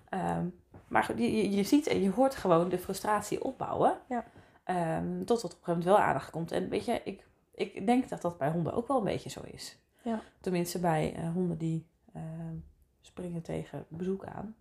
Ehm, 0.08 0.46
maar 0.88 1.04
goed, 1.04 1.18
je, 1.18 1.50
je- 1.50 1.62
ziet 1.62 1.86
en 1.86 2.02
je 2.02 2.10
hoort 2.10 2.34
gewoon 2.36 2.68
de 2.68 2.78
frustratie 2.78 3.44
opbouwen. 3.44 3.98
Ja. 4.08 4.24
Ehm, 4.64 5.24
tot 5.24 5.38
er 5.38 5.44
op 5.44 5.50
een 5.50 5.56
gegeven 5.58 5.60
moment 5.66 5.84
wel 5.84 5.98
aandacht 5.98 6.30
komt. 6.30 6.52
En 6.52 6.68
weet 6.68 6.84
je, 6.84 7.00
ik, 7.04 7.26
ik 7.54 7.86
denk 7.86 8.08
dat 8.08 8.20
dat 8.22 8.38
bij 8.38 8.50
honden 8.50 8.72
ook 8.74 8.88
wel 8.88 8.96
een 8.98 9.04
beetje 9.04 9.30
zo 9.30 9.40
is. 9.44 9.78
Ja. 10.02 10.20
Tenminste 10.40 10.78
bij 10.78 11.14
eh, 11.16 11.32
honden 11.32 11.58
die 11.58 11.86
ehm, 12.12 12.56
springen 13.00 13.42
tegen 13.42 13.84
bezoek 13.88 14.24
aan. 14.24 14.56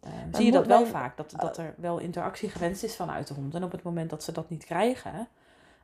Ehm, 0.00 0.34
zie 0.34 0.44
je 0.44 0.52
dat 0.52 0.66
wel 0.66 0.86
vaak, 0.86 1.16
dat, 1.16 1.34
dat 1.36 1.56
er 1.58 1.74
wel 1.76 1.98
interactie 1.98 2.48
gewenst 2.50 2.82
is 2.82 2.96
vanuit 2.96 3.26
de 3.28 3.34
hond. 3.34 3.54
En 3.54 3.64
op 3.64 3.72
het 3.72 3.82
moment 3.82 4.10
dat 4.10 4.22
ze 4.22 4.32
dat 4.32 4.48
niet 4.50 4.64
krijgen, 4.64 5.28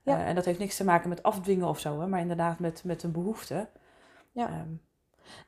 Ja. 0.02 0.18
eh, 0.18 0.28
en 0.28 0.34
dat 0.34 0.44
heeft 0.44 0.58
niks 0.58 0.76
te 0.76 0.84
maken 0.84 1.08
met 1.08 1.22
afdwingen 1.22 1.68
of 1.68 1.78
zo, 1.78 2.00
hè, 2.00 2.06
maar 2.06 2.20
inderdaad 2.20 2.58
met, 2.58 2.84
met 2.84 3.02
een 3.02 3.12
behoefte. 3.12 3.68
Ja. 4.32 4.48
Ehm, 4.48 4.68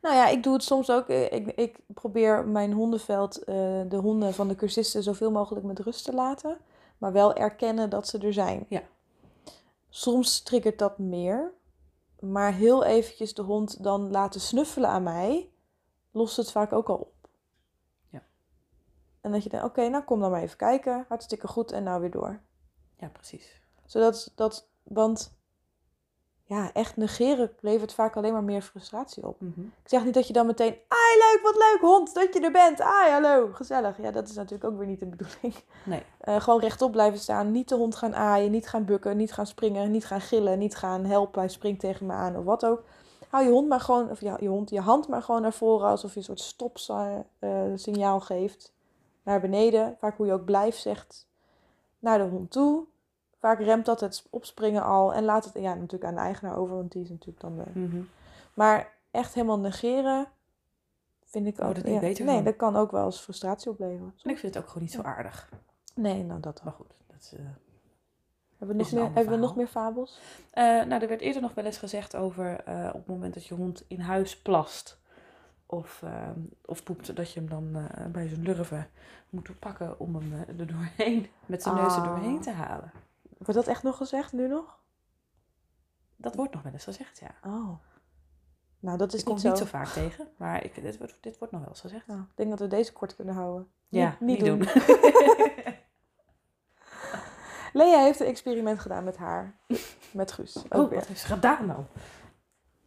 Nou 0.00 0.14
ja, 0.14 0.28
ik 0.28 0.42
doe 0.42 0.52
het 0.52 0.62
soms 0.62 0.90
ook. 0.90 1.08
Eh, 1.08 1.32
Ik, 1.32 1.46
ik 1.46 1.78
probeer 1.94 2.46
mijn 2.46 2.72
hondenveld, 2.72 3.38
eh, 3.44 3.54
de 3.88 3.96
honden 3.96 4.34
van 4.34 4.48
de 4.48 4.54
cursisten, 4.54 5.02
zoveel 5.02 5.30
mogelijk 5.30 5.66
met 5.66 5.78
rust 5.78 6.04
te 6.04 6.12
laten. 6.12 6.56
Maar 6.98 7.12
wel 7.12 7.34
erkennen 7.34 7.90
dat 7.90 8.08
ze 8.08 8.18
er 8.18 8.32
zijn. 8.32 8.66
Ja. 8.68 8.82
Soms 9.88 10.42
triggert 10.42 10.78
dat 10.78 10.98
meer. 10.98 11.52
Maar 12.32 12.52
heel 12.52 12.84
eventjes 12.84 13.34
de 13.34 13.42
hond 13.42 13.82
dan 13.82 14.10
laten 14.10 14.40
snuffelen 14.40 14.90
aan 14.90 15.02
mij, 15.02 15.50
lost 16.10 16.36
het 16.36 16.50
vaak 16.50 16.72
ook 16.72 16.88
al 16.88 16.96
op. 16.96 17.28
Ja. 18.08 18.22
En 19.20 19.32
dat 19.32 19.42
je 19.42 19.48
denkt, 19.48 19.66
oké, 19.66 19.88
nou 19.88 20.04
kom 20.04 20.20
dan 20.20 20.30
maar 20.30 20.42
even 20.42 20.56
kijken. 20.56 21.04
Hartstikke 21.08 21.48
goed 21.48 21.72
en 21.72 21.82
nou 21.82 22.00
weer 22.00 22.10
door. 22.10 22.40
Ja, 22.96 23.08
precies. 23.08 23.60
Zodat 23.84 24.32
dat, 24.34 24.68
want 24.82 25.35
ja, 26.48 26.72
echt 26.72 26.96
negeren 26.96 27.52
levert 27.60 27.94
vaak 27.94 28.16
alleen 28.16 28.32
maar 28.32 28.44
meer 28.44 28.62
frustratie 28.62 29.26
op. 29.26 29.40
Mhm. 29.40 29.60
Ik 29.60 29.88
zeg 29.88 30.04
niet 30.04 30.14
dat 30.14 30.26
je 30.26 30.32
dan 30.32 30.46
meteen, 30.46 30.76
ai 30.88 31.18
leuk, 31.18 31.40
wat 31.42 31.54
leuk 31.54 31.78
hond, 31.80 32.14
dat 32.14 32.34
je 32.34 32.40
er 32.40 32.52
bent. 32.52 32.80
Ai, 32.80 33.10
hallo, 33.10 33.48
gezellig. 33.52 34.02
Ja, 34.02 34.10
dat 34.10 34.28
is 34.28 34.34
natuurlijk 34.34 34.64
ook 34.64 34.78
weer 34.78 34.86
niet 34.86 35.00
de 35.00 35.06
bedoeling. 35.06 35.54
Nee. 35.84 36.02
Eh, 36.20 36.40
gewoon 36.40 36.60
rechtop 36.60 36.92
blijven 36.92 37.18
staan, 37.18 37.50
niet 37.50 37.68
de 37.68 37.74
hond 37.74 37.96
gaan 37.96 38.14
aaien, 38.14 38.50
niet 38.50 38.68
gaan 38.68 38.84
bukken, 38.84 39.16
niet 39.16 39.32
gaan 39.32 39.46
springen, 39.46 39.90
niet 39.90 40.06
gaan 40.06 40.20
gillen, 40.20 40.58
niet 40.58 40.76
gaan 40.76 41.04
helpen, 41.04 41.40
hij 41.40 41.48
springt 41.48 41.80
tegen 41.80 42.06
me 42.06 42.12
aan 42.12 42.36
of 42.36 42.44
wat 42.44 42.64
ook. 42.64 42.84
Hou 43.28 43.44
je 43.44 43.50
hond 43.50 43.68
maar 43.68 43.80
gewoon, 43.80 44.10
of 44.10 44.20
ja, 44.20 44.36
je 44.40 44.48
hond, 44.48 44.70
je 44.70 44.80
hand 44.80 45.08
maar 45.08 45.22
gewoon 45.22 45.42
naar 45.42 45.52
voren 45.52 45.88
alsof 45.88 46.12
je 46.12 46.18
een 46.18 46.24
soort 46.24 46.40
stopsignaal 46.40 48.20
geeft. 48.20 48.72
Naar 49.22 49.40
beneden, 49.40 49.96
vaak 49.98 50.16
hoe 50.16 50.26
je 50.26 50.32
ook 50.32 50.44
blijft 50.44 50.80
zegt, 50.80 51.26
naar 51.98 52.18
de 52.18 52.24
hond 52.24 52.50
toe. 52.50 52.84
Vaak 53.38 53.60
remt 53.60 53.86
dat 53.86 54.00
het 54.00 54.26
opspringen 54.30 54.82
al 54.84 55.14
en 55.14 55.24
laat 55.24 55.44
het 55.44 55.54
ja, 55.54 55.74
natuurlijk 55.74 56.04
aan 56.04 56.14
de 56.14 56.20
eigenaar 56.20 56.56
over, 56.56 56.76
want 56.76 56.92
die 56.92 57.02
is 57.02 57.08
natuurlijk 57.10 57.40
dan 57.40 57.56
de... 57.56 57.64
Mhm. 57.80 58.00
Maar 58.54 58.92
echt 59.10 59.34
helemaal 59.34 59.58
negeren 59.58 60.26
vind 61.24 61.46
ik 61.46 61.62
ook... 61.62 61.76
Ja, 61.76 61.98
beter 61.98 62.24
Nee, 62.24 62.34
van. 62.34 62.44
dat 62.44 62.56
kan 62.56 62.76
ook 62.76 62.90
wel 62.90 63.04
eens 63.04 63.20
frustratie 63.20 63.70
opleveren. 63.70 64.14
En 64.22 64.30
ik 64.30 64.38
vind 64.38 64.54
het 64.54 64.62
ook 64.62 64.68
gewoon 64.68 64.82
niet 64.82 64.92
zo 64.92 65.02
aardig. 65.02 65.48
Nee, 65.94 66.24
nou 66.24 66.40
dat 66.40 66.62
Maar 66.64 66.74
wel. 66.78 66.86
goed, 66.86 66.94
dat 67.06 67.16
is... 67.20 67.32
eh, 67.32 67.44
Hebben 68.58 68.76
we, 68.76 68.82
nog 68.82 68.92
meer, 68.92 69.04
hebben 69.14 69.34
we 69.34 69.40
nog 69.40 69.56
meer 69.56 69.66
fabels? 69.66 70.20
Eh, 70.50 70.64
nou, 70.64 71.02
er 71.02 71.08
werd 71.08 71.20
eerder 71.20 71.42
nog 71.42 71.54
wel 71.54 71.64
eens 71.64 71.78
gezegd 71.78 72.16
over 72.16 72.60
eh, 72.64 72.86
op 72.86 72.92
het 73.00 73.06
moment 73.06 73.34
dat 73.34 73.46
je 73.46 73.54
hond 73.54 73.84
in 73.88 74.00
huis 74.00 74.38
plast 74.42 74.98
of, 75.66 76.02
eh, 76.04 76.28
of 76.64 76.82
poept, 76.82 77.16
dat 77.16 77.32
je 77.32 77.40
hem 77.40 77.48
dan 77.48 77.88
bij 78.12 78.28
zijn 78.28 78.42
lurven 78.42 78.88
moet 79.30 79.58
pakken 79.58 80.00
om 80.00 80.14
hem 80.14 80.32
er 80.58 80.66
doorheen, 80.66 81.26
met 81.46 81.62
zijn 81.62 81.74
neus 81.74 81.94
er 81.96 82.00
Ah. 82.02 82.06
doorheen 82.08 82.40
te 82.40 82.50
halen. 82.50 82.90
Wordt 83.38 83.54
dat 83.54 83.66
echt 83.66 83.82
nog 83.82 83.96
gezegd, 83.96 84.32
nu 84.32 84.48
nog? 84.48 84.78
Dat 86.16 86.34
wordt 86.34 86.52
nog 86.54 86.62
wel 86.62 86.72
eens 86.72 86.84
gezegd, 86.84 87.18
ja. 87.18 87.34
Oh. 87.44 87.70
Nou, 88.78 88.98
dat 88.98 89.12
is 89.12 89.18
Ik 89.20 89.24
kom 89.26 89.34
niet 89.34 89.42
het 89.44 89.56
zo. 89.58 89.62
niet 89.64 89.72
zo 89.72 89.78
vaak 89.78 89.88
tegen, 89.88 90.28
maar 90.36 90.64
ik, 90.64 90.82
dit, 90.82 90.98
wordt, 90.98 91.18
dit 91.20 91.38
wordt 91.38 91.52
nog 91.52 91.62
wel 91.62 91.70
eens 91.70 91.80
gezegd. 91.80 92.06
Nou, 92.06 92.20
ik 92.20 92.36
denk 92.36 92.50
dat 92.50 92.58
we 92.58 92.66
deze 92.66 92.92
kort 92.92 93.14
kunnen 93.14 93.34
houden. 93.34 93.70
Ja, 93.88 94.16
niet, 94.20 94.20
niet 94.20 94.46
doen. 94.46 94.58
doen. 94.58 94.68
Lea 97.72 98.02
heeft 98.02 98.20
een 98.20 98.26
experiment 98.26 98.78
gedaan 98.78 99.04
met 99.04 99.16
haar. 99.16 99.58
Met 100.10 100.32
Guus. 100.32 100.56
Ook 100.56 100.82
Oh, 100.82 100.88
weer. 100.88 100.98
wat 100.98 101.08
heeft 101.08 101.20
ze 101.20 101.26
gedaan 101.26 101.66
nou? 101.66 101.82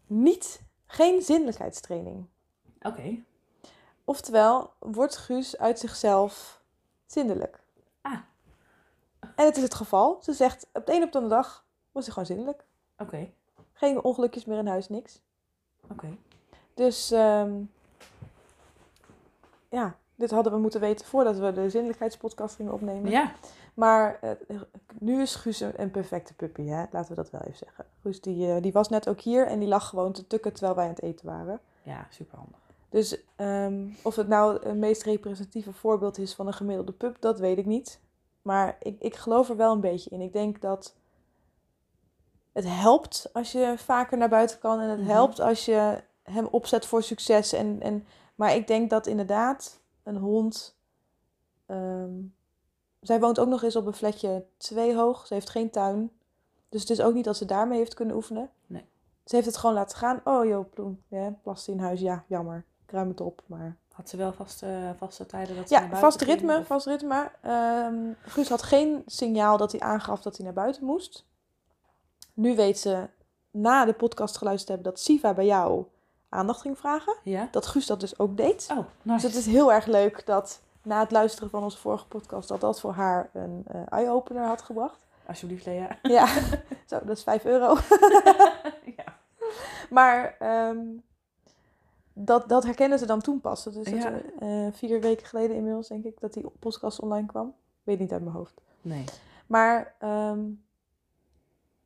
Niet, 0.08 0.62
geen 0.86 1.22
zinnelijkheidstraining. 1.22 2.28
Oké. 2.82 3.24
Oftewel, 4.06 4.74
wordt 4.80 5.18
Guus 5.18 5.58
uit 5.58 5.80
zichzelf 5.80 6.62
zindelijk. 7.06 7.64
Het 9.50 9.58
is 9.58 9.64
het 9.64 9.74
geval. 9.74 10.18
Ze 10.22 10.34
zegt, 10.34 10.68
op 10.74 10.86
de 10.86 10.94
een 10.94 11.04
op 11.04 11.12
de 11.12 11.18
andere 11.18 11.36
dag 11.42 11.66
was 11.92 12.04
hij 12.04 12.14
gewoon 12.14 12.28
zindelijk. 12.28 12.66
Oké, 12.98 13.30
Geen 13.74 14.04
ongelukjes 14.04 14.46
meer 14.46 14.58
in 14.58 14.68
huis, 14.68 14.90
niks. 14.90 15.22
oké. 15.92 16.08
Dus 16.74 17.12
ehm, 17.12 17.52
ja, 19.70 19.96
dit 20.16 20.32
hadden 20.32 20.54
we 20.54 20.60
moeten 20.60 20.80
weten 20.80 21.06
voordat 21.06 21.38
we 21.38 21.52
de 21.54 21.70
zinnelijkheidspodcast 21.70 22.56
gingen 22.56 22.74
opnemen. 22.74 23.12
Ja, 23.12 23.32
Maar 23.74 24.20
eh, 24.22 24.32
nu 25.00 25.22
is 25.22 25.36
Guus 25.36 25.60
een, 25.60 25.82
een 25.82 25.92
perfecte 25.92 26.34
puppy, 26.34 26.66
hè? 26.66 26.86
laten 26.92 27.10
we 27.10 27.16
dat 27.16 27.30
wel 27.30 27.42
even 27.42 27.58
zeggen. 27.58 27.86
Guus 28.02 28.22
die, 28.22 28.52
eh, 28.54 28.62
die 28.62 28.72
was 28.72 28.90
net 28.90 29.10
ook 29.10 29.20
hier 29.22 29.48
en 29.48 29.60
die 29.60 29.68
lag 29.68 29.88
gewoon 29.90 30.12
te 30.12 30.28
tukken 30.28 30.54
terwijl 30.54 30.76
wij 30.76 30.84
aan 30.86 30.92
het 30.94 31.02
eten 31.02 31.26
waren. 31.26 31.60
ja, 31.84 32.08
superhandig. 32.10 32.58
Dus 32.90 33.22
ehm, 33.36 33.88
of 34.04 34.16
het 34.16 34.28
nou 34.28 34.68
het 34.68 34.78
meest 34.78 35.04
representatieve 35.04 35.74
voorbeeld 35.74 36.18
is 36.18 36.34
van 36.36 36.48
een 36.48 36.54
gemiddelde 36.54 36.92
pup, 36.92 37.22
dat 37.22 37.40
weet 37.40 37.58
ik 37.58 37.66
niet. 37.66 38.00
Maar 38.42 38.78
ik, 38.80 39.02
ik 39.02 39.16
geloof 39.16 39.50
er 39.50 39.56
wel 39.58 39.72
een 39.74 39.82
beetje 39.82 40.10
in. 40.10 40.22
Ik 40.22 40.34
denk 40.34 40.62
dat 40.62 40.96
het 42.52 42.66
helpt 42.68 43.30
als 43.34 43.52
je 43.52 43.74
vaker 43.78 44.18
naar 44.18 44.30
buiten 44.30 44.60
kan. 44.60 44.80
En 44.80 44.90
het 44.90 45.00
Mhm. 45.00 45.10
helpt 45.10 45.40
als 45.40 45.66
je 45.66 46.04
hem 46.24 46.46
opzet 46.46 46.86
voor 46.86 47.04
succes. 47.04 47.54
En, 47.54 47.82
en, 47.82 48.06
maar 48.36 48.56
ik 48.56 48.68
denk 48.68 48.90
dat 48.90 49.08
inderdaad 49.08 49.80
een 50.04 50.18
hond... 50.18 50.78
ehm, 51.66 52.12
zij 53.00 53.20
woont 53.20 53.40
ook 53.40 53.48
nog 53.48 53.64
eens 53.64 53.76
op 53.76 53.86
een 53.86 53.94
flatje 53.94 54.46
twee 54.58 54.96
hoog. 54.96 55.28
Ze 55.28 55.34
heeft 55.34 55.50
geen 55.50 55.70
tuin. 55.70 56.12
Dus 56.70 56.82
het 56.82 56.90
is 56.90 57.02
ook 57.02 57.14
niet 57.14 57.26
dat 57.26 57.38
ze 57.38 57.46
daarmee 57.46 57.78
heeft 57.78 57.94
kunnen 57.94 58.16
oefenen. 58.16 58.50
Nee. 58.68 58.86
Ze 59.26 59.36
heeft 59.36 59.48
het 59.48 59.58
gewoon 59.58 59.76
laten 59.76 59.98
gaan. 59.98 60.22
Oh 60.24 60.46
joh, 60.46 60.70
ploem. 60.70 61.02
Ja, 61.08 61.36
plast 61.42 61.68
in 61.68 61.80
huis. 61.80 62.00
Ja, 62.00 62.24
jammer. 62.28 62.66
Ik 62.86 62.92
ruim 62.92 63.08
het 63.08 63.22
op. 63.22 63.42
Maar... 63.46 63.78
Had 63.94 64.10
ze 64.10 64.18
wel 64.18 64.34
vaste, 64.34 64.96
vaste 64.98 65.26
tijden 65.26 65.56
dat 65.56 65.68
ze 65.68 65.74
naar 65.74 65.84
Ja, 65.84 65.90
buiten 65.90 66.12
vast 66.12 66.22
ritme. 66.22 66.66
Vast 66.66 66.86
ritme. 66.86 67.32
Ehm 67.42 67.96
Guus 68.22 68.50
had 68.50 68.62
geen 68.64 69.04
signaal 69.06 69.58
dat 69.58 69.72
hij 69.72 69.82
aangaf 69.82 70.22
dat 70.22 70.36
hij 70.36 70.46
naar 70.46 70.54
buiten 70.54 70.86
moest. 70.86 71.26
Nu 72.34 72.56
weet 72.56 72.80
ze, 72.80 73.10
na 73.52 73.86
de 73.86 73.94
podcast 73.94 74.38
geluisterd 74.38 74.70
hebben, 74.70 74.92
dat 74.92 75.00
Siva 75.02 75.34
bij 75.34 75.46
jou 75.46 75.86
aandacht 76.30 76.62
ging 76.62 76.78
vragen. 76.78 77.16
Ja? 77.24 77.48
Dat 77.52 77.66
Guus 77.66 77.86
dat 77.86 78.00
dus 78.00 78.20
ook 78.20 78.38
deed. 78.38 78.68
Oh, 78.72 78.86
Dus 79.02 79.24
het 79.24 79.36
is 79.36 79.46
heel 79.46 79.74
erg 79.74 79.86
leuk 79.86 80.26
dat 80.26 80.62
na 80.84 81.00
het 81.00 81.12
luisteren 81.12 81.50
van 81.50 81.64
onze 81.64 81.78
vorige 81.78 82.08
podcast, 82.08 82.48
dat 82.48 82.62
dat 82.62 82.80
voor 82.80 82.94
haar 82.94 83.30
een 83.34 83.64
eh, 83.68 83.82
eye-opener 83.90 84.46
had 84.46 84.62
gebracht. 84.62 85.00
Alsjeblieft, 85.26 85.66
Lea. 85.66 85.98
Ja, 86.02 86.28
zo, 86.90 87.00
dat 87.06 87.18
is 87.18 87.24
5 87.24 87.46
euro. 87.46 87.78
ja. 88.98 89.18
Maar 89.90 90.36
ehm, 90.40 90.80
dat, 92.26 92.50
dat 92.50 92.64
herkennen 92.64 93.00
ze 93.00 93.06
dan 93.06 93.22
toen 93.22 93.42
pas. 93.42 93.64
Dat 93.64 93.76
is 93.76 93.90
Ja. 93.90 94.22
eh, 94.40 94.68
vier 94.72 95.02
weken 95.02 95.26
geleden 95.28 95.56
inmiddels, 95.56 95.88
denk 95.88 96.04
ik, 96.04 96.20
dat 96.20 96.34
die 96.34 96.50
podcast 96.60 97.00
online 97.00 97.28
kwam. 97.28 97.56
Weet 97.84 98.00
niet 98.00 98.12
uit 98.12 98.22
mijn 98.24 98.36
hoofd. 98.36 98.62
Nee. 98.82 99.04
Maar 99.48 99.96
ehm, 100.00 100.40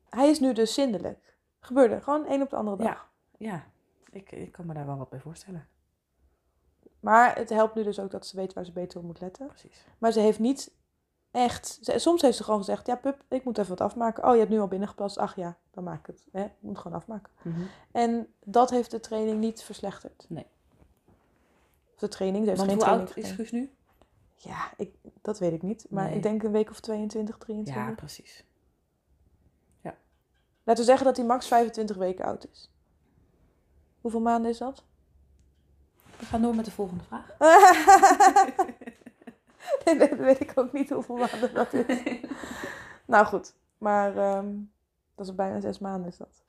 hij 0.08 0.28
is 0.30 0.40
nu 0.40 0.52
dus 0.52 0.74
zindelijk. 0.74 1.36
Gebeurde 1.60 2.00
gewoon 2.00 2.26
één 2.26 2.42
op 2.42 2.50
de 2.50 2.56
andere 2.56 2.76
dag. 2.76 3.10
Ja, 3.36 3.50
ja. 3.50 3.64
Ik, 4.10 4.32
ik 4.32 4.52
kan 4.52 4.66
me 4.66 4.74
daar 4.74 4.86
wel 4.86 4.96
wat 4.96 5.08
bij 5.10 5.20
voorstellen. 5.20 5.66
Maar 7.00 7.36
het 7.36 7.48
helpt 7.48 7.74
nu 7.74 7.82
dus 7.82 7.98
ook 7.98 8.10
dat 8.10 8.26
ze 8.26 8.36
weet 8.36 8.52
waar 8.52 8.64
ze 8.64 8.72
beter 8.72 8.98
op 8.98 9.04
moet 9.04 9.20
letten. 9.20 9.46
Precies. 9.46 9.84
Maar 9.98 10.12
ze 10.12 10.20
heeft 10.20 10.38
niet 10.38 10.72
echt... 11.34 11.78
soms 11.82 12.22
heeft 12.22 12.36
ze 12.36 12.44
gewoon 12.44 12.58
gezegd, 12.58 12.86
ja 12.86 12.96
pup, 12.96 13.22
ik 13.28 13.44
moet 13.44 13.58
even 13.58 13.70
wat 13.70 13.80
afmaken. 13.80 14.24
Oh, 14.24 14.32
je 14.32 14.38
hebt 14.38 14.50
nu 14.50 14.60
al 14.60 14.68
binnengeplast. 14.68 15.18
Ach 15.18 15.36
ja, 15.36 15.56
dan 15.70 15.84
maak 15.84 15.98
ik 15.98 16.06
het. 16.06 16.26
Hè? 16.32 16.44
Ik 16.44 16.52
moet 16.60 16.78
gewoon 16.78 16.96
afmaken. 16.96 17.32
Mhm. 17.42 17.60
En 17.92 18.26
dat 18.44 18.70
heeft 18.70 18.90
de 18.90 19.00
training 19.00 19.40
niet 19.40 19.62
verslechterd. 19.62 20.26
Nee. 20.28 20.46
Of 21.94 22.00
de 22.00 22.08
training, 22.08 22.46
heeft 22.46 22.56
Want 22.58 22.68
geen 22.70 22.78
hoe 22.78 22.86
training 22.88 23.14
oud 23.14 23.24
is. 23.24 23.30
Guus 23.30 23.50
nu? 23.50 23.72
Ja, 24.36 24.70
ik, 24.76 24.94
dat 25.22 25.38
weet 25.38 25.52
ik 25.52 25.62
niet. 25.62 25.86
Maar 25.90 26.04
Nee. 26.06 26.16
ik 26.16 26.22
denk 26.22 26.42
een 26.42 26.52
week 26.52 26.70
of 26.70 26.80
22, 26.80 27.38
23. 27.38 27.84
Ja, 27.84 27.92
precies. 27.94 28.44
Laten 30.64 30.82
we 30.82 30.88
zeggen 30.88 31.06
dat 31.06 31.16
hij 31.16 31.26
max 31.26 31.46
25 31.46 31.96
weken 31.96 32.24
oud 32.24 32.46
is. 32.52 32.70
Hoeveel 34.00 34.20
maanden 34.20 34.50
is 34.50 34.58
dat? 34.58 34.84
We 36.18 36.24
gaan 36.24 36.42
door 36.42 36.54
met 36.54 36.64
de 36.64 36.70
volgende 36.70 37.04
vraag. 37.04 37.36
nee, 39.84 39.98
dat 40.08 40.18
weet 40.18 40.40
ik 40.40 40.52
ook 40.54 40.72
niet 40.72 40.90
hoeveel 40.90 41.16
maanden 41.16 41.54
dat 41.54 41.72
is. 41.72 42.02
nou 43.06 43.26
goed, 43.26 43.54
maar 43.78 44.16
ehm, 44.16 44.46
dat 45.14 45.26
is 45.26 45.34
bijna 45.34 45.60
zes 45.60 45.78
maanden 45.78 46.08
is 46.10 46.16
dat. 46.16 46.42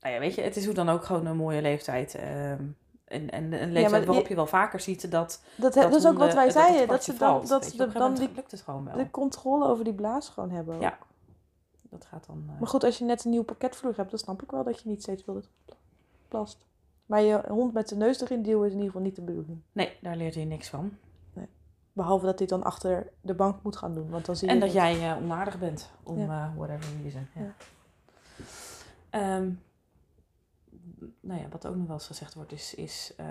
Nou 0.00 0.14
ja, 0.14 0.20
weet 0.20 0.34
je, 0.34 0.40
het 0.42 0.56
is 0.56 0.64
hoe 0.64 0.74
dan 0.74 0.88
ook 0.88 1.04
gewoon 1.04 1.26
een 1.26 1.36
mooie 1.36 1.62
leeftijd. 1.62 2.14
ehm, 2.14 2.62
en, 3.04 3.30
en 3.30 3.52
een 3.62 3.72
leeftijd 3.72 4.04
waarop 4.04 4.22
je- 4.24 4.28
je 4.28 4.34
wel 4.34 4.46
vaker 4.46 4.80
ziet 4.80 5.10
dat... 5.10 5.42
Dat, 5.56 5.74
dat, 5.74 5.94
is 5.94 6.06
ook 6.06 6.18
wat 6.18 6.34
wij 6.34 6.50
zeiden. 6.50 6.88
Dat 6.88 7.04
ze 7.04 7.10
dan, 7.16 7.18
valt, 7.18 7.48
dat 7.48 7.64
ze 7.64 7.70
de, 7.70 7.76
dan 7.76 7.92
die, 7.92 8.00
moment 8.20 8.36
lukt 8.36 8.50
het 8.50 8.60
gewoon 8.60 8.84
wel. 8.84 8.96
de 8.96 9.10
controle 9.10 9.66
over 9.66 9.84
die 9.84 9.92
blaas 9.94 10.28
gewoon 10.28 10.50
hebben. 10.50 10.74
ook. 10.74 10.80
Ja. 10.82 10.98
Dat 11.82 12.04
gaat 12.04 12.26
dan... 12.26 12.44
eh, 12.48 12.58
Maar 12.58 12.68
goed, 12.68 12.84
als 12.84 12.98
je 12.98 13.04
net 13.04 13.24
een 13.24 13.30
nieuw 13.30 13.42
pakketvloer 13.42 13.96
hebt, 13.96 14.10
dan 14.10 14.18
snap 14.18 14.42
ik 14.42 14.50
wel 14.50 14.64
dat 14.64 14.80
je 14.82 14.88
niet 14.88 15.02
steeds 15.02 15.24
wil 15.24 15.34
dat 15.34 15.48
het 15.66 15.76
plast. 16.28 16.66
Maar 17.06 17.20
je 17.22 17.40
hond 17.48 17.72
met 17.72 17.88
de 17.88 17.96
neus 17.96 18.20
erin 18.20 18.42
duwen 18.42 18.66
is 18.66 18.72
in 18.72 18.78
ieder 18.78 18.86
geval 18.92 19.06
niet 19.06 19.16
de 19.16 19.22
bedoeling. 19.22 19.60
Nee, 19.72 19.96
daar 20.00 20.16
leert 20.16 20.34
hij 20.34 20.44
niks 20.44 20.68
van. 20.68 20.96
Behalve 21.98 22.24
dat 22.26 22.38
hij 22.38 22.48
dan 22.48 22.62
achter 22.62 23.12
de 23.20 23.34
bank 23.34 23.62
moet 23.62 23.76
gaan 23.76 23.94
doen. 23.94 24.10
Want 24.10 24.26
dan 24.26 24.36
zie 24.36 24.48
je 24.48 24.54
En 24.54 24.60
dat 24.60 24.68
het. 24.68 24.76
jij 24.78 25.10
eh, 25.10 25.16
onaardig 25.22 25.58
bent, 25.58 25.90
om 26.02 26.18
Ja. 26.18 26.44
eh, 26.50 26.56
whatever 26.56 26.90
reason. 27.02 27.28
Ja. 27.34 27.42
Ja. 27.42 27.52
Ehm, 29.10 29.50
nou 31.20 31.40
ja, 31.40 31.48
wat 31.48 31.66
ook 31.66 31.76
nog 31.76 31.86
wel 31.86 31.96
eens 31.96 32.06
gezegd 32.06 32.34
wordt, 32.34 32.52
is, 32.52 32.74
is 32.74 33.12
eh, 33.16 33.26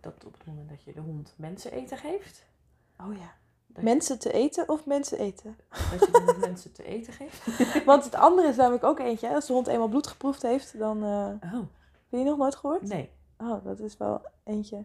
dat 0.00 0.24
op 0.24 0.32
het 0.32 0.46
moment 0.46 0.68
dat 0.68 0.82
je 0.82 0.92
de 0.92 1.00
hond 1.00 1.34
mensen 1.36 1.72
eten 1.72 1.98
geeft, 1.98 2.44
Oh 3.00 3.14
ja. 3.16 3.32
dat, 3.66 3.84
Mensen 3.84 4.18
te 4.18 4.32
eten 4.32 4.68
of 4.68 4.86
mensen 4.86 5.18
eten? 5.18 5.56
dat 5.90 6.00
je 6.00 6.08
de 6.12 6.22
hond 6.26 6.38
mensen 6.48 6.72
te 6.72 6.84
eten 6.84 7.12
geeft. 7.12 7.84
Want 7.84 8.04
het 8.04 8.14
andere 8.14 8.48
is 8.48 8.56
namelijk 8.56 8.84
ook 8.84 8.98
eentje. 8.98 9.26
hè. 9.28 9.34
Als 9.34 9.46
de 9.46 9.52
hond 9.52 9.66
eenmaal 9.66 9.88
bloed 9.88 10.06
geproefd 10.06 10.42
heeft, 10.42 10.78
dan... 10.78 11.02
Oh, 11.04 11.28
Heb 11.40 12.08
je 12.08 12.16
die 12.16 12.24
nog 12.24 12.38
nooit 12.38 12.56
gehoord? 12.56 12.82
nee. 12.82 13.10
Oh, 13.38 13.64
dat 13.64 13.80
is 13.80 13.96
wel 13.96 14.20
eentje. 14.44 14.84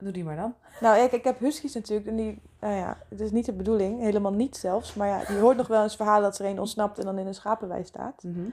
Doe 0.00 0.12
die 0.12 0.24
maar 0.24 0.36
dan. 0.36 0.54
Nou, 0.80 0.98
ik, 0.98 1.12
ik 1.12 1.24
heb 1.24 1.38
huskies 1.38 1.74
natuurlijk. 1.74 2.08
En 2.08 2.16
die, 2.16 2.42
nou 2.60 2.74
ja, 2.74 2.98
het 3.08 3.20
is 3.20 3.30
niet 3.30 3.44
de 3.44 3.52
bedoeling. 3.52 4.00
Helemaal 4.00 4.32
niet 4.32 4.56
zelfs. 4.56 4.94
Maar 4.94 5.08
ja, 5.08 5.32
je 5.32 5.40
hoort 5.40 5.56
nog 5.56 5.66
wel 5.66 5.82
eens 5.82 5.96
verhalen 5.96 6.22
dat 6.22 6.38
er 6.38 6.46
een 6.46 6.58
ontsnapt 6.58 6.98
en 6.98 7.04
dan 7.04 7.18
in 7.18 7.26
een 7.26 7.34
schapenwei 7.34 7.84
staat. 7.84 8.22
Mhm. 8.22 8.48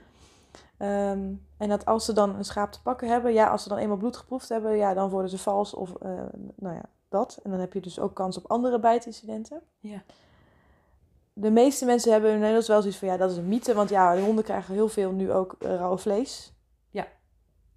Ehm, 0.76 1.32
en 1.56 1.68
dat 1.68 1.84
als 1.84 2.04
ze 2.04 2.12
dan 2.12 2.36
een 2.36 2.44
schaap 2.44 2.72
te 2.72 2.82
pakken 2.82 3.08
hebben, 3.08 3.32
ja, 3.32 3.48
als 3.48 3.62
ze 3.62 3.68
dan 3.68 3.78
eenmaal 3.78 3.96
bloed 3.96 4.16
geproefd 4.16 4.48
hebben, 4.48 4.76
ja, 4.76 4.94
dan 4.94 5.10
worden 5.10 5.30
ze 5.30 5.38
vals 5.38 5.74
of, 5.74 5.94
eh, 5.94 6.10
nou 6.54 6.74
ja, 6.74 6.84
dat. 7.08 7.40
En 7.42 7.50
dan 7.50 7.60
heb 7.60 7.72
je 7.72 7.80
dus 7.80 8.00
ook 8.00 8.14
kans 8.14 8.36
op 8.36 8.50
andere 8.50 8.80
bijtincidenten. 8.80 9.62
Ja. 9.78 10.02
De 11.32 11.50
meeste 11.50 11.84
mensen 11.84 12.12
hebben 12.12 12.32
inmiddels 12.32 12.68
wel 12.68 12.80
zoiets 12.80 12.98
van, 12.98 13.08
ja, 13.08 13.16
dat 13.16 13.30
is 13.30 13.36
een 13.36 13.48
mythe. 13.48 13.74
Want 13.74 13.88
ja, 13.90 14.14
de 14.14 14.20
honden 14.20 14.44
krijgen 14.44 14.74
heel 14.74 14.88
veel 14.88 15.10
nu 15.12 15.32
ook 15.32 15.56
eh, 15.58 15.74
rauwe 15.74 15.98
vlees. 15.98 16.52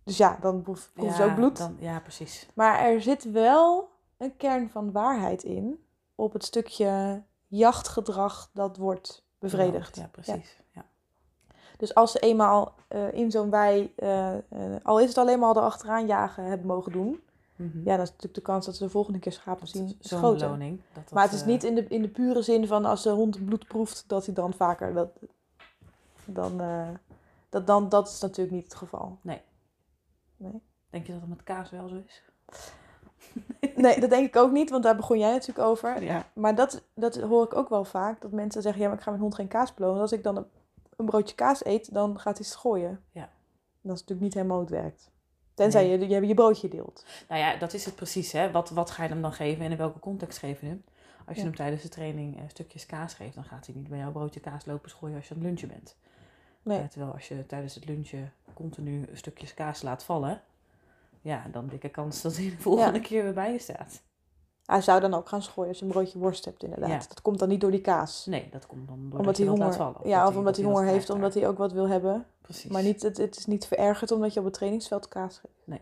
Dus 0.03 0.17
ja, 0.17 0.37
dan 0.41 0.61
proef- 0.61 0.91
proeven 0.93 1.15
ze 1.15 1.23
ook 1.23 1.35
bloed. 1.35 1.57
Dan, 1.57 1.75
ja, 1.79 1.99
precies. 1.99 2.47
Maar 2.53 2.79
er 2.79 3.01
zit 3.01 3.31
wel 3.31 3.89
een 4.17 4.37
kern 4.37 4.69
van 4.69 4.91
waarheid 4.91 5.43
in 5.43 5.85
op 6.15 6.33
het 6.33 6.43
stukje 6.43 7.21
jachtgedrag 7.47 8.49
dat 8.53 8.77
wordt 8.77 9.25
bevredigd. 9.39 9.95
Ja, 9.95 10.09
precies. 10.11 10.61
Ja. 10.71 10.85
Dus 11.77 11.95
als 11.95 12.11
ze 12.11 12.19
eenmaal 12.19 12.73
eh, 12.87 13.13
in 13.13 13.31
zo'n 13.31 13.49
wei, 13.49 13.93
eh, 13.95 14.35
eh, 14.37 14.41
al 14.83 14.99
is 14.99 15.07
het 15.07 15.17
alleen 15.17 15.39
maar 15.39 15.55
erachteraan 15.57 16.05
jagen, 16.07 16.43
hebben 16.43 16.67
mogen 16.67 16.91
doen, 16.91 17.21
Mhm. 17.55 17.77
ja, 17.77 17.91
dan 17.95 18.01
is 18.01 18.07
natuurlijk 18.09 18.33
de 18.35 18.41
kans 18.41 18.65
dat 18.65 18.75
ze 18.75 18.83
de 18.83 18.89
volgende 18.89 19.19
keer 19.19 19.31
schapen 19.31 19.67
zien 19.67 19.87
dat, 20.93 21.11
Maar 21.11 21.23
het 21.23 21.33
is 21.33 21.45
niet 21.45 21.63
in 21.63 21.75
de, 21.75 21.87
in 21.87 22.01
de 22.01 22.07
pure 22.07 22.41
zin 22.41 22.67
van 22.67 22.85
als 22.85 23.03
de 23.03 23.09
hond 23.09 23.45
bloed 23.45 23.67
proeft, 23.67 24.03
dat 24.07 24.25
hij 24.25 24.35
dan 24.35 24.53
vaker. 24.53 24.93
Dat, 24.93 25.09
dan, 26.25 26.61
dat, 27.49 27.67
dan, 27.67 27.89
dat 27.89 28.07
is 28.07 28.19
natuurlijk 28.21 28.55
niet 28.55 28.63
het 28.63 28.75
geval. 28.75 29.17
Denk 30.89 31.05
je 31.05 31.11
dat 31.11 31.21
het 31.21 31.29
met 31.29 31.43
kaas 31.43 31.69
wel 31.69 31.87
zo 31.87 32.01
is? 32.05 32.21
Nee, 33.75 33.99
dat 33.99 34.09
denk 34.09 34.27
ik 34.27 34.35
ook 34.35 34.51
niet, 34.51 34.69
want 34.69 34.83
daar 34.83 34.95
begon 34.95 35.19
jij 35.19 35.31
natuurlijk 35.31 35.67
over. 35.67 36.03
Ja. 36.03 36.25
Maar 36.33 36.55
dat, 36.55 36.83
dat 36.95 37.15
hoor 37.19 37.43
ik 37.43 37.55
ook 37.55 37.69
wel 37.69 37.83
vaak. 37.85 38.21
Dat 38.21 38.31
mensen 38.31 38.61
zeggen, 38.61 38.81
ja, 38.81 38.87
maar 38.87 38.97
ik 38.97 39.03
ga 39.03 39.09
mijn 39.09 39.21
hond 39.21 39.35
geen 39.35 39.47
kaas 39.47 39.73
belonen. 39.73 40.01
Als 40.01 40.11
ik 40.11 40.23
dan 40.23 40.37
een, 40.37 40.45
een 40.97 41.05
broodje 41.05 41.35
kaas 41.35 41.65
eet, 41.65 41.93
dan 41.93 42.19
gaat 42.19 42.37
hij 42.37 42.45
schooien. 42.47 43.03
Ja. 43.11 43.29
Dat 43.81 43.93
is 43.95 43.99
natuurlijk 43.99 44.21
niet 44.21 44.33
helemaal 44.33 44.57
hoe 44.57 44.65
het 44.65 44.75
werkt. 44.75 45.11
Tenzij 45.53 45.87
Nee. 45.87 45.99
je, 45.99 46.07
je 46.07 46.27
je 46.27 46.33
broodje 46.33 46.67
deelt. 46.67 47.05
Nou 47.29 47.41
ja, 47.41 47.55
dat 47.57 47.73
is 47.73 47.85
het 47.85 47.95
precies. 47.95 48.31
Hè? 48.31 48.51
Wat, 48.51 48.69
wat 48.69 48.91
ga 48.91 49.03
je 49.03 49.09
hem 49.09 49.21
dan 49.21 49.33
geven 49.33 49.65
en 49.65 49.71
in 49.71 49.77
welke 49.77 49.99
context 49.99 50.37
geef 50.37 50.61
je 50.61 50.67
hem? 50.67 50.83
Als 51.25 51.35
je 51.35 51.41
Ja. 51.41 51.47
hem 51.47 51.55
tijdens 51.57 51.81
de 51.81 51.89
training 51.89 52.37
eh, 52.37 52.43
stukjes 52.47 52.85
kaas 52.85 53.13
geeft, 53.13 53.35
dan 53.35 53.43
gaat 53.43 53.65
hij 53.65 53.75
niet 53.75 53.89
bij 53.89 53.97
jouw 53.97 54.11
broodje 54.11 54.39
kaas 54.39 54.65
lopen 54.65 54.89
schooien 54.89 55.15
als 55.15 55.27
je 55.27 55.33
aan 55.33 55.39
het 55.39 55.47
lunchen 55.49 55.67
bent. 55.67 55.95
Nee. 56.63 56.87
Terwijl 56.87 57.11
als 57.13 57.27
je 57.27 57.45
tijdens 57.45 57.75
het 57.75 57.85
lunchen 57.85 58.33
continu 58.53 59.09
stukjes 59.13 59.53
kaas 59.53 59.81
laat 59.81 60.03
vallen, 60.03 60.41
ja, 61.21 61.47
dan 61.51 61.67
dikke 61.67 61.89
kans 61.89 62.21
dat 62.21 62.35
hij 62.37 62.49
de 62.49 62.57
volgende 62.67 62.99
keer 62.99 63.23
weer 63.23 63.33
bij 63.33 63.51
je 63.51 63.59
staat. 63.59 64.01
Hij 64.65 64.81
zou 64.81 64.99
dan 64.99 65.13
ook 65.13 65.29
gaan 65.29 65.41
schooien 65.41 65.69
als 65.69 65.79
je 65.79 65.85
een 65.85 65.91
broodje 65.91 66.19
worst 66.19 66.45
hebt, 66.45 66.63
inderdaad. 66.63 66.89
Ja. 66.89 66.97
Dat 66.97 67.21
komt 67.21 67.39
dan 67.39 67.49
niet 67.49 67.61
door 67.61 67.71
die 67.71 67.81
kaas. 67.81 68.25
Nee, 68.25 68.49
dat 68.51 68.67
komt 68.67 68.87
dan 68.87 68.99
doordat 68.99 69.19
omdat 69.19 69.37
hij 69.37 69.47
honger, 69.47 69.65
laat 69.65 69.75
vallen. 69.75 69.99
ja, 70.03 70.27
of 70.27 70.35
omdat 70.35 70.55
hij 70.55 70.65
honger 70.65 70.85
heeft, 70.85 71.09
omdat 71.09 71.33
hij 71.33 71.47
ook 71.47 71.57
wat 71.57 71.71
wil 71.71 71.87
hebben. 71.87 72.25
Precies. 72.41 72.71
Maar 72.71 72.83
niet, 72.83 73.01
het, 73.01 73.17
het 73.17 73.37
is 73.37 73.45
niet 73.45 73.65
verergerd 73.65 74.11
omdat 74.11 74.33
je 74.33 74.39
op 74.39 74.45
het 74.45 74.53
trainingsveld 74.53 75.07
kaas 75.07 75.37
geeft. 75.37 75.61
Nee. 75.63 75.81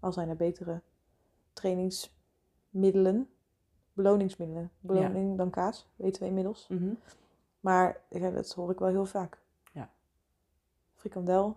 Al 0.00 0.12
zijn 0.12 0.28
er 0.28 0.36
betere 0.36 0.82
trainingsmiddelen, 1.52 3.28
beloningsmiddelen. 3.92 4.70
Beloning 4.80 5.36
dan 5.36 5.50
kaas, 5.50 5.88
weten 5.96 6.22
we 6.22 6.28
inmiddels. 6.28 6.66
Mhm. 6.68 6.92
Maar 7.68 8.00
ja, 8.08 8.30
dat 8.30 8.52
hoor 8.52 8.70
ik 8.70 8.78
wel 8.78 8.88
heel 8.88 9.06
vaak. 9.06 9.38
Ja. 9.72 9.90
Frikandel. 10.94 11.56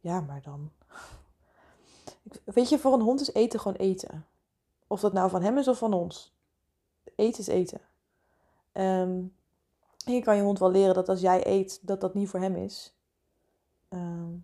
Ja, 0.00 0.20
maar 0.20 0.42
dan. 0.42 0.70
Weet 2.44 2.68
je, 2.68 2.78
voor 2.78 2.92
een 2.92 3.00
hond 3.00 3.20
is 3.20 3.32
eten 3.32 3.60
gewoon 3.60 3.76
eten. 3.76 4.26
Of 4.86 5.00
dat 5.00 5.12
nou 5.12 5.30
van 5.30 5.42
hem 5.42 5.58
is 5.58 5.68
of 5.68 5.78
van 5.78 5.92
ons. 5.92 6.36
Eten 7.14 7.40
is 7.40 7.46
eten. 7.46 7.80
Ehm, 8.72 9.24
je 9.96 10.22
kan 10.22 10.36
je 10.36 10.42
hond 10.42 10.58
wel 10.58 10.70
leren 10.70 10.94
dat 10.94 11.08
als 11.08 11.20
jij 11.20 11.46
eet, 11.46 11.86
dat 11.86 12.00
dat 12.00 12.14
niet 12.14 12.28
voor 12.28 12.40
hem 12.40 12.56
is. 12.56 12.96
Ehm, 13.88 14.34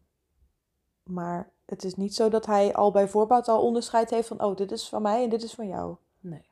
maar 1.03 1.51
het 1.65 1.85
is 1.85 1.95
niet 1.95 2.15
zo 2.15 2.29
dat 2.29 2.47
hij 2.47 2.75
al 2.75 2.91
bij 2.91 3.09
voorbaat 3.09 3.49
al 3.49 3.63
onderscheid 3.63 4.11
heeft 4.11 4.29
van... 4.29 4.43
oh, 4.43 4.57
dit 4.57 4.73
is 4.73 4.89
van 4.89 5.03
mij 5.03 5.23
en 5.23 5.31
dit 5.31 5.43
is 5.43 5.55
van 5.55 5.69
jou. 5.69 5.97
Nee. 6.21 6.49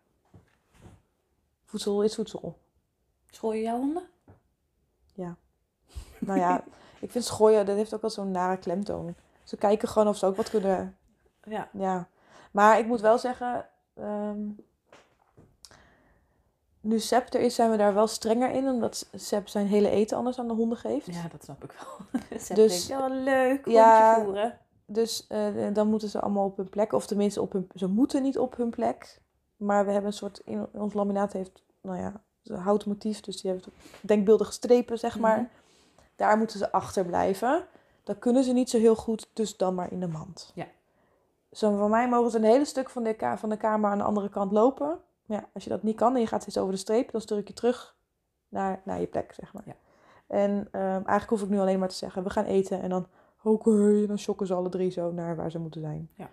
Voedsel 1.65 2.03
is 2.03 2.15
voedsel. 2.15 2.59
School 3.31 3.53
je 3.53 3.63
jouw 3.63 3.79
honden? 3.79 4.11
Nou 6.19 6.39
ja, 6.39 6.65
ik 7.01 7.11
vind 7.11 7.25
schooien, 7.25 7.67
dat 7.67 7.77
heeft 7.77 7.95
ook 7.95 8.01
wel 8.01 8.11
zo'n 8.11 8.31
nare 8.31 8.57
klemtoon. 8.57 9.15
Ze 9.45 9.57
kijken 9.57 9.89
gewoon 9.89 10.09
of 10.09 10.17
ze 10.17 10.27
ook 10.27 10.37
wat 10.37 10.51
kunnen. 10.51 10.97
Ja. 11.43 11.69
Ja. 11.73 12.09
Maar 12.53 12.79
ik 12.79 12.87
moet 12.87 13.01
wel 13.01 13.19
zeggen, 13.19 13.67
ehm, 13.95 14.41
nu 16.81 16.99
Seb 16.99 17.35
er 17.35 17.41
is, 17.41 17.55
zijn 17.55 17.71
we 17.71 17.77
daar 17.77 17.95
wel 17.95 18.07
strenger 18.07 18.51
in. 18.51 18.69
Omdat 18.69 19.09
Seb 19.15 19.49
zijn 19.49 19.67
hele 19.67 19.89
eten 19.91 20.17
anders 20.17 20.39
aan 20.39 20.49
de 20.49 20.55
honden 20.55 20.79
geeft. 20.79 21.07
Ja, 21.07 21.29
dat 21.31 21.45
snap 21.45 21.65
ik 21.65 21.73
wel. 21.73 22.21
Ze 22.41 22.55
Dus- 22.55 22.87
denkt, 22.87 23.03
ja, 23.03 23.09
leuk, 23.09 23.67
Ja. 23.67 24.07
rondje 24.15 24.25
voeren. 24.25 24.59
Dus 24.87 25.27
eh, 25.27 25.67
dan 25.73 25.89
moeten 25.89 26.09
ze 26.09 26.21
allemaal 26.21 26.45
op 26.45 26.57
hun 26.57 26.69
plek. 26.69 26.93
Of 26.93 27.07
tenminste, 27.07 27.41
op 27.43 27.53
hun, 27.53 27.69
ze 27.75 27.87
moeten 27.87 28.23
niet 28.23 28.39
op 28.39 28.57
hun 28.57 28.71
plek. 28.71 29.21
Maar 29.57 29.85
we 29.85 29.91
hebben 29.93 30.11
een 30.11 30.17
soort, 30.17 30.39
in, 30.45 30.67
ons 30.73 30.95
laminaat 30.95 31.33
heeft, 31.33 31.63
nou 31.81 31.99
ja, 31.99 32.21
een 32.45 32.57
houten 32.57 32.89
motief. 32.89 33.21
Dus 33.21 33.41
die 33.43 33.51
heeft 33.51 33.67
denkbeeldige 34.01 34.53
strepen, 34.53 34.99
zeg 34.99 35.19
maar. 35.19 35.37
Mhm. 35.37 35.47
Daar 36.17 36.39
moeten 36.39 36.59
ze 36.59 36.73
achter 36.73 37.05
blijven. 37.05 37.67
Dat 38.05 38.19
kunnen 38.19 38.45
ze 38.45 38.53
niet 38.53 38.71
zo 38.71 38.79
heel 38.79 38.97
goed, 38.97 39.29
dus 39.33 39.57
dan 39.57 39.75
maar 39.75 39.93
in 39.93 40.01
de 40.01 40.07
mand. 40.09 40.53
Ja. 40.55 40.67
Zo 41.53 41.77
van 41.77 41.91
mij 41.91 42.09
mogen 42.09 42.31
ze 42.31 42.37
een 42.37 42.45
hele 42.45 42.65
stuk 42.65 42.91
van 42.91 43.03
de, 43.03 43.15
ka- 43.15 43.39
van 43.39 43.49
de 43.49 43.57
kamer 43.57 43.91
aan 43.91 43.99
de 43.99 44.05
andere 44.05 44.29
kant 44.29 44.53
lopen. 44.53 44.99
Ja, 45.25 45.45
als 45.55 45.65
je 45.65 45.71
dat 45.71 45.83
niet 45.83 45.97
kan 45.97 46.15
en 46.15 46.21
je 46.21 46.27
gaat 46.27 46.41
steeds 46.43 46.59
over 46.59 46.73
de 46.73 46.79
streep, 46.79 47.11
dan 47.11 47.21
stuur 47.21 47.39
ik 47.39 47.49
je 47.49 47.55
terug 47.55 47.97
naar, 48.49 48.81
naar 48.85 49.01
je 49.01 49.07
plek, 49.07 49.33
zeg 49.35 49.53
maar. 49.53 49.63
Ja. 49.67 49.75
En 50.27 50.69
ehm, 50.71 50.85
eigenlijk 50.85 51.29
hoef 51.29 51.43
ik 51.43 51.49
nu 51.49 51.59
alleen 51.59 51.79
maar 51.79 51.89
te 51.89 51.95
zeggen, 51.95 52.23
we 52.23 52.31
gaan 52.31 52.45
eten. 52.45 52.83
En 52.83 52.89
dan, 52.91 53.07
oké, 53.43 54.07
dan 54.07 54.19
shocken 54.19 54.47
ze 54.47 54.55
alle 54.55 54.69
drie 54.69 54.91
zo 54.91 55.13
naar 55.13 55.37
waar 55.37 55.51
ze 55.51 55.59
moeten 55.59 55.81
zijn. 55.81 56.09
Ja. 56.15 56.29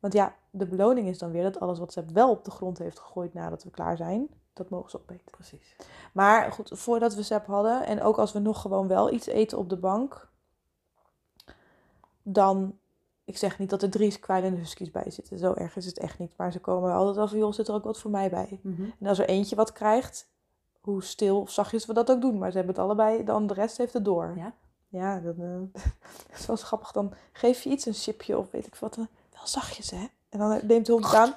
Want 0.00 0.12
ja, 0.14 0.34
de 0.50 0.66
beloning 0.66 1.08
is 1.08 1.18
dan 1.18 1.30
weer 1.30 1.42
dat 1.42 1.60
alles 1.60 1.78
wat 1.78 1.92
ze 1.92 2.04
wel 2.12 2.30
op 2.30 2.44
de 2.44 2.50
grond 2.50 2.78
heeft 2.78 2.98
gegooid 2.98 3.34
nadat 3.34 3.64
we 3.64 3.70
klaar 3.70 3.96
zijn, 3.96 4.28
dat 4.52 4.70
mogen 4.70 4.90
ze 4.90 4.96
opeten. 4.96 5.30
Precies. 5.30 5.76
Maar 6.12 6.52
goed, 6.52 6.70
voordat 6.74 7.14
we 7.14 7.22
SEP 7.22 7.46
hadden 7.46 7.86
en 7.86 8.02
ook 8.02 8.18
als 8.18 8.32
we 8.32 8.38
nog 8.38 8.60
gewoon 8.60 8.88
wel 8.88 9.12
iets 9.12 9.26
eten 9.26 9.58
op 9.58 9.68
de 9.68 9.76
bank, 9.76 10.28
dan, 12.22 12.78
ik 13.24 13.36
zeg 13.36 13.58
niet 13.58 13.70
dat 13.70 13.82
er 13.82 13.90
drie 13.90 14.18
kwijlende 14.18 14.58
huskies 14.58 14.90
bij 14.90 15.10
zitten, 15.10 15.38
zo 15.38 15.54
erg 15.54 15.76
is 15.76 15.86
het 15.86 15.98
echt 15.98 16.18
niet. 16.18 16.36
Maar 16.36 16.52
ze 16.52 16.60
komen 16.60 16.92
altijd 16.92 17.16
wel 17.16 17.28
van, 17.28 17.38
joh, 17.38 17.52
zit 17.52 17.68
er 17.68 17.74
ook 17.74 17.84
wat 17.84 17.98
voor 17.98 18.10
mij 18.10 18.30
bij? 18.30 18.60
Mhm. 18.62 18.82
En 19.00 19.06
als 19.06 19.18
er 19.18 19.28
eentje 19.28 19.56
wat 19.56 19.72
krijgt, 19.72 20.30
hoe 20.80 21.02
stil 21.02 21.40
of 21.40 21.50
zachtjes 21.50 21.86
we 21.86 21.92
dat 21.92 22.10
ook 22.10 22.20
doen, 22.20 22.38
maar 22.38 22.50
ze 22.50 22.56
hebben 22.56 22.74
het 22.74 22.84
allebei, 22.84 23.24
dan 23.24 23.46
de 23.46 23.54
rest 23.54 23.76
heeft 23.76 23.92
het 23.92 24.04
door. 24.04 24.32
Ja? 24.36 24.54
Ja, 24.88 25.20
dan, 25.20 25.34
eh, 25.38 25.82
dat 26.28 26.38
is 26.38 26.46
wel 26.46 26.56
grappig. 26.56 26.92
Dan 26.92 27.12
geef 27.32 27.62
je 27.62 27.70
iets, 27.70 27.86
een 27.86 27.94
chipje 27.94 28.38
of 28.38 28.50
weet 28.50 28.66
ik 28.66 28.74
wat, 28.74 28.96
eh, 28.96 29.04
wel 29.32 29.46
zachtjes 29.46 29.90
hè. 29.90 30.06
En 30.32 30.38
dan 30.38 30.60
neemt 30.62 30.86
de 30.86 30.92
hond 30.92 31.04
het 31.04 31.14
aan. 31.14 31.34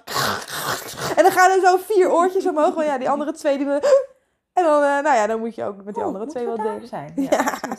En 1.16 1.24
dan 1.24 1.32
gaan 1.32 1.52
er 1.52 1.60
zo 1.62 1.78
vier 1.78 2.12
oortjes 2.12 2.48
omhoog. 2.48 2.74
Want 2.74 2.88
ja, 2.88 2.98
die 2.98 3.10
andere 3.10 3.32
twee 3.32 3.58
die... 3.58 3.68
En 3.68 4.64
dan, 4.64 4.84
eh, 4.84 4.90
nou 5.04 5.16
ja, 5.16 5.28
dan 5.28 5.40
moet 5.40 5.56
je 5.56 5.64
ook 5.64 5.76
met 5.84 5.94
die 5.94 6.04
Oh, 6.04 6.10
andere 6.10 6.26
twee 6.26 6.46
we 6.48 6.56
wel 6.56 6.66
delen. 6.66 6.88
zijn. 6.88 7.14
Ja. 7.30 7.30
Ja. 7.62 7.76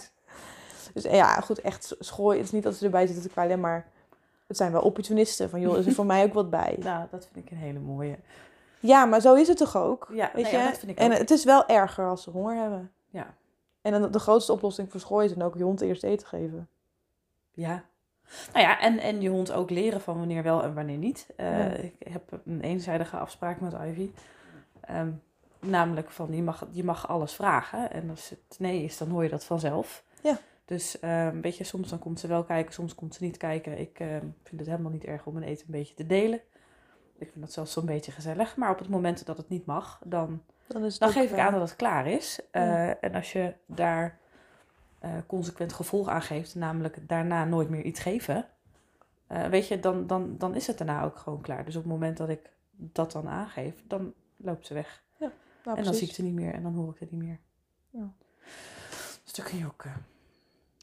Dus 0.95 1.05
eh, 1.05 1.15
ja, 1.15 1.41
goed, 1.41 1.61
echt 1.61 1.95
schooien. 1.99 2.37
Het 2.37 2.47
is 2.47 2.53
niet 2.53 2.63
dat 2.63 2.75
ze 2.75 2.85
erbij 2.85 3.07
zitten 3.07 3.25
te 3.25 3.31
kwijlen, 3.31 3.61
maar 3.61 3.87
het 4.47 4.57
zijn 4.57 4.73
wel 4.73 4.83
opportunisten. 4.83 5.51
Van 5.51 5.61
joh, 5.61 5.79
is 5.79 5.87
er 5.87 5.93
voor 5.93 6.07
mij 6.07 6.25
ook 6.25 6.35
wat 6.35 6.51
bij. 6.51 6.77
Nou, 6.83 7.07
dat 7.11 7.29
vind 7.33 7.45
ik 7.47 7.51
een 7.51 7.57
hele 7.57 7.79
mooie. 7.79 8.19
Ja, 8.81 9.05
maar 9.05 9.21
zo 9.21 9.35
is 9.35 9.49
het 9.49 9.57
toch 9.57 9.77
ook? 9.77 10.09
Ja, 10.13 10.31
Weet 10.35 10.43
nee, 10.43 10.53
je? 10.53 10.59
ja, 10.59 10.69
dat 10.69 10.79
vind 10.79 10.91
ik 10.91 10.99
en 10.99 11.13
ook. 11.13 11.19
het 11.19 11.31
is 11.31 11.45
wel 11.45 11.67
erger 11.67 12.09
als 12.09 12.23
ze 12.23 12.31
honger 12.31 12.57
hebben. 12.57 12.93
Ja. 13.11 13.35
En 13.83 13.93
dan 13.93 14.11
de 14.11 14.19
grootste 14.19 14.53
oplossing 14.53 14.91
voor 14.91 15.01
schooien 15.01 15.31
is 15.31 15.37
dan 15.37 15.47
ook 15.47 15.57
je 15.57 15.63
hond 15.65 15.81
eerst 15.81 16.03
eten 16.03 16.27
geven. 16.27 16.69
Ja. 17.51 17.85
Nou 18.53 18.65
ja, 18.67 18.81
en, 18.81 18.99
en 18.99 19.21
je 19.21 19.29
hond 19.29 19.53
ook 19.53 19.71
leren 19.71 20.01
van 20.01 20.19
wanneer 20.19 20.43
wel 20.43 20.63
en 20.63 20.75
wanneer 20.75 20.97
niet. 20.99 21.27
Eh, 21.37 21.59
Ja. 21.59 21.71
Ik 21.75 21.95
heb 22.11 22.41
een 22.45 22.61
eenzijdige 22.61 23.17
afspraak 23.17 23.61
met 23.61 23.73
Ivy. 23.73 24.11
Ehm, 24.81 25.11
namelijk 25.61 26.11
van, 26.11 26.33
je 26.33 26.43
mag, 26.43 26.67
je 26.71 26.85
mag 26.85 27.09
alles 27.09 27.33
vragen. 27.35 27.91
En 27.93 28.11
als 28.11 28.31
het 28.31 28.59
nee 28.59 28.83
is, 28.83 28.99
dan 28.99 29.09
hoor 29.09 29.23
je 29.23 29.29
dat 29.29 29.45
vanzelf. 29.45 30.05
Ja. 30.23 30.39
Dus 30.65 31.01
ehm 31.01 31.41
weet 31.41 31.57
je, 31.57 31.65
soms 31.65 31.89
dan 31.89 31.99
komt 31.99 32.21
ze 32.21 32.27
wel 32.27 32.45
kijken, 32.45 32.73
soms 32.73 32.95
komt 32.95 33.15
ze 33.15 33.25
niet 33.25 33.37
kijken. 33.37 33.79
Ik 33.79 33.99
ehm, 34.01 34.25
vind 34.43 34.61
het 34.61 34.67
helemaal 34.71 34.93
niet 34.93 35.05
erg 35.05 35.27
om 35.27 35.33
mijn 35.35 35.47
eten 35.47 35.65
een 35.67 35.73
beetje 35.79 35.95
te 35.95 36.07
delen. 36.07 36.41
Ik 37.19 37.31
vind 37.33 37.41
dat 37.45 37.53
zelfs 37.53 37.73
zo'n 37.73 37.87
beetje 37.87 38.13
gezellig. 38.13 38.57
Maar 38.57 38.71
op 38.71 38.79
het 38.79 38.89
moment 38.89 39.27
dat 39.27 39.37
het 39.37 39.49
niet 39.49 39.67
mag, 39.67 40.01
dan 40.05 40.43
Dan, 40.69 40.91
geef 41.11 41.31
ik 41.31 41.37
eh, 41.37 41.47
aan 41.47 41.53
dat 41.53 41.61
het 41.69 41.77
klaar 41.77 42.07
is. 42.07 42.41
Ja. 42.53 42.89
Eh, 42.89 42.95
En 43.01 43.15
als 43.15 43.33
je 43.33 43.55
daar 43.67 44.19
eh, 45.15 45.19
consequent 45.27 45.73
gevolg 45.73 46.09
aan 46.09 46.23
geeft, 46.23 46.55
namelijk 46.55 47.09
daarna 47.09 47.45
nooit 47.45 47.69
meer 47.69 47.83
iets 47.83 48.01
geven, 48.01 48.47
eh, 49.27 49.45
weet 49.47 49.69
je, 49.69 49.81
dan, 49.81 50.07
dan, 50.07 50.39
dan 50.39 50.55
is 50.55 50.67
het 50.67 50.79
daarna 50.79 51.05
ook 51.05 51.17
gewoon 51.17 51.41
klaar. 51.41 51.65
Dus 51.65 51.77
op 51.77 51.83
het 51.83 51.93
moment 51.93 52.17
dat 52.17 52.29
ik 52.29 52.51
dat 52.77 53.13
dan 53.13 53.29
aangeef, 53.29 53.83
dan 53.87 54.13
loopt 54.37 54.67
ze 54.67 54.75
weg. 54.75 55.05
nou, 55.19 55.33
en 55.65 55.65
dan 55.65 55.75
precies. 55.75 55.99
zie 55.99 56.09
ik 56.09 56.15
ze 56.15 56.23
niet 56.23 56.35
meer 56.35 56.55
en 56.55 56.63
dan 56.63 56.75
hoor 56.75 56.93
ik 56.93 56.99
het 57.01 57.11
niet 57.11 57.21
meer. 57.23 57.39
Ja. 57.91 58.13
Dus 59.25 59.33
dat 59.35 59.45
kun 59.45 59.59
je 59.59 59.67
ook. 59.67 59.85
eh, 59.85 59.97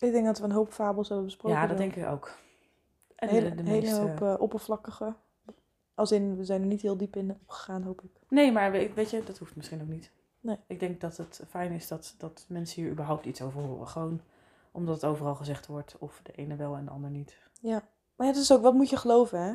Ik 0.08 0.12
denk 0.12 0.26
dat 0.26 0.38
we 0.40 0.44
een 0.44 0.52
hoop 0.52 0.72
fabels 0.74 1.08
hebben 1.08 1.26
besproken. 1.26 1.60
ja, 1.60 1.68
dat 1.68 1.78
dan. 1.78 1.88
denk 1.90 2.06
ik 2.06 2.12
ook. 2.12 2.38
En 3.16 3.30
hele, 3.30 3.50
de, 3.56 3.64
de 3.64 3.70
hele 3.70 3.82
meeste- 3.82 4.26
hoop 4.26 4.42
oppervlakkige 4.42 5.16
Als 5.96 6.12
in, 6.12 6.38
we 6.38 6.44
zijn 6.46 6.62
er 6.62 6.68
niet 6.68 6.82
heel 6.82 6.98
diep 6.98 7.16
in 7.16 7.32
opgegaan, 7.42 7.84
hoop 7.84 8.02
ik. 8.02 8.10
Nee, 8.30 8.52
maar 8.52 8.72
weet, 8.72 8.94
weet 8.94 9.10
je, 9.10 9.24
dat 9.24 9.38
hoeft 9.38 9.56
misschien 9.56 9.82
ook 9.82 9.88
niet. 9.88 10.12
Nee. 10.44 10.58
Ik 10.68 10.80
denk 10.80 11.02
dat 11.02 11.18
het 11.18 11.41
fijn 11.50 11.72
is 11.72 11.88
dat, 11.88 12.16
dat 12.18 12.46
mensen 12.48 12.82
hier 12.82 12.91
überhaupt 12.91 13.26
iets 13.26 13.41
over 13.41 13.62
horen. 13.62 13.88
Gewoon 13.88 14.22
omdat 14.72 14.96
het 14.96 15.06
overal 15.06 15.36
gezegd 15.36 15.68
wordt. 15.68 15.96
Of 16.00 16.20
de 16.24 16.32
ene 16.32 16.56
wel 16.56 16.76
en 16.76 16.86
de 16.86 16.91
ander 16.91 17.10
niet. 17.10 17.38
Ja. 17.62 17.84
Maar 18.16 18.28
het 18.28 18.36
is 18.36 18.52
ook, 18.54 18.62
wat 18.62 18.74
moet 18.74 18.89
je 18.89 18.98
geloven, 18.98 19.39
hè? 19.39 19.54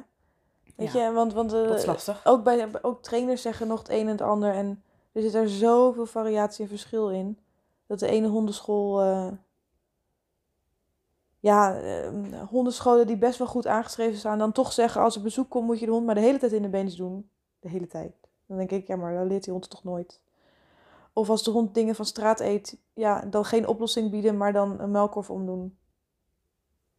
Weet 0.77 0.93
Ja, 0.93 1.07
je, 1.07 1.13
want, 1.13 1.33
want 1.33 1.53
eh, 1.53 1.63
Dat 1.69 1.79
is 1.79 1.87
lastig. 1.87 2.27
ook, 2.27 2.45
bij, 2.45 2.83
ook 2.83 3.03
trainers 3.03 3.43
zeggen 3.43 3.67
nog 3.67 3.79
het 3.79 3.89
een 3.89 4.01
en 4.01 4.07
het 4.07 4.21
ander. 4.21 4.55
En 4.55 4.83
er 5.13 5.23
zit 5.23 5.35
er 5.35 5.49
zoveel 5.49 6.07
variatie 6.07 6.63
en 6.63 6.69
verschil 6.71 7.11
in. 7.11 7.39
Dat 7.87 7.99
de 7.99 8.09
ene 8.09 8.29
hondenschool... 8.29 9.01
eh, 9.03 9.33
ja, 11.41 11.81
eh, 11.81 12.11
hondenscholen 12.49 13.07
die 13.07 13.17
best 13.19 13.39
wel 13.39 13.47
goed 13.47 13.67
aangeschreven 13.67 14.19
staan... 14.19 14.39
dan 14.39 14.53
toch 14.53 14.73
zeggen, 14.73 15.01
als 15.01 15.17
er 15.17 15.23
bezoek 15.23 15.51
komt, 15.51 15.67
moet 15.67 15.79
je 15.79 15.87
de 15.87 15.93
hond 15.93 16.07
maar 16.07 16.15
de 16.15 16.21
hele 16.21 16.39
tijd 16.39 16.53
in 16.53 16.63
de 16.63 16.69
beens 16.69 16.97
doen. 16.97 17.31
De 17.61 17.69
hele 17.69 17.87
tijd. 17.87 18.13
Dan 18.47 18.57
denk 18.57 18.71
ik, 18.71 18.87
ja, 18.87 18.97
maar 18.97 19.15
dan 19.15 19.27
leert 19.27 19.45
die 19.45 19.53
hond 19.53 19.71
toch 19.71 19.85
nooit. 19.85 20.21
Of 21.19 21.31
als 21.31 21.43
de 21.43 21.51
hond 21.51 21.75
dingen 21.75 21.95
van 21.95 22.05
straat 22.05 22.41
eet... 22.41 22.79
ja, 22.95 23.21
dan 23.21 23.45
geen 23.45 23.67
oplossing 23.67 24.11
bieden, 24.11 24.37
maar 24.37 24.53
dan 24.53 24.81
een 24.81 24.91
melkkorf 24.91 25.31
omdoen. 25.31 25.79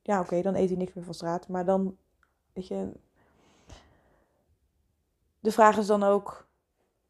Ja, 0.01 0.19
oké, 0.19 0.41
dan 0.41 0.55
eet 0.55 0.69
hij 0.69 0.77
niks 0.77 0.93
meer 0.93 1.03
van 1.03 1.13
straat. 1.13 1.47
Maar 1.47 1.65
dan, 1.65 1.97
weet 2.53 2.67
je... 2.67 2.91
De 5.39 5.51
vraag 5.51 5.77
is 5.77 5.85
dan 5.85 6.03
ook... 6.03 6.47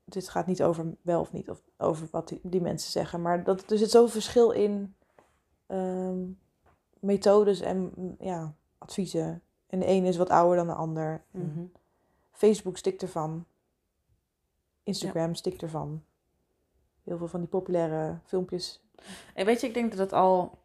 Dit 0.03 0.29
gaat 0.29 0.45
niet 0.45 0.63
over 0.63 0.95
wel 1.01 1.19
of 1.19 1.31
niet, 1.31 1.49
of 1.49 1.61
over 1.77 2.07
wat 2.11 2.27
die, 2.27 2.39
die 2.43 2.61
mensen 2.61 2.91
zeggen. 2.91 3.21
Maar 3.21 3.43
dat, 3.43 3.71
er 3.71 3.77
zit 3.77 3.91
zoveel 3.91 4.09
verschil 4.09 4.51
in 4.51 4.95
ehm, 5.67 6.17
methodes 6.99 7.59
en 7.59 7.91
mm, 7.95 8.15
ja, 8.19 8.53
adviezen. 8.77 9.41
En 9.67 9.79
de 9.79 9.85
ene 9.85 10.07
is 10.07 10.17
wat 10.17 10.29
ouder 10.29 10.57
dan 10.57 10.67
de 10.67 10.73
ander. 10.73 11.23
Mhm. 11.31 11.65
Facebook 12.31 12.77
stikt 12.77 13.01
ervan. 13.01 13.45
Instagram 14.83 15.35
stikt 15.35 15.61
ervan. 15.61 16.03
Heel 17.09 17.17
veel 17.17 17.27
van 17.27 17.39
die 17.39 17.49
populaire 17.49 18.17
filmpjes. 18.23 18.81
En 19.33 19.45
weet 19.45 19.61
je, 19.61 19.67
ik 19.67 19.73
denk 19.73 19.89
dat 19.89 19.99
het 19.99 20.13
al 20.13 20.57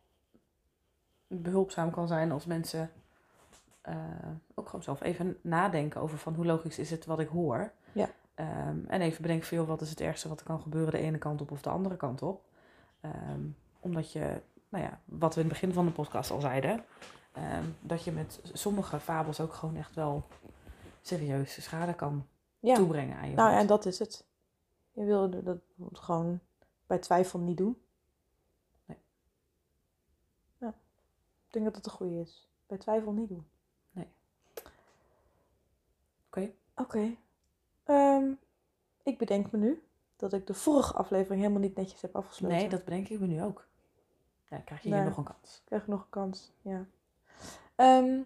behulpzaam 1.27 1.91
kan 1.91 2.07
zijn 2.07 2.33
als 2.33 2.47
mensen 2.47 2.91
eh, 3.81 3.95
ook 4.55 4.67
gewoon 4.67 4.83
zelf 4.83 5.03
even 5.03 5.37
nadenken 5.41 6.01
over 6.01 6.19
van 6.19 6.35
hoe 6.35 6.47
logisch 6.47 6.79
is 6.79 6.91
het 6.91 7.07
wat 7.07 7.19
ik 7.21 7.29
hoor. 7.29 7.73
Ja. 7.93 8.11
Ehm, 8.35 8.79
en 8.87 9.01
even 9.01 9.23
bedenken 9.23 9.47
van, 9.47 9.57
joh, 9.59 9.67
wat 9.67 9.81
is 9.81 9.91
het 9.91 10.01
ergste 10.01 10.29
wat 10.29 10.41
er 10.41 10.47
kan 10.47 10.61
gebeuren 10.61 10.93
de 10.93 10.99
ene 10.99 11.19
kant 11.19 11.41
op 11.41 11.51
of 11.51 11.63
de 11.63 11.71
andere 11.71 11.97
kant 11.97 12.23
op. 12.23 12.45
Ehm, 13.01 13.41
omdat 13.81 14.13
je, 14.13 14.41
nou 14.69 14.85
ja, 14.85 15.01
wat 15.05 15.35
we 15.35 15.41
in 15.41 15.47
het 15.47 15.55
begin 15.55 15.73
van 15.73 15.87
de 15.87 15.93
podcast 15.93 16.31
al 16.31 16.41
zeiden, 16.41 16.85
ehm, 17.33 17.65
dat 17.81 18.05
je 18.05 18.13
met 18.13 18.41
sommige 18.53 19.01
fabels 19.01 19.41
ook 19.41 19.53
gewoon 19.53 19.77
echt 19.77 19.95
wel 19.95 20.25
serieuze 21.03 21.63
schade 21.63 21.95
kan 21.95 22.27
Ja, 22.61 22.75
toebrengen 22.75 23.17
aan 23.17 23.29
je 23.29 23.37
nou 23.37 23.51
ja, 23.51 23.59
en 23.59 23.67
dat 23.67 23.87
is 23.87 23.99
het. 23.99 24.25
Je 24.95 25.05
wil 25.05 25.43
dat 25.45 25.59
gewoon 25.93 26.41
bij 26.87 26.99
twijfel 26.99 27.39
niet 27.39 27.57
doen. 27.57 27.83
Nee. 28.85 28.99
Ja, 30.59 30.69
ik 31.47 31.53
denk 31.53 31.65
dat 31.65 31.77
het 31.77 31.87
een 31.87 31.93
goede 31.93 32.21
is. 32.21 32.49
Bij 32.67 32.79
twijfel 32.79 33.13
niet 33.13 33.29
doen. 33.29 33.47
Nee. 33.91 34.09
Oké. 36.27 36.53
Oké. 36.75 37.17
Ehm, 37.85 38.33
ik 39.03 39.19
bedenk 39.19 39.51
me 39.51 39.59
nu 39.59 39.83
dat 40.17 40.33
ik 40.33 40.47
de 40.47 40.55
vorige 40.55 40.95
aflevering 40.95 41.41
helemaal 41.41 41.63
niet 41.63 41.77
netjes 41.77 42.01
heb 42.01 42.17
afgesloten. 42.17 42.57
Nee, 42.57 42.69
dat 42.69 42.85
bedenk 42.85 43.09
ik 43.09 43.21
me 43.21 43.27
nu 43.27 43.43
ook. 43.43 43.67
Ja, 44.43 44.57
dan 44.57 44.65
krijg 44.65 44.83
je 44.83 44.89
Nee. 44.89 44.99
hier 44.99 45.09
nog 45.09 45.17
een 45.19 45.25
kans. 45.25 45.63
krijg 45.65 45.83
ik 45.83 45.89
nog 45.89 46.01
een 46.01 46.11
kans. 46.11 46.53
Ja. 46.63 46.87
Ehm, 47.75 48.21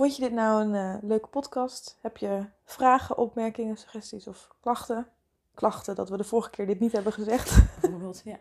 vond 0.00 0.16
je 0.16 0.22
dit 0.22 0.32
nou 0.32 0.62
een 0.62 0.74
eh, 0.74 0.96
leuke 1.02 1.28
podcast? 1.28 1.98
Heb 2.00 2.16
je 2.16 2.44
vragen, 2.64 3.18
opmerkingen, 3.18 3.76
suggesties 3.76 4.26
of 4.26 4.54
klachten? 4.60 5.06
Klachten 5.54 5.94
dat 5.94 6.08
we 6.08 6.16
de 6.16 6.24
vorige 6.24 6.50
keer 6.50 6.66
dit 6.66 6.80
niet 6.80 6.92
hebben 6.92 7.12
gezegd. 7.12 7.58
Bijvoorbeeld, 7.80 8.22
ja. 8.24 8.38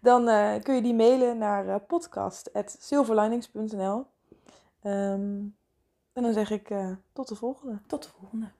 Dan 0.00 0.28
eh, 0.28 0.62
kun 0.62 0.74
je 0.74 0.82
die 0.82 0.94
mailen 0.94 1.38
naar 1.38 1.68
eh 1.68 1.76
podcast.silverlinings.nl 1.86 4.06
Ehm, 4.82 5.44
En 6.12 6.22
dan 6.22 6.32
zeg 6.32 6.50
ik 6.50 6.74
tot 7.12 7.28
de 7.28 7.34
volgende. 7.34 7.78
Tot 7.86 8.02
de 8.02 8.08
volgende. 8.08 8.50